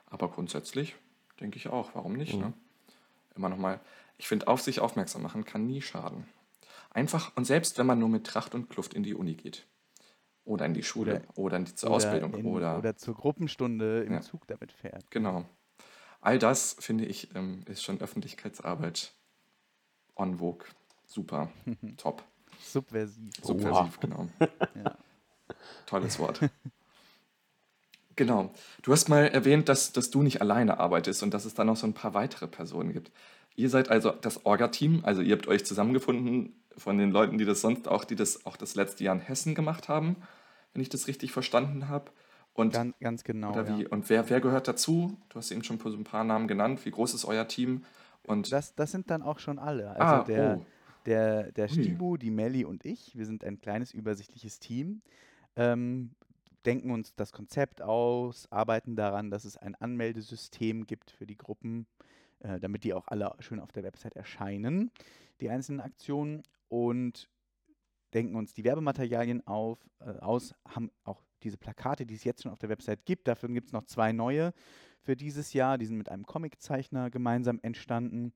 Aber 0.06 0.28
grundsätzlich 0.28 0.96
denke 1.38 1.56
ich 1.58 1.68
auch, 1.68 1.94
warum 1.94 2.14
nicht? 2.14 2.34
Mhm. 2.34 2.40
Ne? 2.40 2.52
Immer 3.36 3.48
nochmal, 3.48 3.78
ich 4.18 4.26
finde, 4.26 4.48
auf 4.48 4.60
sich 4.60 4.80
aufmerksam 4.80 5.22
machen 5.22 5.44
kann 5.44 5.66
nie 5.66 5.80
schaden. 5.80 6.24
Einfach, 6.90 7.32
und 7.36 7.44
selbst 7.44 7.78
wenn 7.78 7.86
man 7.86 7.98
nur 7.98 8.08
mit 8.08 8.26
Tracht 8.26 8.54
und 8.54 8.68
Kluft 8.68 8.94
in 8.94 9.02
die 9.02 9.14
Uni 9.14 9.34
geht. 9.34 9.66
Oder 10.44 10.66
in 10.66 10.74
die 10.74 10.82
Schule. 10.82 11.22
Oder, 11.36 11.58
in 11.58 11.64
die, 11.64 11.74
zur 11.74 11.90
Ausbildung. 11.90 12.34
in, 12.34 12.46
oder, 12.46 12.78
oder 12.78 12.96
zur 12.96 13.14
Gruppenstunde 13.14 14.02
im 14.02 14.14
Ja. 14.14 14.20
Zug 14.20 14.46
damit 14.48 14.72
fährt. 14.72 15.10
Genau. 15.10 15.44
All 16.20 16.38
das, 16.38 16.76
finde 16.80 17.04
ich, 17.06 17.34
ähm, 17.34 17.62
ist 17.66 17.82
schon 17.82 18.00
Öffentlichkeitsarbeit 18.00 19.12
on 20.16 20.38
vogue. 20.38 20.66
Super. 21.06 21.50
Top. 21.96 22.24
Subversiv. 22.58 23.32
Subversiv, 23.42 24.00
genau. 24.00 24.26
Ja. 24.74 24.96
Tolles 25.86 26.18
Wort. 26.18 26.40
Genau. 28.16 28.52
Du 28.82 28.92
hast 28.92 29.08
mal 29.08 29.28
erwähnt, 29.28 29.70
dass, 29.70 29.92
dass 29.92 30.10
du 30.10 30.22
nicht 30.22 30.42
alleine 30.42 30.78
arbeitest 30.78 31.22
und 31.22 31.32
dass 31.32 31.46
es 31.46 31.54
da 31.54 31.64
noch 31.64 31.76
so 31.76 31.86
ein 31.86 31.94
paar 31.94 32.12
weitere 32.12 32.46
Personen 32.48 32.92
gibt. 32.92 33.10
Ihr 33.56 33.68
seid 33.68 33.90
also 33.90 34.10
das 34.10 34.44
Orga-Team, 34.46 35.00
also 35.04 35.22
ihr 35.22 35.34
habt 35.34 35.48
euch 35.48 35.64
zusammengefunden 35.64 36.54
von 36.76 36.98
den 36.98 37.10
Leuten, 37.10 37.38
die 37.38 37.44
das 37.44 37.60
sonst 37.60 37.88
auch, 37.88 38.04
die 38.04 38.16
das 38.16 38.46
auch 38.46 38.56
das 38.56 38.74
letzte 38.74 39.04
Jahr 39.04 39.14
in 39.14 39.20
Hessen 39.20 39.54
gemacht 39.54 39.88
haben, 39.88 40.16
wenn 40.72 40.82
ich 40.82 40.88
das 40.88 41.08
richtig 41.08 41.32
verstanden 41.32 41.88
habe. 41.88 42.10
Und, 42.52 42.72
Ganz, 42.72 42.94
ganz 43.00 43.24
genau. 43.24 43.52
oder 43.52 43.68
wie, 43.68 43.82
ja. 43.84 43.88
und 43.90 44.08
wer, 44.10 44.28
wer 44.28 44.40
gehört 44.40 44.66
dazu? 44.66 45.16
Du 45.28 45.36
hast 45.36 45.50
eben 45.50 45.62
schon 45.62 45.78
so 45.78 45.90
ein 45.90 46.04
paar 46.04 46.24
Namen 46.24 46.48
genannt. 46.48 46.84
Wie 46.84 46.90
groß 46.90 47.14
ist 47.14 47.24
euer 47.24 47.46
Team? 47.46 47.84
Und 48.26 48.50
Das, 48.52 48.74
das 48.74 48.90
sind 48.90 49.10
dann 49.10 49.22
auch 49.22 49.38
schon 49.38 49.58
alle. 49.58 49.90
Also 49.90 50.02
ah, 50.02 50.24
der, 50.24 50.58
oh, 50.58 50.66
der, 51.06 51.52
der. 51.52 51.68
Stibu, 51.68 52.16
die 52.16 52.30
Melli 52.30 52.64
und 52.64 52.84
ich, 52.84 53.16
wir 53.16 53.24
sind 53.24 53.44
ein 53.44 53.60
kleines 53.60 53.92
übersichtliches 53.92 54.58
Team, 54.58 55.00
ähm, 55.56 56.10
denken 56.66 56.90
uns 56.90 57.14
das 57.14 57.32
Konzept 57.32 57.82
aus, 57.82 58.50
arbeiten 58.50 58.96
daran, 58.96 59.30
dass 59.30 59.44
es 59.44 59.56
ein 59.56 59.74
Anmeldesystem 59.74 60.86
gibt 60.86 61.10
für 61.10 61.26
die 61.26 61.38
Gruppen, 61.38 61.86
äh, 62.40 62.58
damit 62.60 62.84
die 62.84 62.94
auch 62.94 63.06
alle 63.08 63.34
schön 63.40 63.60
auf 63.60 63.72
der 63.72 63.82
Website 63.82 64.16
erscheinen, 64.16 64.90
die 65.40 65.50
einzelnen 65.50 65.80
Aktionen 65.80 66.42
und 66.68 67.28
denken 68.14 68.36
uns 68.36 68.54
die 68.54 68.64
Werbematerialien 68.64 69.46
auf, 69.46 69.78
äh, 70.00 70.10
aus, 70.18 70.54
haben 70.66 70.90
auch 71.04 71.22
diese 71.42 71.56
Plakate, 71.56 72.06
die 72.06 72.14
es 72.14 72.24
jetzt 72.24 72.42
schon 72.42 72.52
auf 72.52 72.58
der 72.58 72.68
Website 72.68 73.04
gibt. 73.06 73.28
Dafür 73.28 73.48
gibt 73.48 73.68
es 73.68 73.72
noch 73.72 73.84
zwei 73.84 74.12
neue 74.12 74.52
für 75.00 75.16
dieses 75.16 75.52
Jahr. 75.52 75.78
Die 75.78 75.86
sind 75.86 75.96
mit 75.96 76.08
einem 76.08 76.26
Comiczeichner 76.26 77.10
gemeinsam 77.10 77.58
entstanden. 77.62 78.32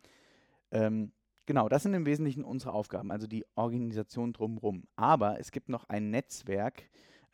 Ähm, 0.70 1.12
genau, 1.46 1.68
das 1.68 1.82
sind 1.82 1.94
im 1.94 2.06
Wesentlichen 2.06 2.44
unsere 2.44 2.72
Aufgaben, 2.72 3.10
also 3.10 3.26
die 3.26 3.44
Organisation 3.54 4.32
drumherum. 4.32 4.84
Aber 4.96 5.38
es 5.38 5.50
gibt 5.50 5.68
noch 5.68 5.88
ein 5.88 6.10
Netzwerk, 6.10 6.84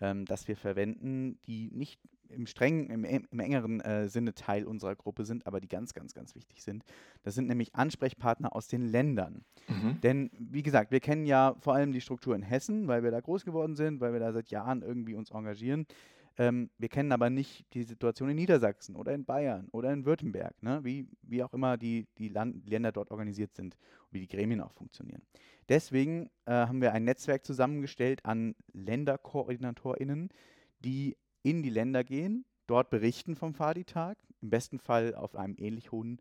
ähm, 0.00 0.24
das 0.24 0.48
wir 0.48 0.56
verwenden, 0.56 1.38
die 1.46 1.70
nicht 1.70 2.00
im 2.30 2.46
strengen, 2.46 2.90
im, 2.90 3.04
im 3.04 3.40
engeren 3.40 3.80
äh, 3.80 4.08
Sinne 4.08 4.34
Teil 4.34 4.64
unserer 4.64 4.96
Gruppe 4.96 5.24
sind, 5.24 5.46
aber 5.46 5.60
die 5.60 5.68
ganz, 5.68 5.94
ganz, 5.94 6.14
ganz 6.14 6.34
wichtig 6.34 6.62
sind. 6.62 6.84
Das 7.22 7.34
sind 7.34 7.48
nämlich 7.48 7.74
Ansprechpartner 7.74 8.54
aus 8.54 8.68
den 8.68 8.82
Ländern. 8.82 9.44
mhm. 9.68 10.00
Denn, 10.02 10.30
wie 10.38 10.62
gesagt, 10.62 10.90
wir 10.90 11.00
kennen 11.00 11.26
ja 11.26 11.54
vor 11.60 11.74
allem 11.74 11.92
die 11.92 12.00
Struktur 12.00 12.34
in 12.34 12.42
Hessen, 12.42 12.88
weil 12.88 13.02
wir 13.02 13.10
da 13.10 13.20
groß 13.20 13.44
geworden 13.44 13.76
sind, 13.76 14.00
weil 14.00 14.12
wir 14.12 14.20
da 14.20 14.32
seit 14.32 14.50
Jahren 14.50 14.82
irgendwie 14.82 15.14
uns 15.14 15.30
engagieren. 15.30 15.86
Ähm, 16.38 16.70
wir 16.78 16.88
kennen 16.88 17.12
aber 17.12 17.28
nicht 17.28 17.66
die 17.74 17.82
Situation 17.82 18.30
in 18.30 18.36
Niedersachsen 18.36 18.96
oder 18.96 19.12
in 19.12 19.24
Bayern 19.24 19.68
oder 19.72 19.92
in 19.92 20.04
Württemberg, 20.04 20.62
ne? 20.62 20.80
wie, 20.84 21.06
wie 21.22 21.42
auch 21.42 21.52
immer 21.52 21.76
die, 21.76 22.06
die 22.18 22.28
Land 22.28 22.68
Länder 22.68 22.92
dort 22.92 23.10
organisiert 23.10 23.54
sind 23.54 23.74
und 23.74 24.12
wie 24.12 24.20
die 24.20 24.28
Gremien 24.28 24.60
auch 24.60 24.72
funktionieren. 24.72 25.22
Deswegen 25.68 26.30
äh, 26.46 26.52
haben 26.52 26.80
wir 26.80 26.92
ein 26.92 27.04
Netzwerk 27.04 27.44
zusammengestellt 27.44 28.24
an 28.24 28.54
LänderkoordinatorInnen, 28.72 30.30
die 30.80 31.16
in 31.42 31.62
die 31.62 31.70
Länder 31.70 32.04
gehen, 32.04 32.44
dort 32.66 32.90
berichten 32.90 33.36
vom 33.36 33.54
Fadi-Tag, 33.54 34.18
im 34.40 34.50
besten 34.50 34.78
Fall 34.78 35.14
auf 35.14 35.34
einem 35.36 35.56
ähnlich 35.58 35.92
hohen 35.92 36.20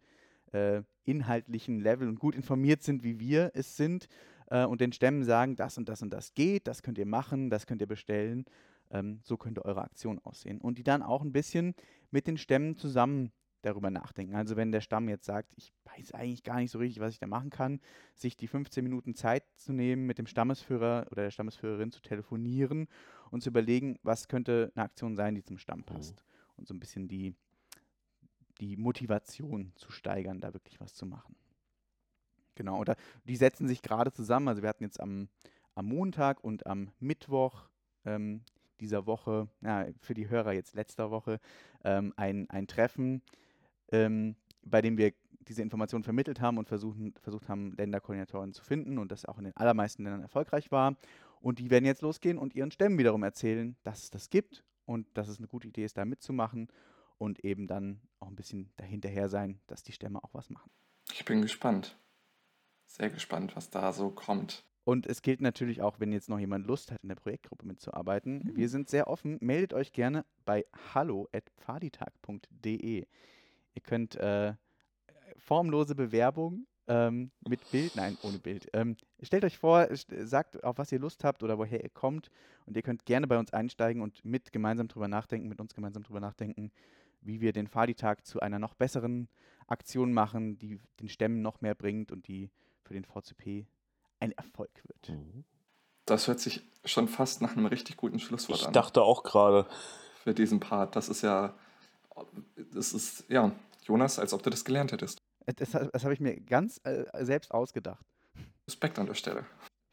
äh, 0.51 0.81
inhaltlichen 1.05 1.79
Level 1.79 2.07
und 2.07 2.19
gut 2.19 2.35
informiert 2.35 2.83
sind, 2.83 3.03
wie 3.03 3.19
wir 3.19 3.51
es 3.53 3.77
sind 3.77 4.07
äh, 4.47 4.65
und 4.65 4.81
den 4.81 4.91
Stämmen 4.91 5.23
sagen, 5.23 5.55
das 5.55 5.77
und 5.77 5.89
das 5.89 6.01
und 6.01 6.11
das 6.11 6.33
geht, 6.33 6.67
das 6.67 6.81
könnt 6.81 6.97
ihr 6.97 7.05
machen, 7.05 7.49
das 7.49 7.67
könnt 7.67 7.81
ihr 7.81 7.87
bestellen, 7.87 8.45
ähm, 8.91 9.19
so 9.23 9.37
könnte 9.37 9.65
eure 9.65 9.81
Aktion 9.81 10.19
aussehen. 10.19 10.59
Und 10.59 10.77
die 10.77 10.83
dann 10.83 11.03
auch 11.03 11.21
ein 11.21 11.31
bisschen 11.31 11.75
mit 12.11 12.27
den 12.27 12.37
Stämmen 12.37 12.75
zusammen 12.75 13.31
darüber 13.61 13.89
nachdenken. 13.89 14.35
Also 14.35 14.55
wenn 14.55 14.71
der 14.71 14.81
Stamm 14.81 15.09
jetzt 15.09 15.25
sagt, 15.25 15.51
ich 15.57 15.73
weiß 15.83 16.13
eigentlich 16.13 16.43
gar 16.43 16.57
nicht 16.57 16.71
so 16.71 16.79
richtig, 16.79 17.01
was 17.01 17.13
ich 17.13 17.19
da 17.19 17.27
machen 17.27 17.49
kann, 17.49 17.81
sich 18.15 18.37
die 18.37 18.47
15 18.47 18.83
Minuten 18.83 19.15
Zeit 19.15 19.43
zu 19.55 19.73
nehmen, 19.73 20.05
mit 20.05 20.17
dem 20.17 20.27
Stammesführer 20.27 21.07
oder 21.11 21.23
der 21.23 21.31
Stammesführerin 21.31 21.91
zu 21.91 22.01
telefonieren 22.01 22.87
und 23.31 23.41
zu 23.41 23.49
überlegen, 23.49 23.99
was 24.03 24.27
könnte 24.27 24.71
eine 24.75 24.85
Aktion 24.85 25.15
sein, 25.15 25.35
die 25.35 25.43
zum 25.43 25.57
Stamm 25.57 25.83
passt. 25.83 26.23
Und 26.55 26.67
so 26.67 26.73
ein 26.73 26.79
bisschen 26.79 27.07
die, 27.07 27.35
die 28.59 28.75
Motivation 28.77 29.71
zu 29.75 29.91
steigern, 29.91 30.41
da 30.41 30.53
wirklich 30.53 30.79
was 30.79 30.93
zu 30.93 31.05
machen. 31.05 31.35
Genau, 32.55 32.77
oder 32.77 32.95
die 33.23 33.37
setzen 33.37 33.67
sich 33.67 33.81
gerade 33.81 34.11
zusammen. 34.11 34.49
Also 34.49 34.61
wir 34.61 34.69
hatten 34.69 34.83
jetzt 34.83 34.99
am, 34.99 35.29
am 35.75 35.85
Montag 35.85 36.43
und 36.43 36.67
am 36.67 36.91
Mittwoch 36.99 37.69
ähm, 38.03 38.41
dieser 38.81 39.05
Woche, 39.05 39.47
ja, 39.61 39.87
für 40.01 40.13
die 40.13 40.29
Hörer 40.29 40.53
jetzt 40.53 40.75
letzter 40.75 41.11
Woche, 41.11 41.39
ähm, 41.83 42.13
ein, 42.17 42.49
ein 42.49 42.67
Treffen, 42.67 43.21
ähm, 43.91 44.35
bei 44.63 44.81
dem 44.81 44.97
wir 44.97 45.13
diese 45.47 45.61
Informationen 45.61 46.03
vermittelt 46.03 46.41
haben 46.41 46.57
und 46.57 46.67
versuchen, 46.67 47.13
versucht 47.21 47.49
haben, 47.49 47.73
Länderkoordinatoren 47.77 48.53
zu 48.53 48.63
finden 48.63 48.97
und 48.97 49.11
das 49.11 49.25
auch 49.25 49.37
in 49.37 49.45
den 49.45 49.57
allermeisten 49.57 50.03
Ländern 50.03 50.21
erfolgreich 50.21 50.71
war. 50.71 50.95
Und 51.41 51.59
die 51.59 51.69
werden 51.69 51.85
jetzt 51.85 52.01
losgehen 52.01 52.37
und 52.37 52.55
ihren 52.55 52.71
Stämmen 52.71 52.97
wiederum 52.97 53.23
erzählen, 53.23 53.75
dass 53.83 54.03
es 54.03 54.09
das 54.09 54.29
gibt 54.29 54.63
und 54.85 55.05
dass 55.17 55.27
es 55.27 55.37
eine 55.37 55.47
gute 55.47 55.67
Idee 55.67 55.85
ist, 55.85 55.97
da 55.97 56.05
mitzumachen 56.05 56.67
und 57.17 57.43
eben 57.45 57.67
dann 57.67 58.01
auch 58.19 58.27
ein 58.27 58.35
bisschen 58.35 58.71
dahinterher 58.77 59.29
sein, 59.29 59.59
dass 59.67 59.83
die 59.83 59.91
Stämme 59.91 60.23
auch 60.23 60.33
was 60.33 60.49
machen. 60.49 60.71
Ich 61.11 61.25
bin 61.25 61.41
gespannt. 61.41 61.97
Sehr 62.85 63.09
gespannt, 63.09 63.55
was 63.55 63.69
da 63.69 63.93
so 63.93 64.09
kommt. 64.09 64.65
Und 64.83 65.05
es 65.05 65.21
gilt 65.21 65.41
natürlich 65.41 65.83
auch, 65.83 65.99
wenn 65.99 66.11
jetzt 66.11 66.29
noch 66.29 66.39
jemand 66.39 66.65
Lust 66.65 66.91
hat, 66.91 67.03
in 67.03 67.09
der 67.09 67.15
Projektgruppe 67.15 67.67
mitzuarbeiten. 67.67 68.51
Wir 68.55 68.69
sind 68.69 68.89
sehr 68.89 69.07
offen. 69.07 69.37
Meldet 69.39 69.73
euch 69.73 69.93
gerne 69.93 70.25
bei 70.45 70.65
hallo.pfaditag.de. 70.95 73.05
Ihr 73.75 73.81
könnt 73.83 74.15
äh, 74.15 74.55
formlose 75.37 75.93
Bewerbung 75.93 76.65
ähm, 76.89 77.31
mit 77.47 77.69
Bild, 77.71 77.95
nein, 77.95 78.17
ohne 78.23 78.39
Bild. 78.39 78.67
Ähm, 78.73 78.97
stellt 79.21 79.45
euch 79.45 79.57
vor, 79.57 79.81
st- 79.91 80.25
sagt, 80.25 80.63
auf 80.63 80.77
was 80.77 80.91
ihr 80.91 80.99
Lust 80.99 81.23
habt 81.23 81.43
oder 81.43 81.57
woher 81.57 81.81
ihr 81.83 81.89
kommt. 81.89 82.29
Und 82.65 82.75
ihr 82.75 82.81
könnt 82.83 83.05
gerne 83.05 83.27
bei 83.27 83.37
uns 83.39 83.53
einsteigen 83.53 84.01
und 84.01 84.25
mit 84.25 84.51
gemeinsam 84.51 84.87
drüber 84.87 85.07
nachdenken, 85.07 85.47
mit 85.47 85.61
uns 85.61 85.73
gemeinsam 85.73 86.03
drüber 86.03 86.19
nachdenken, 86.19 86.71
wie 87.21 87.39
wir 87.41 87.53
den 87.53 87.67
Fadi-Tag 87.67 88.25
zu 88.25 88.39
einer 88.41 88.59
noch 88.59 88.73
besseren 88.73 89.29
Aktion 89.67 90.11
machen, 90.13 90.57
die 90.57 90.79
den 90.99 91.09
Stämmen 91.09 91.41
noch 91.41 91.61
mehr 91.61 91.75
bringt 91.75 92.11
und 92.11 92.27
die 92.27 92.49
für 92.83 92.93
den 92.93 93.05
VCP 93.05 93.67
ein 94.19 94.31
Erfolg 94.33 94.71
wird. 94.85 95.09
Mhm. 95.09 95.45
Das 96.05 96.27
hört 96.27 96.39
sich 96.39 96.63
schon 96.85 97.07
fast 97.07 97.41
nach 97.41 97.55
einem 97.55 97.67
richtig 97.67 97.97
guten 97.97 98.19
Schlusswort 98.19 98.59
Ich 98.61 98.67
an. 98.67 98.73
dachte 98.73 99.03
auch 99.03 99.21
gerade, 99.23 99.67
Für 100.23 100.33
diesen 100.33 100.59
Part. 100.59 100.95
Das 100.95 101.07
ist 101.07 101.21
ja. 101.21 101.53
Das 102.73 102.93
ist, 102.93 103.25
ja, 103.29 103.51
Jonas, 103.83 104.19
als 104.19 104.33
ob 104.33 104.43
du 104.43 104.49
das 104.49 104.65
gelernt 104.65 104.91
hättest. 104.91 105.18
Äh, 105.49 105.53
Das, 105.53 105.71
das 105.71 106.03
habe 106.03 106.13
ich 106.13 106.19
mir 106.19 106.39
ganz 106.39 106.79
äh, 106.83 107.05
selbst 107.25 107.51
ausgedacht. 107.51 108.05
Respekt 108.67 108.99
an 108.99 109.07
der 109.07 109.15
Stelle. 109.15 109.45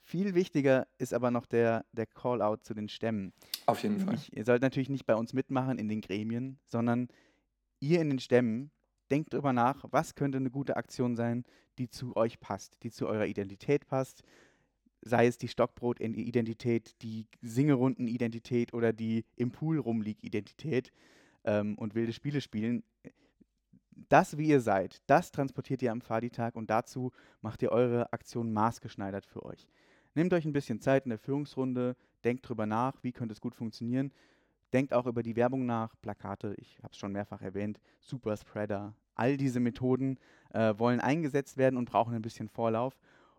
Viel 0.02 0.34
wichtiger 0.34 0.86
ist 0.98 1.12
aber 1.12 1.30
noch 1.30 1.46
der, 1.46 1.84
der 1.92 2.06
Call-out 2.06 2.64
zu 2.64 2.74
den 2.74 2.88
Stämmen. 2.88 3.32
Auf 3.66 3.82
jeden 3.82 3.98
Fall. 3.98 4.14
Ich, 4.14 4.36
ihr 4.36 4.44
sollt 4.44 4.62
natürlich 4.62 4.88
nicht 4.88 5.06
bei 5.06 5.16
uns 5.16 5.32
mitmachen 5.32 5.78
in 5.78 5.88
den 5.88 6.00
Gremien, 6.00 6.58
sondern 6.64 7.08
ihr 7.80 8.00
in 8.00 8.10
den 8.10 8.20
Stämmen 8.20 8.70
denkt 9.10 9.32
drüber 9.32 9.52
nach, 9.52 9.84
was 9.90 10.14
könnte 10.14 10.38
eine 10.38 10.50
gute 10.50 10.76
Aktion 10.76 11.16
sein, 11.16 11.44
die 11.78 11.88
zu 11.88 12.16
euch 12.16 12.38
passt, 12.38 12.76
die 12.82 12.90
zu 12.90 13.08
eurer 13.08 13.26
Identität 13.26 13.86
passt. 13.86 14.22
Sei 15.02 15.26
es 15.26 15.38
die 15.38 15.48
Stockbrot-Identität, 15.48 16.94
die 17.02 17.26
Singerunden-Identität 17.42 18.74
oder 18.74 18.92
die 18.92 19.24
im 19.36 19.50
Pool 19.50 19.78
rumlieg-Identität 19.78 20.92
ähm, 21.44 21.76
und 21.78 21.94
wilde 21.94 22.12
Spiele 22.12 22.40
spielen. 22.40 22.84
Das, 23.96 24.36
wie 24.36 24.48
ihr 24.48 24.60
seid, 24.60 25.02
das 25.06 25.32
transportiert 25.32 25.82
ihr 25.82 25.90
am 25.90 26.02
Fadi-Tag 26.02 26.54
und 26.54 26.68
dazu 26.68 27.12
macht 27.40 27.62
ihr 27.62 27.72
eure 27.72 28.12
Aktion 28.12 28.52
maßgeschneidert 28.52 29.24
für 29.24 29.44
euch. 29.44 29.66
Nehmt 30.14 30.32
euch 30.34 30.44
ein 30.44 30.52
bisschen 30.52 30.80
Zeit 30.80 31.04
in 31.04 31.10
der 31.10 31.18
Führungsrunde, 31.18 31.96
denkt 32.22 32.48
drüber 32.48 32.66
nach, 32.66 33.02
wie 33.02 33.12
könnte 33.12 33.32
es 33.32 33.40
gut 33.40 33.54
funktionieren. 33.54 34.12
Denkt 34.72 34.92
auch 34.92 35.06
über 35.06 35.22
die 35.22 35.36
Werbung 35.36 35.64
nach, 35.64 35.94
Plakate, 36.02 36.54
ich 36.58 36.78
habe 36.82 36.92
es 36.92 36.98
schon 36.98 37.12
mehrfach 37.12 37.40
erwähnt, 37.40 37.80
Super 38.00 38.36
Spreader. 38.36 38.94
All 39.14 39.38
diese 39.38 39.60
Methoden 39.60 40.18
äh, 40.52 40.74
wollen 40.76 41.00
eingesetzt 41.00 41.56
werden 41.56 41.76
und 41.78 41.88
brauchen 41.88 42.14
ein 42.14 42.22
bisschen 42.22 42.48
Vorlauf. 42.48 42.98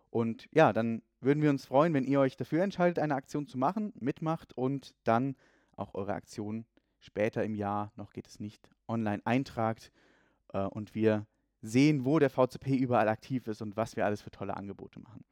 Und 0.09 0.47
ja, 0.51 0.73
dann 0.73 1.03
würden 1.21 1.43
wir 1.43 1.51
uns 1.51 1.65
freuen, 1.65 1.93
wenn 1.93 2.05
ihr 2.05 2.19
euch 2.19 2.35
dafür 2.35 2.63
entscheidet, 2.63 2.97
eine 2.97 3.15
Aktion 3.15 3.45
zu 3.45 3.57
machen, 3.57 3.93
mitmacht 3.99 4.57
und 4.57 4.95
dann 5.03 5.35
auch 5.75 5.93
eure 5.93 6.13
Aktion 6.13 6.65
später 6.99 7.43
im 7.43 7.53
Jahr, 7.53 7.91
noch 7.95 8.13
geht 8.13 8.27
es 8.27 8.39
nicht, 8.39 8.71
online 8.87 9.21
eintragt 9.25 9.91
äh, 10.53 10.63
und 10.65 10.95
wir 10.95 11.25
sehen, 11.61 12.05
wo 12.05 12.19
der 12.19 12.29
VCP 12.29 12.75
überall 12.75 13.09
aktiv 13.09 13.47
ist 13.47 13.61
und 13.61 13.75
was 13.77 13.95
wir 13.95 14.05
alles 14.05 14.21
für 14.21 14.31
tolle 14.31 14.55
Angebote 14.55 14.99
machen. 14.99 15.23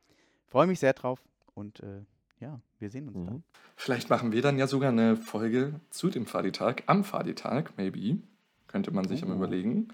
Freue 0.48 0.68
mich 0.68 0.80
sehr 0.80 0.94
drauf 0.94 1.24
und 1.54 1.80
äh, 1.82 2.02
ja, 2.40 2.60
wir 2.80 2.90
sehen 2.90 3.08
uns 3.08 3.26
dann. 3.26 3.36
Mhm. 3.36 3.44
Vielleicht 3.76 4.10
machen 4.10 4.32
wir 4.32 4.42
dann 4.42 4.58
ja 4.58 4.68
sogar 4.68 4.90
eine 4.90 5.16
Folge 5.16 5.80
zu 5.90 6.10
dem 6.10 6.26
Fadi-Tag, 6.26 6.84
am 6.88 7.04
Fadi-Tag, 7.04 7.78
maybe. 7.78 8.20
könnte 8.68 8.92
man 8.92 9.08
sich 9.08 9.24
am 9.24 9.32
Uh. 9.32 9.36
überlegen. 9.36 9.88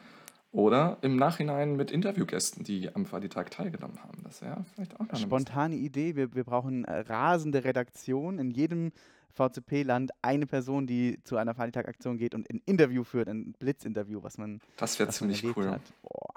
Oder 0.54 0.98
im 1.02 1.16
Nachhinein 1.16 1.78
mit 1.78 1.92
Interviewgästen, 1.92 2.66
die 2.66 2.94
am 2.94 3.06
Fadi-Tag 3.06 3.52
teilgenommen 3.52 4.04
haben. 4.04 4.22
Das 4.24 4.42
wäre 4.42 4.66
vielleicht 4.74 5.00
auch 5.00 5.08
eine 5.08 5.18
Spontane 5.18 5.76
Idee, 5.76 6.18
wir, 6.18 6.36
wir 6.36 6.44
brauchen 6.44 6.84
äh, 6.84 7.00
rasende 7.00 7.64
Redaktion. 7.64 8.38
In 8.38 8.52
jedem 8.52 8.92
VCP-Land 9.32 10.12
eine 10.22 10.46
Person, 10.46 10.88
die 10.88 11.20
zu 11.24 11.38
einer 11.38 11.54
Faditag-Aktion 11.54 12.18
geht 12.18 12.34
und 12.36 12.50
ein 12.50 12.62
Interview 12.66 13.04
führt, 13.04 13.28
ein 13.28 13.54
Blitzinterview, 13.54 14.24
was 14.24 14.38
man, 14.38 14.60
Das 14.78 14.98
wäre 15.00 15.10
was 15.10 15.22
man 15.22 15.34
ziemlich 15.34 15.56
cool. 15.58 15.70
hat. 15.70 15.82
Boah. 16.02 16.34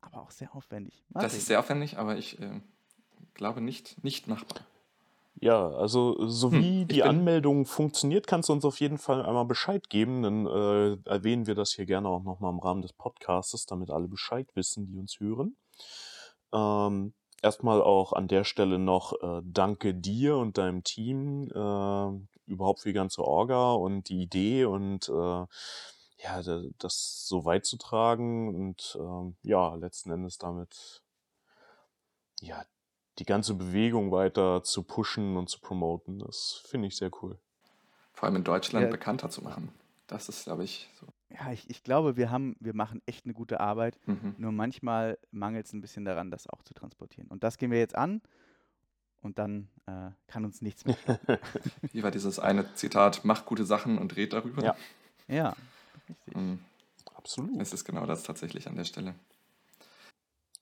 Aber 0.00 0.22
auch 0.22 0.30
sehr 0.30 0.54
aufwendig. 0.54 1.02
Mal 1.10 1.22
Das 1.22 1.34
ist 1.34 1.46
sehr 1.46 1.60
aufwendig, 1.60 1.98
aber 1.98 2.16
ich 2.16 2.40
äh, 2.40 2.60
glaube 3.34 3.60
nicht, 3.60 4.02
nicht 4.04 4.26
machbar. 4.28 4.62
Ja, 5.40 5.70
also 5.70 6.28
so 6.28 6.52
Hm, 6.52 6.62
wie 6.62 6.80
ich 6.82 6.88
die 6.88 7.02
Anmeldung 7.02 7.66
funktioniert, 7.66 8.26
kannst 8.28 8.48
du 8.48 8.52
uns 8.52 8.64
auf 8.64 8.78
jeden 8.78 8.98
Fall 8.98 9.24
einmal 9.24 9.44
Bescheid 9.44 9.88
geben. 9.88 10.22
Dann 10.22 10.46
äh, 10.46 10.98
erwähnen 11.08 11.46
wir 11.46 11.54
das 11.56 11.72
hier 11.72 11.86
gerne 11.86 12.08
auch 12.08 12.22
nochmal 12.22 12.52
im 12.52 12.60
Rahmen 12.60 12.82
des 12.82 12.92
Podcastes, 12.92 13.66
damit 13.66 13.90
alle 13.90 14.06
Bescheid 14.06 14.48
wissen, 14.54 14.86
die 14.86 14.96
uns 14.98 15.18
hören. 15.18 15.56
Ähm, 16.52 17.12
erstmal 17.42 17.82
auch 17.82 18.12
an 18.12 18.28
der 18.28 18.44
Stelle 18.44 18.78
noch 18.78 19.12
äh, 19.22 19.42
danke 19.44 19.94
dir 19.94 20.36
und 20.36 20.58
deinem 20.58 20.84
Team 20.84 21.48
äh, 21.50 22.50
überhaupt 22.50 22.80
für 22.80 22.88
die 22.88 22.94
ganze 22.94 23.22
Orga 23.24 23.72
und 23.72 24.08
die 24.08 24.22
Idee 24.22 24.64
und 24.64 25.08
äh, 25.08 25.46
ja, 26.22 26.42
da- 26.42 26.62
das 26.78 27.26
so 27.26 27.44
weit 27.44 27.66
zu 27.66 27.76
tragen 27.78 28.54
und 28.54 28.96
ähm, 29.00 29.36
ja, 29.42 29.74
letzten 29.74 30.12
Endes 30.12 30.38
damit 30.38 31.02
ja, 32.40 32.64
die 33.18 33.24
ganze 33.24 33.54
Bewegung 33.54 34.10
weiter 34.12 34.62
zu 34.64 34.82
pushen 34.82 35.36
und 35.36 35.48
zu 35.48 35.60
promoten. 35.60 36.18
Das 36.18 36.62
finde 36.66 36.88
ich 36.88 36.96
sehr 36.96 37.10
cool. 37.22 37.38
Vor 38.14 38.24
allem 38.26 38.36
in 38.36 38.44
Deutschland 38.44 38.84
Ja. 38.84 38.90
bekannter 38.90 39.28
zu 39.28 39.42
machen. 39.42 39.70
Das 40.06 40.28
ist, 40.30 40.44
glaube 40.44 40.64
ich, 40.64 40.88
so. 40.98 41.06
Ja, 41.34 41.52
ich, 41.52 41.68
ich 41.70 41.82
glaube, 41.82 42.16
wir 42.16 42.30
haben, 42.30 42.56
wir 42.60 42.74
machen 42.74 43.00
echt 43.06 43.24
eine 43.24 43.34
gute 43.34 43.60
Arbeit. 43.60 43.98
Mhm. 44.06 44.34
Nur 44.38 44.52
manchmal 44.52 45.18
mangelt 45.30 45.66
es 45.66 45.72
ein 45.72 45.80
bisschen 45.80 46.04
daran, 46.04 46.30
das 46.30 46.46
auch 46.46 46.62
zu 46.62 46.74
transportieren. 46.74 47.28
Und 47.28 47.42
das 47.42 47.58
gehen 47.58 47.70
wir 47.70 47.78
jetzt 47.78 47.96
an 47.96 48.20
und 49.22 49.38
dann 49.38 49.68
äh, 49.86 50.10
kann 50.26 50.44
uns 50.44 50.60
nichts 50.60 50.84
mehr. 50.84 50.96
Wie 51.92 52.02
war 52.02 52.10
dieses 52.10 52.38
eine 52.38 52.74
Zitat, 52.74 53.20
mach 53.24 53.46
gute 53.46 53.64
Sachen 53.64 53.98
und 53.98 54.16
red 54.16 54.32
darüber? 54.32 54.62
Ja. 54.62 54.76
ja, 55.28 55.56
richtig. 56.08 56.36
Mhm. 56.36 56.58
Absolut. 57.14 57.60
Es 57.60 57.72
ist 57.72 57.84
genau 57.84 58.04
das 58.04 58.24
tatsächlich 58.24 58.66
an 58.66 58.76
der 58.76 58.84
Stelle. 58.84 59.14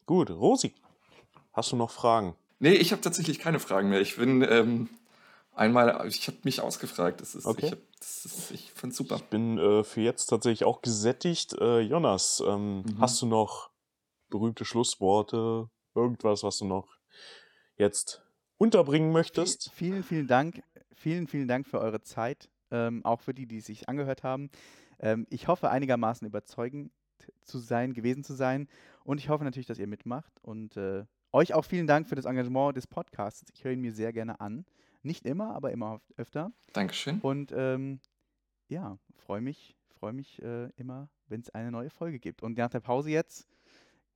Gut, 0.04 0.30
Rosi, 0.30 0.74
hast 1.52 1.72
du 1.72 1.76
noch 1.76 1.90
Fragen? 1.90 2.34
Nee, 2.58 2.74
ich 2.74 2.92
habe 2.92 3.00
tatsächlich 3.00 3.38
keine 3.38 3.58
Fragen 3.58 3.88
mehr. 3.88 4.02
Ich 4.02 4.16
bin 4.16 4.42
ähm, 4.42 4.90
einmal, 5.55 6.07
ich 6.09 6.26
habe 6.26 6.38
mich 6.44 6.61
ausgefragt. 6.61 7.20
Das 7.20 7.34
ist, 7.34 7.46
Okay. 7.46 7.66
ich, 7.66 7.72
hab- 7.72 7.78
das 7.98 8.24
ist, 8.24 8.51
ich 8.51 8.70
finde 8.72 8.92
es 8.92 8.96
super. 8.96 9.16
Ich 9.16 9.24
bin 9.24 9.59
äh, 9.59 9.84
für 9.84 10.01
jetzt 10.01 10.26
tatsächlich 10.26 10.64
auch 10.64 10.82
gesättigt. 10.82 11.53
Äh, 11.55 11.80
Jonas, 11.80 12.42
ähm, 12.46 12.78
Mhm. 12.82 13.01
hast 13.01 13.20
du 13.22 13.26
noch 13.26 13.70
berühmte 14.28 14.64
Schlussworte? 14.64 15.68
Irgendwas, 15.94 16.42
was 16.42 16.59
du 16.59 16.64
noch 16.66 16.88
jetzt 17.76 18.22
unterbringen 18.59 19.12
möchtest? 19.12 19.70
Vielen, 19.74 20.03
vielen 20.03 20.26
Dank. 20.26 20.62
Vielen, 20.94 21.26
vielen 21.26 21.48
Dank 21.48 21.66
für 21.66 21.80
eure 21.80 22.01
Zeit. 22.03 22.48
Ähm, 22.70 23.05
auch 23.05 23.20
für 23.20 23.34
die, 23.34 23.46
die 23.46 23.61
sich 23.61 23.88
angehört 23.88 24.22
haben. 24.22 24.51
Ähm, 25.01 25.26
ich 25.30 25.48
hoffe, 25.48 25.70
einigermaßen 25.70 26.26
überzeugend 26.26 26.92
zu 27.42 27.59
sein, 27.59 27.92
gewesen 27.94 28.22
zu 28.22 28.34
sein. 28.34 28.68
Und 29.03 29.18
ich 29.18 29.28
hoffe 29.28 29.42
natürlich, 29.44 29.66
dass 29.66 29.78
ihr 29.78 29.88
mitmacht. 29.88 30.32
Und 30.42 30.76
äh, 30.76 31.05
euch 31.32 31.53
auch 31.55 31.64
vielen 31.64 31.86
Dank 31.88 32.09
für 32.09 32.14
das 32.14 32.26
Engagement 32.26 32.76
des 32.76 32.86
Podcasts. 32.86 33.44
Ich 33.55 33.64
höre 33.64 33.72
ihn 33.72 33.80
mir 33.80 33.92
sehr 33.92 34.12
gerne 34.12 34.40
an. 34.40 34.64
Nicht 35.03 35.24
immer, 35.26 35.55
aber 35.55 35.70
immer 35.72 35.94
öf- 35.96 36.12
öfter. 36.18 36.53
Dankeschön. 36.72 37.20
Und 37.20 37.53
ähm, 37.57 38.01
ja, 38.68 38.98
freue 39.16 39.40
mich, 39.40 39.76
freue 39.98 40.12
mich 40.12 40.42
äh, 40.42 40.68
immer, 40.76 41.09
wenn 41.28 41.40
es 41.40 41.51
eine 41.51 41.70
neue 41.70 41.90
Folge 41.90 42.18
gibt. 42.18 42.42
Und 42.42 42.57
nach 42.59 42.70
der 42.70 42.80
Pause 42.80 43.11
jetzt 43.11 43.46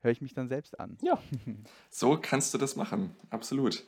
höre 0.00 0.10
ich 0.12 0.20
mich 0.20 0.34
dann 0.34 0.48
selbst 0.48 0.78
an. 0.78 0.98
Ja. 1.02 1.18
So 1.90 2.18
kannst 2.20 2.52
du 2.52 2.58
das 2.58 2.76
machen. 2.76 3.14
Absolut. 3.30 3.84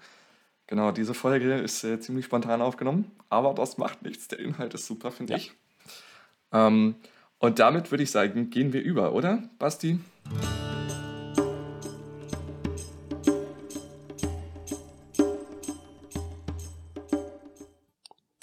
Genau, 0.69 0.91
diese 0.91 1.15
Folge 1.15 1.55
ist 1.55 1.85
äh, 1.85 2.01
ziemlich 2.01 2.25
spontan 2.25 2.61
aufgenommen, 2.63 3.11
aber 3.29 3.53
das 3.55 3.79
macht 3.79 4.03
nichts. 4.03 4.27
Der 4.29 4.39
Inhalt 4.41 4.75
ist 4.75 4.87
super, 4.87 5.11
finde 5.13 5.35
Ja. 5.35 5.39
ich. 5.39 5.53
Ähm, 6.53 6.95
und 7.39 7.59
damit 7.59 7.91
würde 7.91 8.03
ich 8.05 8.11
sagen, 8.11 8.49
gehen 8.51 8.73
wir 8.73 8.83
über, 8.83 9.13
oder, 9.13 9.43
Basti? 9.59 10.01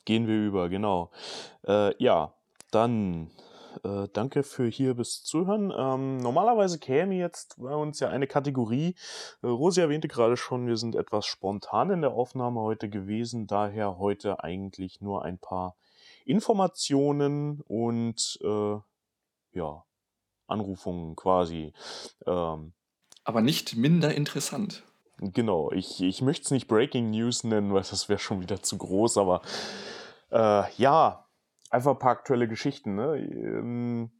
Gehen 0.05 0.27
wir 0.27 0.35
über, 0.35 0.69
genau. 0.69 1.11
Äh, 1.65 1.95
ja, 2.01 2.33
dann 2.71 3.31
äh, 3.83 4.07
danke 4.13 4.43
für 4.43 4.67
hier 4.67 4.95
bis 4.95 5.23
Zuhören. 5.23 5.73
Ähm, 5.75 6.17
normalerweise 6.17 6.79
käme 6.79 7.15
jetzt 7.15 7.55
bei 7.57 7.73
uns 7.73 7.99
ja 7.99 8.09
eine 8.09 8.27
Kategorie. 8.27 8.95
Äh, 9.41 9.47
Rosi 9.47 9.81
erwähnte 9.81 10.07
gerade 10.07 10.37
schon, 10.37 10.67
wir 10.67 10.77
sind 10.77 10.95
etwas 10.95 11.25
spontan 11.25 11.89
in 11.89 12.01
der 12.01 12.11
Aufnahme 12.11 12.61
heute 12.61 12.89
gewesen, 12.89 13.47
daher 13.47 13.97
heute 13.97 14.43
eigentlich 14.43 15.01
nur 15.01 15.23
ein 15.23 15.39
paar 15.39 15.75
Informationen 16.25 17.61
und 17.61 18.39
äh, 18.43 18.77
ja, 19.51 19.83
Anrufungen 20.47 21.15
quasi. 21.15 21.73
Ähm, 22.25 22.73
Aber 23.23 23.41
nicht 23.41 23.75
minder 23.75 24.13
interessant. 24.13 24.83
Genau, 25.31 25.71
ich, 25.71 26.01
ich 26.01 26.21
möchte 26.21 26.43
es 26.43 26.51
nicht 26.51 26.67
Breaking 26.67 27.11
News 27.11 27.45
nennen, 27.45 27.73
weil 27.73 27.83
das 27.83 28.09
wäre 28.09 28.19
schon 28.19 28.41
wieder 28.41 28.61
zu 28.61 28.77
groß, 28.77 29.17
aber 29.17 29.41
äh, 30.31 30.69
ja, 30.75 31.27
einfach 31.69 31.91
ein 31.91 31.99
paar 31.99 32.11
aktuelle 32.11 32.47
Geschichten. 32.49 32.95
Ne? 32.95 33.17
Ähm, 33.19 34.11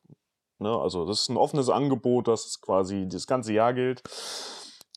Ne, 0.59 0.75
also 0.75 1.05
das 1.05 1.21
ist 1.21 1.29
ein 1.29 1.37
offenes 1.37 1.69
Angebot, 1.69 2.27
das 2.27 2.59
quasi 2.63 3.07
das 3.07 3.27
ganze 3.27 3.53
Jahr 3.53 3.75
gilt. 3.75 4.03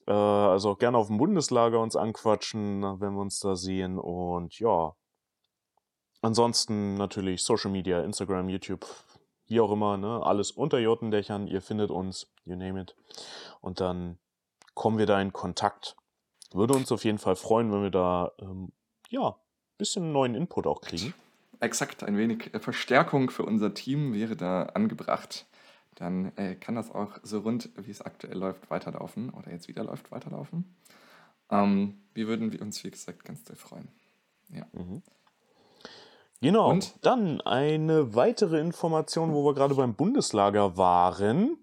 Äh, 0.07 0.11
also 0.11 0.71
auch 0.71 0.77
gerne 0.77 0.97
auf 0.97 1.07
dem 1.07 1.17
Bundeslager 1.17 1.79
uns 1.79 1.95
anquatschen, 1.95 2.81
wenn 2.99 3.13
wir 3.13 3.21
uns 3.21 3.39
da 3.39 3.55
sehen. 3.55 3.97
Und 3.97 4.59
ja, 4.59 4.95
ansonsten 6.21 6.95
natürlich 6.95 7.43
Social 7.43 7.71
Media, 7.71 8.01
Instagram, 8.01 8.49
YouTube, 8.49 8.85
wie 9.47 9.59
auch 9.59 9.71
immer, 9.71 9.97
ne? 9.97 10.21
alles 10.23 10.51
unter 10.51 10.79
Jotendächern. 10.79 11.47
Ihr 11.47 11.61
findet 11.61 11.91
uns, 11.91 12.31
you 12.45 12.55
name 12.55 12.81
it. 12.81 12.95
Und 13.61 13.79
dann 13.79 14.17
kommen 14.73 14.97
wir 14.97 15.05
da 15.05 15.21
in 15.21 15.33
Kontakt. 15.33 15.95
Würde 16.53 16.73
uns 16.73 16.91
auf 16.91 17.03
jeden 17.03 17.17
Fall 17.17 17.35
freuen, 17.35 17.71
wenn 17.71 17.83
wir 17.83 17.91
da 17.91 18.31
ähm, 18.39 18.71
ja 19.09 19.29
ein 19.29 19.77
bisschen 19.77 20.11
neuen 20.11 20.35
Input 20.35 20.67
auch 20.67 20.81
kriegen. 20.81 21.13
Exakt, 21.59 22.03
ein 22.03 22.17
wenig 22.17 22.51
Verstärkung 22.59 23.29
für 23.29 23.43
unser 23.43 23.73
Team 23.73 24.13
wäre 24.13 24.35
da 24.35 24.63
angebracht. 24.63 25.45
Dann 25.95 26.35
äh, 26.37 26.55
kann 26.55 26.75
das 26.75 26.91
auch 26.91 27.17
so 27.23 27.39
rund, 27.39 27.69
wie 27.77 27.91
es 27.91 28.01
aktuell 28.01 28.37
läuft, 28.37 28.69
weiterlaufen 28.69 29.29
oder 29.29 29.51
jetzt 29.51 29.67
wieder 29.67 29.83
läuft, 29.83 30.11
weiterlaufen. 30.11 30.75
Ähm, 31.49 32.01
wir 32.13 32.27
würden 32.27 32.55
uns, 32.59 32.83
wie 32.83 32.91
gesagt, 32.91 33.23
ganz 33.23 33.45
sehr 33.45 33.55
freuen. 33.55 33.87
Ja. 34.49 34.65
Mhm. 34.73 35.01
Genau. 36.41 36.69
Und? 36.69 36.93
Dann 37.01 37.39
eine 37.41 38.13
weitere 38.13 38.59
Information, 38.59 39.33
wo 39.33 39.45
wir 39.45 39.55
gerade 39.55 39.75
beim 39.75 39.95
Bundeslager 39.95 40.77
waren. 40.77 41.57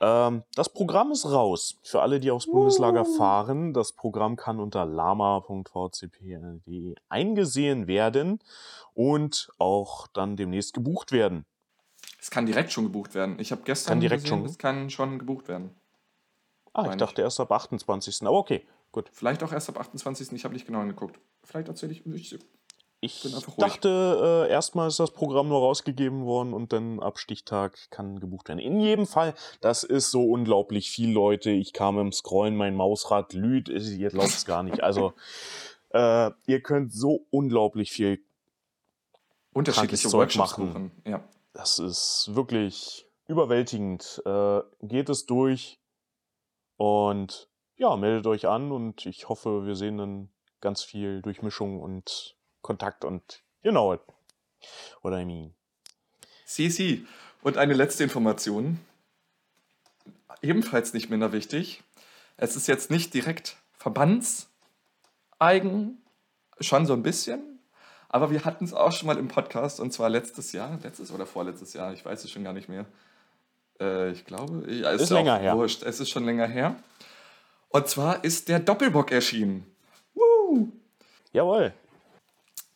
Ähm, 0.00 0.44
das 0.54 0.68
Programm 0.68 1.10
ist 1.10 1.24
raus. 1.24 1.78
Für 1.82 2.02
alle, 2.02 2.20
die 2.20 2.30
aufs 2.30 2.46
Bundeslager 2.46 3.04
fahren, 3.04 3.72
das 3.72 3.92
Programm 3.92 4.36
kann 4.36 4.60
unter 4.60 4.84
lama.vcp.de 4.84 6.94
eingesehen 7.08 7.86
werden 7.86 8.40
und 8.94 9.50
auch 9.58 10.06
dann 10.08 10.36
demnächst 10.36 10.74
gebucht 10.74 11.12
werden. 11.12 11.46
Es 12.20 12.30
kann 12.30 12.46
direkt 12.46 12.70
schon 12.72 12.84
gebucht 12.84 13.14
werden. 13.14 13.38
Ich 13.38 13.50
habe 13.50 13.62
gestern 13.64 13.92
Kann 13.92 14.00
direkt 14.00 14.24
gesehen, 14.24 14.40
schon? 14.40 14.46
es 14.46 14.58
kann 14.58 14.90
schon 14.90 15.18
gebucht 15.18 15.48
werden. 15.48 15.74
Ah, 16.72 16.88
ich 16.90 16.96
dachte 16.96 17.22
erst 17.22 17.40
ab 17.40 17.50
28. 17.50 18.22
Aber 18.22 18.36
okay, 18.36 18.64
gut. 18.92 19.10
Vielleicht 19.12 19.42
auch 19.42 19.52
erst 19.52 19.68
ab 19.70 19.80
28. 19.80 20.32
Ich 20.32 20.44
habe 20.44 20.54
nicht 20.54 20.66
genau 20.66 20.80
hingeguckt. 20.80 21.18
Vielleicht 21.42 21.68
erzähle 21.68 21.92
ich. 21.92 22.06
ich 22.06 22.38
Ich 23.00 23.22
bin 23.22 23.34
einfach 23.34 23.56
ruhig. 23.56 23.66
dachte, 23.66 24.46
äh, 24.46 24.52
erstmal 24.52 24.88
ist 24.88 25.00
das 25.00 25.12
Programm 25.12 25.48
nur 25.48 25.60
rausgegeben 25.60 26.26
worden 26.26 26.52
und 26.52 26.72
dann 26.72 27.00
ab 27.00 27.18
Stichtag 27.18 27.90
kann 27.90 28.20
gebucht 28.20 28.48
werden. 28.48 28.60
In 28.60 28.78
jedem 28.80 29.06
Fall, 29.06 29.34
das 29.62 29.82
ist 29.82 30.10
so 30.10 30.24
unglaublich 30.24 30.90
viel, 30.90 31.10
Leute. 31.10 31.50
Ich 31.50 31.72
kam 31.72 31.98
im 31.98 32.12
Scrollen, 32.12 32.54
mein 32.54 32.76
Mausrad 32.76 33.30
glüht, 33.30 33.68
ihr 33.70 34.10
glaubt 34.10 34.28
es 34.28 34.44
gar 34.44 34.62
nicht. 34.62 34.82
Also, 34.82 35.14
äh, 35.90 36.30
ihr 36.46 36.60
könnt 36.62 36.92
so 36.92 37.26
unglaublich 37.30 37.90
viel. 37.90 38.22
Unterschiedliche 39.52 40.12
Workshops 40.12 40.36
machen. 40.36 40.66
buchen. 40.68 40.90
Ja. 41.04 41.24
Das 41.52 41.78
ist 41.78 42.30
wirklich 42.34 43.06
überwältigend. 43.26 44.22
Äh, 44.24 44.60
geht 44.82 45.08
es 45.08 45.26
durch 45.26 45.80
und 46.76 47.48
ja, 47.76 47.96
meldet 47.96 48.26
euch 48.26 48.46
an 48.46 48.72
und 48.72 49.06
ich 49.06 49.28
hoffe, 49.28 49.64
wir 49.66 49.74
sehen 49.74 49.98
dann 49.98 50.30
ganz 50.60 50.82
viel 50.82 51.22
Durchmischung 51.22 51.80
und 51.80 52.36
Kontakt 52.60 53.04
und 53.04 53.42
you 53.62 53.70
know. 53.70 53.98
What 55.02 55.14
I 55.14 55.24
mean. 55.24 55.54
Sie, 56.44 56.68
sie. 56.70 57.06
Und 57.42 57.56
eine 57.56 57.72
letzte 57.72 58.04
Information, 58.04 58.78
ebenfalls 60.42 60.92
nicht 60.92 61.08
minder 61.08 61.32
wichtig. 61.32 61.82
Es 62.36 62.56
ist 62.56 62.66
jetzt 62.66 62.90
nicht 62.90 63.14
direkt 63.14 63.56
verbandseigen, 63.72 64.46
schon 66.60 66.84
so 66.86 66.92
ein 66.92 67.02
bisschen, 67.02 67.49
aber 68.10 68.30
wir 68.32 68.44
hatten 68.44 68.64
es 68.64 68.74
auch 68.74 68.90
schon 68.90 69.06
mal 69.06 69.16
im 69.16 69.28
Podcast 69.28 69.78
und 69.78 69.92
zwar 69.92 70.10
letztes 70.10 70.52
Jahr, 70.52 70.78
letztes 70.82 71.12
oder 71.12 71.26
vorletztes 71.26 71.72
Jahr, 71.72 71.92
ich 71.92 72.04
weiß 72.04 72.24
es 72.24 72.30
schon 72.30 72.42
gar 72.42 72.52
nicht 72.52 72.68
mehr. 72.68 72.84
Äh, 73.80 74.10
ich 74.10 74.26
glaube, 74.26 74.70
ja, 74.70 74.90
Ist 74.90 75.12
auch 75.12 75.16
länger 75.16 75.38
her. 75.38 75.56
Wurscht. 75.56 75.84
Es 75.84 76.00
ist 76.00 76.10
schon 76.10 76.24
länger 76.24 76.48
her. 76.48 76.74
Und 77.68 77.86
zwar 77.86 78.24
ist 78.24 78.48
der 78.48 78.58
Doppelbock 78.58 79.12
erschienen. 79.12 79.64
Woo! 80.14 80.72
Jawohl. 81.32 81.72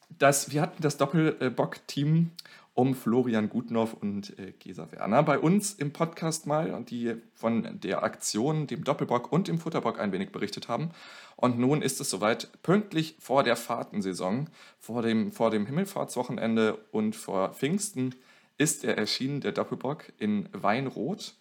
das, 0.09 0.53
wir 0.53 0.63
hatten 0.63 0.81
das 0.81 0.97
Doppelbock-Team 0.97 2.31
um 2.75 2.95
Florian 2.95 3.49
Gutnow 3.49 3.95
und 3.95 4.39
äh, 4.39 4.53
Gesa 4.53 4.91
Werner 4.93 5.23
bei 5.23 5.39
uns 5.39 5.75
im 5.75 5.93
Podcast 5.93 6.47
mal 6.47 6.75
und 6.75 6.91
die 6.91 7.15
von 7.33 7.81
der 7.81 8.03
Aktion, 8.03 8.67
dem 8.67 8.85
Doppelbock 8.85 9.33
und 9.33 9.49
dem 9.49 9.59
Futterbock 9.59 9.99
ein 9.99 10.13
wenig 10.13 10.33
berichtet 10.33 10.69
haben. 10.69 10.91
Und 11.37 11.59
nun 11.59 11.83
ist 11.83 12.01
es 12.01 12.11
soweit, 12.11 12.51
pünktlich 12.63 13.17
vor 13.21 13.45
der 13.45 13.57
Fahrtensaison, 13.57 14.51
vor 14.79 15.03
dem, 15.03 15.33
vor 15.33 15.51
dem 15.51 15.67
Himmelfahrtswochenende 15.67 16.77
und 16.91 17.17
vor 17.17 17.55
Pfingsten 17.55 18.15
ist 18.59 18.85
er 18.85 18.99
erschienen, 18.99 19.41
der 19.41 19.53
Doppelbock 19.53 20.13
in 20.19 20.49
Weinrot 20.53 21.35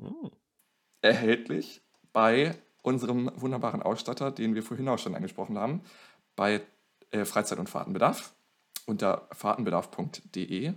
Hm. 0.00 0.30
erhältlich 1.02 1.82
bei 2.12 2.54
unserem 2.82 3.30
wunderbaren 3.36 3.82
Ausstatter, 3.82 4.30
den 4.30 4.54
wir 4.54 4.62
vorhin 4.62 4.88
auch 4.88 4.98
schon 4.98 5.14
angesprochen 5.14 5.58
haben, 5.58 5.82
bei 6.36 6.62
äh, 7.10 7.24
Freizeit- 7.24 7.58
und 7.58 7.68
Fahrtenbedarf 7.68 8.32
unter 8.86 9.28
fahrtenbedarf.de 9.32 10.72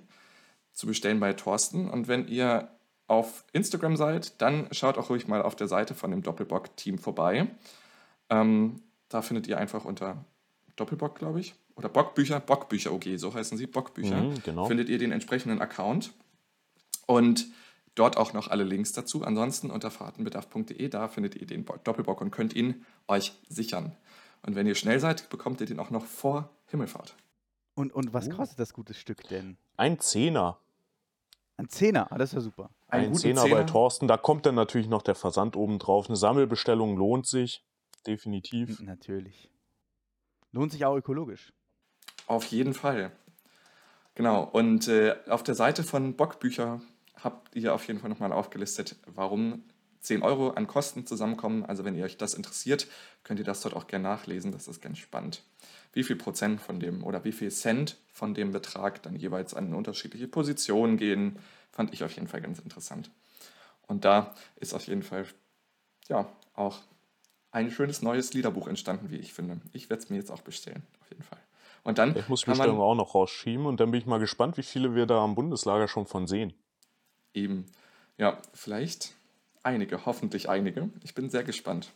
zu 0.73 0.87
bestellen 0.87 1.19
bei 1.19 1.33
Thorsten. 1.33 1.89
Und 1.89 2.07
wenn 2.07 2.27
ihr 2.27 2.69
auf 3.07 3.43
Instagram 3.53 3.95
seid, 3.95 4.41
dann 4.41 4.67
schaut 4.71 4.97
auch 4.97 5.09
ruhig 5.09 5.27
mal 5.27 5.41
auf 5.41 5.55
der 5.55 5.67
Seite 5.67 5.93
von 5.93 6.11
dem 6.11 6.23
Doppelbock-Team 6.23 6.97
vorbei. 6.97 7.47
Ähm, 8.29 8.81
da 9.09 9.21
findet 9.21 9.47
ihr 9.47 9.57
einfach 9.57 9.85
unter 9.85 10.25
Doppelbock, 10.75 11.15
glaube 11.19 11.39
ich, 11.39 11.53
oder 11.75 11.89
Bockbücher, 11.89 12.39
Bockbücher 12.39 12.91
OG, 12.93 13.17
so 13.17 13.33
heißen 13.33 13.57
sie, 13.57 13.67
Bockbücher, 13.67 14.15
Mhm, 14.23 14.41
genau. 14.43 14.65
findet 14.65 14.89
ihr 14.89 14.97
den 14.97 15.11
entsprechenden 15.11 15.61
Account. 15.61 16.13
Und 17.05 17.47
dort 17.95 18.17
auch 18.17 18.33
noch 18.33 18.47
alle 18.47 18.63
Links 18.63 18.93
dazu. 18.93 19.23
Ansonsten 19.23 19.69
unter 19.69 19.91
fahrtenbedarf.de, 19.91 20.87
da 20.89 21.07
findet 21.07 21.35
ihr 21.35 21.45
den 21.45 21.65
Bo- 21.65 21.77
Doppelbock 21.83 22.21
und 22.21 22.31
könnt 22.31 22.55
ihn 22.55 22.85
euch 23.07 23.33
sichern. 23.49 23.95
Und 24.41 24.55
wenn 24.55 24.65
ihr 24.65 24.75
schnell 24.75 24.99
seid, 24.99 25.29
bekommt 25.29 25.61
ihr 25.61 25.67
den 25.67 25.79
auch 25.79 25.89
noch 25.91 26.05
vor 26.05 26.49
Himmelfahrt. 26.67 27.15
Und, 27.75 27.93
und 27.93 28.13
was 28.13 28.27
Uh. 28.27 28.31
kostet 28.31 28.59
das 28.59 28.73
gute 28.73 28.93
Stück 28.93 29.27
denn? 29.29 29.57
Ein 29.77 29.99
Zehner. 29.99 30.59
Ein 31.57 31.69
Zehner, 31.69 32.11
ah, 32.11 32.17
das 32.17 32.29
ist 32.29 32.35
ja 32.35 32.41
super. 32.41 32.69
Einen 32.87 33.05
Ein 33.05 33.09
guten 33.11 33.21
Zehner 33.21 33.41
bei 33.43 33.49
Zehner. 33.49 33.65
Thorsten. 33.67 34.07
Da 34.07 34.17
kommt 34.17 34.45
dann 34.45 34.55
natürlich 34.55 34.87
noch 34.87 35.01
der 35.01 35.15
Versand 35.15 35.55
oben 35.55 35.79
drauf. 35.79 36.07
Eine 36.07 36.15
Sammelbestellung 36.15 36.97
lohnt 36.97 37.27
sich. 37.27 37.63
Definitiv. 38.05 38.79
Natürlich. 38.81 39.49
Lohnt 40.51 40.71
sich 40.71 40.85
auch 40.85 40.95
ökologisch. 40.95 41.53
Auf 42.27 42.45
jeden 42.45 42.73
Fall. 42.73 43.11
Genau. 44.15 44.43
Und 44.43 44.87
äh, 44.87 45.15
auf 45.27 45.43
der 45.43 45.55
Seite 45.55 45.83
von 45.83 46.15
Bockbücher 46.15 46.81
habt 47.15 47.55
ihr 47.55 47.73
auf 47.73 47.87
jeden 47.87 47.99
Fall 47.99 48.09
nochmal 48.09 48.31
aufgelistet, 48.31 48.95
warum 49.07 49.63
10 50.01 50.21
Euro 50.21 50.49
an 50.51 50.67
Kosten 50.67 51.07
zusammenkommen. 51.07 51.65
Also 51.65 51.85
wenn 51.85 51.95
ihr 51.95 52.03
euch 52.03 52.17
das 52.17 52.33
interessiert, 52.33 52.87
könnt 53.23 53.39
ihr 53.39 53.45
das 53.45 53.61
dort 53.61 53.75
auch 53.75 53.87
gerne 53.87 54.03
nachlesen. 54.03 54.51
Das 54.51 54.67
ist 54.67 54.81
ganz 54.81 54.97
spannend. 54.97 55.43
Wie 55.93 56.03
viel 56.03 56.15
Prozent 56.15 56.59
von 56.59 56.79
dem 56.79 57.03
oder 57.03 57.23
wie 57.23 57.31
viel 57.31 57.51
Cent 57.51 57.97
von 58.11 58.33
dem 58.33 58.51
Betrag 58.51 59.01
dann 59.03 59.15
jeweils 59.15 59.53
an 59.53 59.73
unterschiedliche 59.73 60.27
Positionen 60.27 60.97
gehen, 60.97 61.39
fand 61.71 61.93
ich 61.93 62.03
auf 62.03 62.13
jeden 62.13 62.27
Fall 62.27 62.41
ganz 62.41 62.59
interessant. 62.59 63.11
Und 63.87 64.05
da 64.05 64.33
ist 64.55 64.73
auf 64.73 64.87
jeden 64.87 65.03
Fall 65.03 65.25
ja 66.07 66.27
auch 66.55 66.79
ein 67.51 67.69
schönes 67.69 68.01
neues 68.01 68.33
Liederbuch 68.33 68.67
entstanden, 68.67 69.11
wie 69.11 69.17
ich 69.17 69.33
finde. 69.33 69.61
Ich 69.71 69.89
werde 69.89 70.03
es 70.03 70.09
mir 70.09 70.17
jetzt 70.17 70.31
auch 70.31 70.41
bestellen, 70.41 70.83
auf 71.01 71.09
jeden 71.09 71.23
Fall. 71.23 71.39
Und 71.83 71.97
dann 71.97 72.15
Ich 72.15 72.27
muss 72.29 72.41
die 72.41 72.49
Bestellung 72.49 72.79
auch 72.79 72.95
noch 72.95 73.13
rausschieben 73.13 73.65
und 73.65 73.79
dann 73.79 73.91
bin 73.91 73.99
ich 73.99 74.07
mal 74.07 74.19
gespannt, 74.19 74.57
wie 74.57 74.63
viele 74.63 74.95
wir 74.95 75.05
da 75.05 75.23
am 75.23 75.35
Bundeslager 75.35 75.87
schon 75.87 76.05
von 76.05 76.27
sehen. 76.27 76.53
Eben. 77.33 77.65
Ja, 78.17 78.37
vielleicht 78.53 79.13
einige, 79.63 80.05
hoffentlich 80.05 80.49
einige. 80.49 80.89
Ich 81.03 81.13
bin 81.13 81.29
sehr 81.29 81.43
gespannt. 81.43 81.91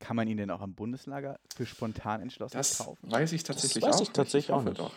Kann 0.00 0.16
man 0.16 0.28
ihn 0.28 0.36
denn 0.36 0.50
auch 0.50 0.60
am 0.60 0.74
Bundeslager 0.74 1.38
für 1.54 1.66
spontan 1.66 2.20
entschlossen 2.20 2.56
Das 2.56 2.78
kaufen? 2.78 3.10
weiß 3.10 3.32
ich 3.32 3.42
tatsächlich 3.44 3.84
weiß 3.84 3.96
auch 3.96 4.00
ich 4.02 4.10
tatsächlich 4.10 4.52
auch 4.54 4.62
nicht. 4.62 4.78
Doch. 4.78 4.92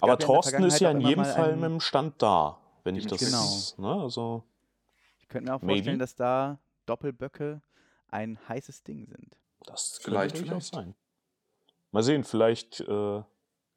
Aber 0.00 0.12
gab 0.12 0.20
ja 0.20 0.26
Thorsten 0.26 0.62
ist 0.64 0.80
ja 0.80 0.90
in 0.90 1.04
auch 1.04 1.08
jedem 1.08 1.24
Fall 1.24 1.56
mit 1.56 1.64
dem 1.70 1.80
Stand 1.80 2.20
da, 2.22 2.58
wenn 2.84 2.96
ich 2.96 3.06
das. 3.06 3.20
Genau. 3.20 3.94
Ne, 3.96 4.02
also, 4.02 4.44
Ich 5.20 5.28
könnte 5.28 5.50
mir 5.50 5.56
auch 5.56 5.60
Maybe. 5.62 5.74
vorstellen, 5.76 5.98
dass 5.98 6.14
da 6.16 6.58
Doppelböcke 6.86 7.60
ein 8.08 8.38
heißes 8.48 8.82
Ding 8.82 9.06
sind. 9.06 9.36
das 9.66 9.98
Vielleicht, 10.02 10.34
könnte 10.34 10.48
durchaus 10.48 10.70
vielleicht. 10.70 10.86
sein. 10.86 10.94
Mal 11.90 12.02
sehen, 12.02 12.24
vielleicht 12.24 12.80
äh, 12.80 12.84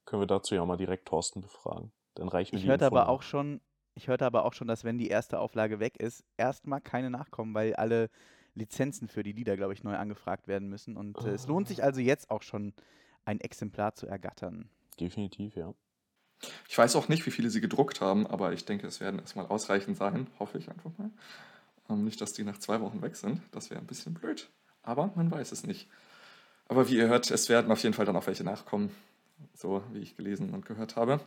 können 0.06 0.22
wir 0.22 0.28
dazu 0.28 0.56
ja 0.56 0.66
mal 0.66 0.78
direkt 0.78 1.08
Thorsten 1.08 1.42
befragen. 1.42 1.92
Dann 2.16 2.30
reichen 2.30 2.54
wir 2.54 2.58
Ich 2.58 2.64
die 2.64 2.70
hörte 2.70 2.86
aber 2.86 3.10
auch 3.10 3.22
schon, 3.22 3.62
ich 3.94 4.08
hörte 4.08 4.26
aber 4.26 4.46
auch 4.46 4.54
schon, 4.54 4.68
dass 4.68 4.84
wenn 4.84 4.98
die 4.98 5.08
erste 5.10 5.40
Auflage 5.40 5.80
weg 5.80 5.98
ist, 5.98 6.24
erstmal 6.38 6.82
keine 6.82 7.10
nachkommen, 7.10 7.54
weil 7.54 7.76
alle 7.76 8.10
Lizenzen 8.58 9.08
für 9.08 9.24
die 9.24 9.32
Lieder, 9.32 9.56
glaube 9.56 9.74
ich, 9.74 9.84
neu 9.84 9.96
angefragt 9.96 10.48
werden 10.48 10.68
müssen. 10.70 10.98
Und 10.98 11.18
äh, 11.24 11.30
es 11.30 11.48
lohnt 11.48 11.68
Ah. 11.68 11.70
sich 11.70 11.84
also 11.84 12.00
jetzt 12.02 12.30
auch 12.30 12.42
schon, 12.42 12.74
ein 13.26 13.40
Exemplar 13.42 13.94
zu 13.94 14.08
ergattern. 14.08 14.70
Definitiv, 15.00 15.56
ja. 15.56 15.74
Ich 16.70 16.78
weiß 16.78 16.96
auch 16.96 17.08
nicht, 17.10 17.26
wie 17.26 17.32
viele 17.32 17.50
sie 17.50 17.62
gedruckt 17.62 18.00
haben, 18.00 18.26
aber 18.28 18.54
ich 18.54 18.64
denke, 18.66 18.88
es 18.88 19.00
werden 19.02 19.20
erstmal 19.20 19.48
ausreichend 19.48 19.98
sein. 19.98 20.28
Hoffe 20.40 20.58
ich 20.60 20.70
einfach 20.70 20.92
mal. 20.98 21.10
Ähm, 21.90 22.04
nicht, 22.04 22.22
dass 22.22 22.34
die 22.34 22.44
nach 22.44 22.58
zwei 22.60 22.80
Wochen 22.82 23.02
weg 23.02 23.16
sind. 23.16 23.42
Das 23.52 23.70
wäre 23.70 23.80
ein 23.82 23.88
bisschen 23.88 24.14
blöd. 24.14 24.50
Aber 24.84 25.12
man 25.16 25.30
weiß 25.32 25.52
es 25.52 25.66
nicht. 25.66 25.90
Aber 26.70 26.88
wie 26.90 26.96
ihr 26.98 27.08
hört, 27.08 27.30
es 27.32 27.50
werden 27.50 27.72
auf 27.72 27.82
jeden 27.84 27.94
Fall 27.94 28.06
dann 28.06 28.16
auch 28.16 28.28
welche 28.28 28.44
nachkommen. 28.44 28.92
So 29.54 29.84
wie 29.92 30.00
ich 30.00 30.16
gelesen 30.16 30.54
und 30.54 30.66
gehört 30.66 30.96
habe. 30.96 31.20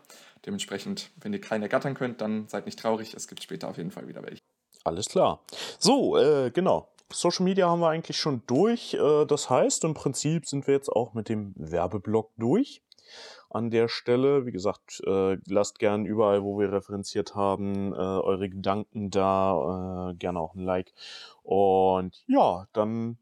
Dementsprechend, 0.46 1.10
wenn 1.20 1.32
ihr 1.32 1.40
keinen 1.40 1.62
ergattern 1.62 1.94
könnt, 1.94 2.20
dann 2.20 2.48
seid 2.48 2.66
nicht 2.66 2.78
traurig. 2.78 3.14
Es 3.14 3.28
gibt 3.28 3.42
später 3.42 3.68
auf 3.68 3.76
jeden 3.76 3.90
Fall 3.90 4.08
wieder 4.08 4.22
welche. 4.22 4.40
Alles 4.84 5.06
klar. 5.06 5.40
So, 5.78 6.16
äh, 6.16 6.50
genau. 6.50 6.88
Social 7.12 7.44
Media 7.44 7.68
haben 7.68 7.80
wir 7.80 7.88
eigentlich 7.88 8.16
schon 8.16 8.42
durch. 8.46 8.94
Äh, 8.94 9.26
das 9.26 9.50
heißt, 9.50 9.84
im 9.84 9.94
Prinzip 9.94 10.46
sind 10.46 10.66
wir 10.66 10.74
jetzt 10.74 10.88
auch 10.88 11.14
mit 11.14 11.28
dem 11.28 11.54
Werbeblock 11.56 12.30
durch. 12.36 12.82
An 13.48 13.70
der 13.70 13.88
Stelle, 13.88 14.46
wie 14.46 14.52
gesagt, 14.52 15.02
äh, 15.06 15.36
lasst 15.46 15.80
gern 15.80 16.06
überall, 16.06 16.44
wo 16.44 16.58
wir 16.58 16.72
referenziert 16.72 17.34
haben, 17.34 17.92
äh, 17.92 17.96
eure 17.96 18.48
Gedanken 18.48 19.10
da. 19.10 20.12
Gerne 20.18 20.38
auch 20.38 20.54
ein 20.54 20.64
Like. 20.64 20.92
Und 21.42 22.22
ja, 22.28 22.68
dann. 22.72 23.18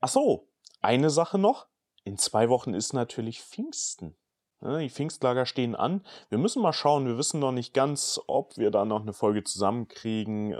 Ach 0.00 0.08
so, 0.08 0.48
eine 0.80 1.10
Sache 1.10 1.38
noch. 1.38 1.68
In 2.02 2.18
zwei 2.18 2.48
Wochen 2.48 2.74
ist 2.74 2.92
natürlich 2.92 3.40
Pfingsten. 3.40 4.16
Ne, 4.60 4.80
Die 4.80 4.90
Pfingstlager 4.90 5.46
stehen 5.46 5.76
an. 5.76 6.04
Wir 6.28 6.38
müssen 6.38 6.62
mal 6.62 6.72
schauen. 6.72 7.06
Wir 7.06 7.16
wissen 7.16 7.38
noch 7.38 7.52
nicht 7.52 7.74
ganz, 7.74 8.20
ob 8.26 8.56
wir 8.56 8.72
da 8.72 8.84
noch 8.84 9.02
eine 9.02 9.12
Folge 9.12 9.44
zusammenkriegen. 9.44 10.52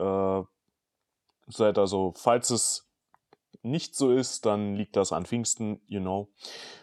Seid 1.47 1.79
also, 1.79 2.13
falls 2.17 2.51
es 2.51 2.89
nicht 3.63 3.95
so 3.95 4.11
ist, 4.11 4.45
dann 4.47 4.75
liegt 4.75 4.97
das 4.97 5.13
an 5.13 5.25
Pfingsten, 5.27 5.81
you 5.87 6.01
know. 6.01 6.29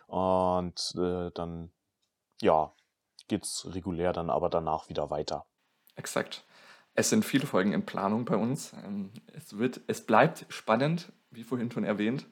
Und 0.08 0.94
äh, 0.98 1.32
dann, 1.32 1.72
ja, 2.42 2.74
geht's 3.28 3.68
regulär 3.74 4.14
dann 4.14 4.30
aber 4.30 4.50
danach 4.50 4.90
wieder 4.90 5.10
weiter. 5.10 5.46
Exakt. 5.96 6.46
Es 6.96 7.10
sind 7.10 7.24
viele 7.24 7.46
Folgen 7.46 7.74
in 7.74 7.86
Planung 7.86 8.26
bei 8.26 8.36
uns. 8.36 8.74
Ähm, 8.74 9.12
Es, 9.34 9.58
wird, 9.58 9.82
es 9.88 10.06
bleibt 10.06 10.46
spannend, 10.50 11.12
wie 11.32 11.44
vorhin 11.44 11.72
schon 11.72 11.84
erwähnt. 11.84 12.26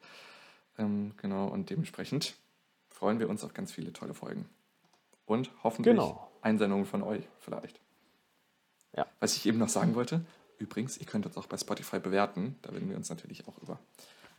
Ähm, 0.78 1.13
Genau, 1.17 1.47
und 1.47 1.69
dementsprechend 1.69 2.36
freuen 2.89 3.19
wir 3.19 3.30
uns 3.30 3.43
auf 3.43 3.53
ganz 3.53 3.71
viele 3.71 3.93
tolle 3.93 4.13
Folgen. 4.13 4.49
Und 5.25 5.51
hoffentlich 5.63 5.93
Genau. 5.95 6.32
Einsendungen 6.41 6.86
von 6.86 7.03
euch 7.03 7.23
vielleicht. 7.39 7.80
Ja. 8.95 9.05
Was 9.19 9.36
ich 9.36 9.45
eben 9.45 9.57
noch 9.57 9.69
sagen 9.69 9.95
wollte, 9.95 10.25
übrigens, 10.58 10.97
ihr 10.97 11.05
könnt 11.05 11.26
uns 11.26 11.38
auch 11.38 11.47
bei 11.47 11.58
Spotify 11.58 11.99
bewerten. 11.99 12.58
Da 12.62 12.72
würden 12.72 12.89
wir 12.89 12.97
uns 12.97 13.10
natürlich 13.10 13.47
auch 13.47 13.58
über 13.62 13.80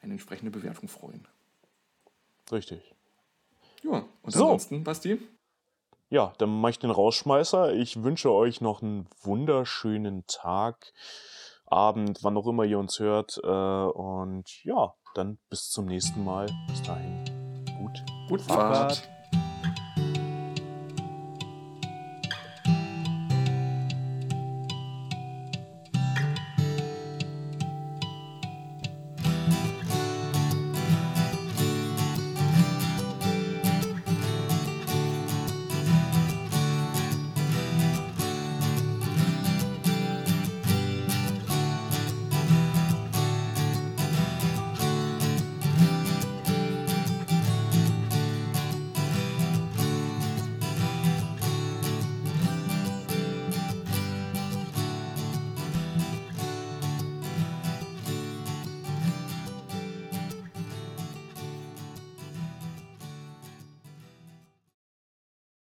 eine 0.03 0.12
entsprechende 0.12 0.51
Bewertung 0.51 0.89
freuen. 0.89 1.27
Richtig. 2.51 2.95
Ja, 3.83 4.05
und 4.23 4.33
So. 4.33 4.45
ansonsten, 4.45 4.85
Basti, 4.85 5.19
ja, 6.11 6.33
dann 6.39 6.61
mache 6.61 6.71
ich 6.71 6.79
den 6.79 6.91
Rausschmeißer. 6.91 7.75
Ich 7.75 8.03
wünsche 8.03 8.33
euch 8.33 8.61
noch 8.62 8.83
einen 8.83 9.07
wunderschönen 9.23 10.25
Tag, 10.27 10.93
Abend, 11.66 12.21
wann 12.23 12.37
auch 12.39 12.47
immer 12.47 12.64
ihr 12.64 12.79
uns 12.79 12.99
hört. 12.99 13.39
Äh, 13.45 13.47
und 13.47 14.64
ja, 14.64 14.95
dann 15.14 15.39
bis 15.51 15.69
zum 15.69 15.85
nächsten 15.85 16.25
Mal. 16.25 16.47
Bis 16.69 16.83
dahin. 16.83 17.25
Gut. 17.79 18.03
Gut 18.29 18.41
Fahrt. 18.41 19.07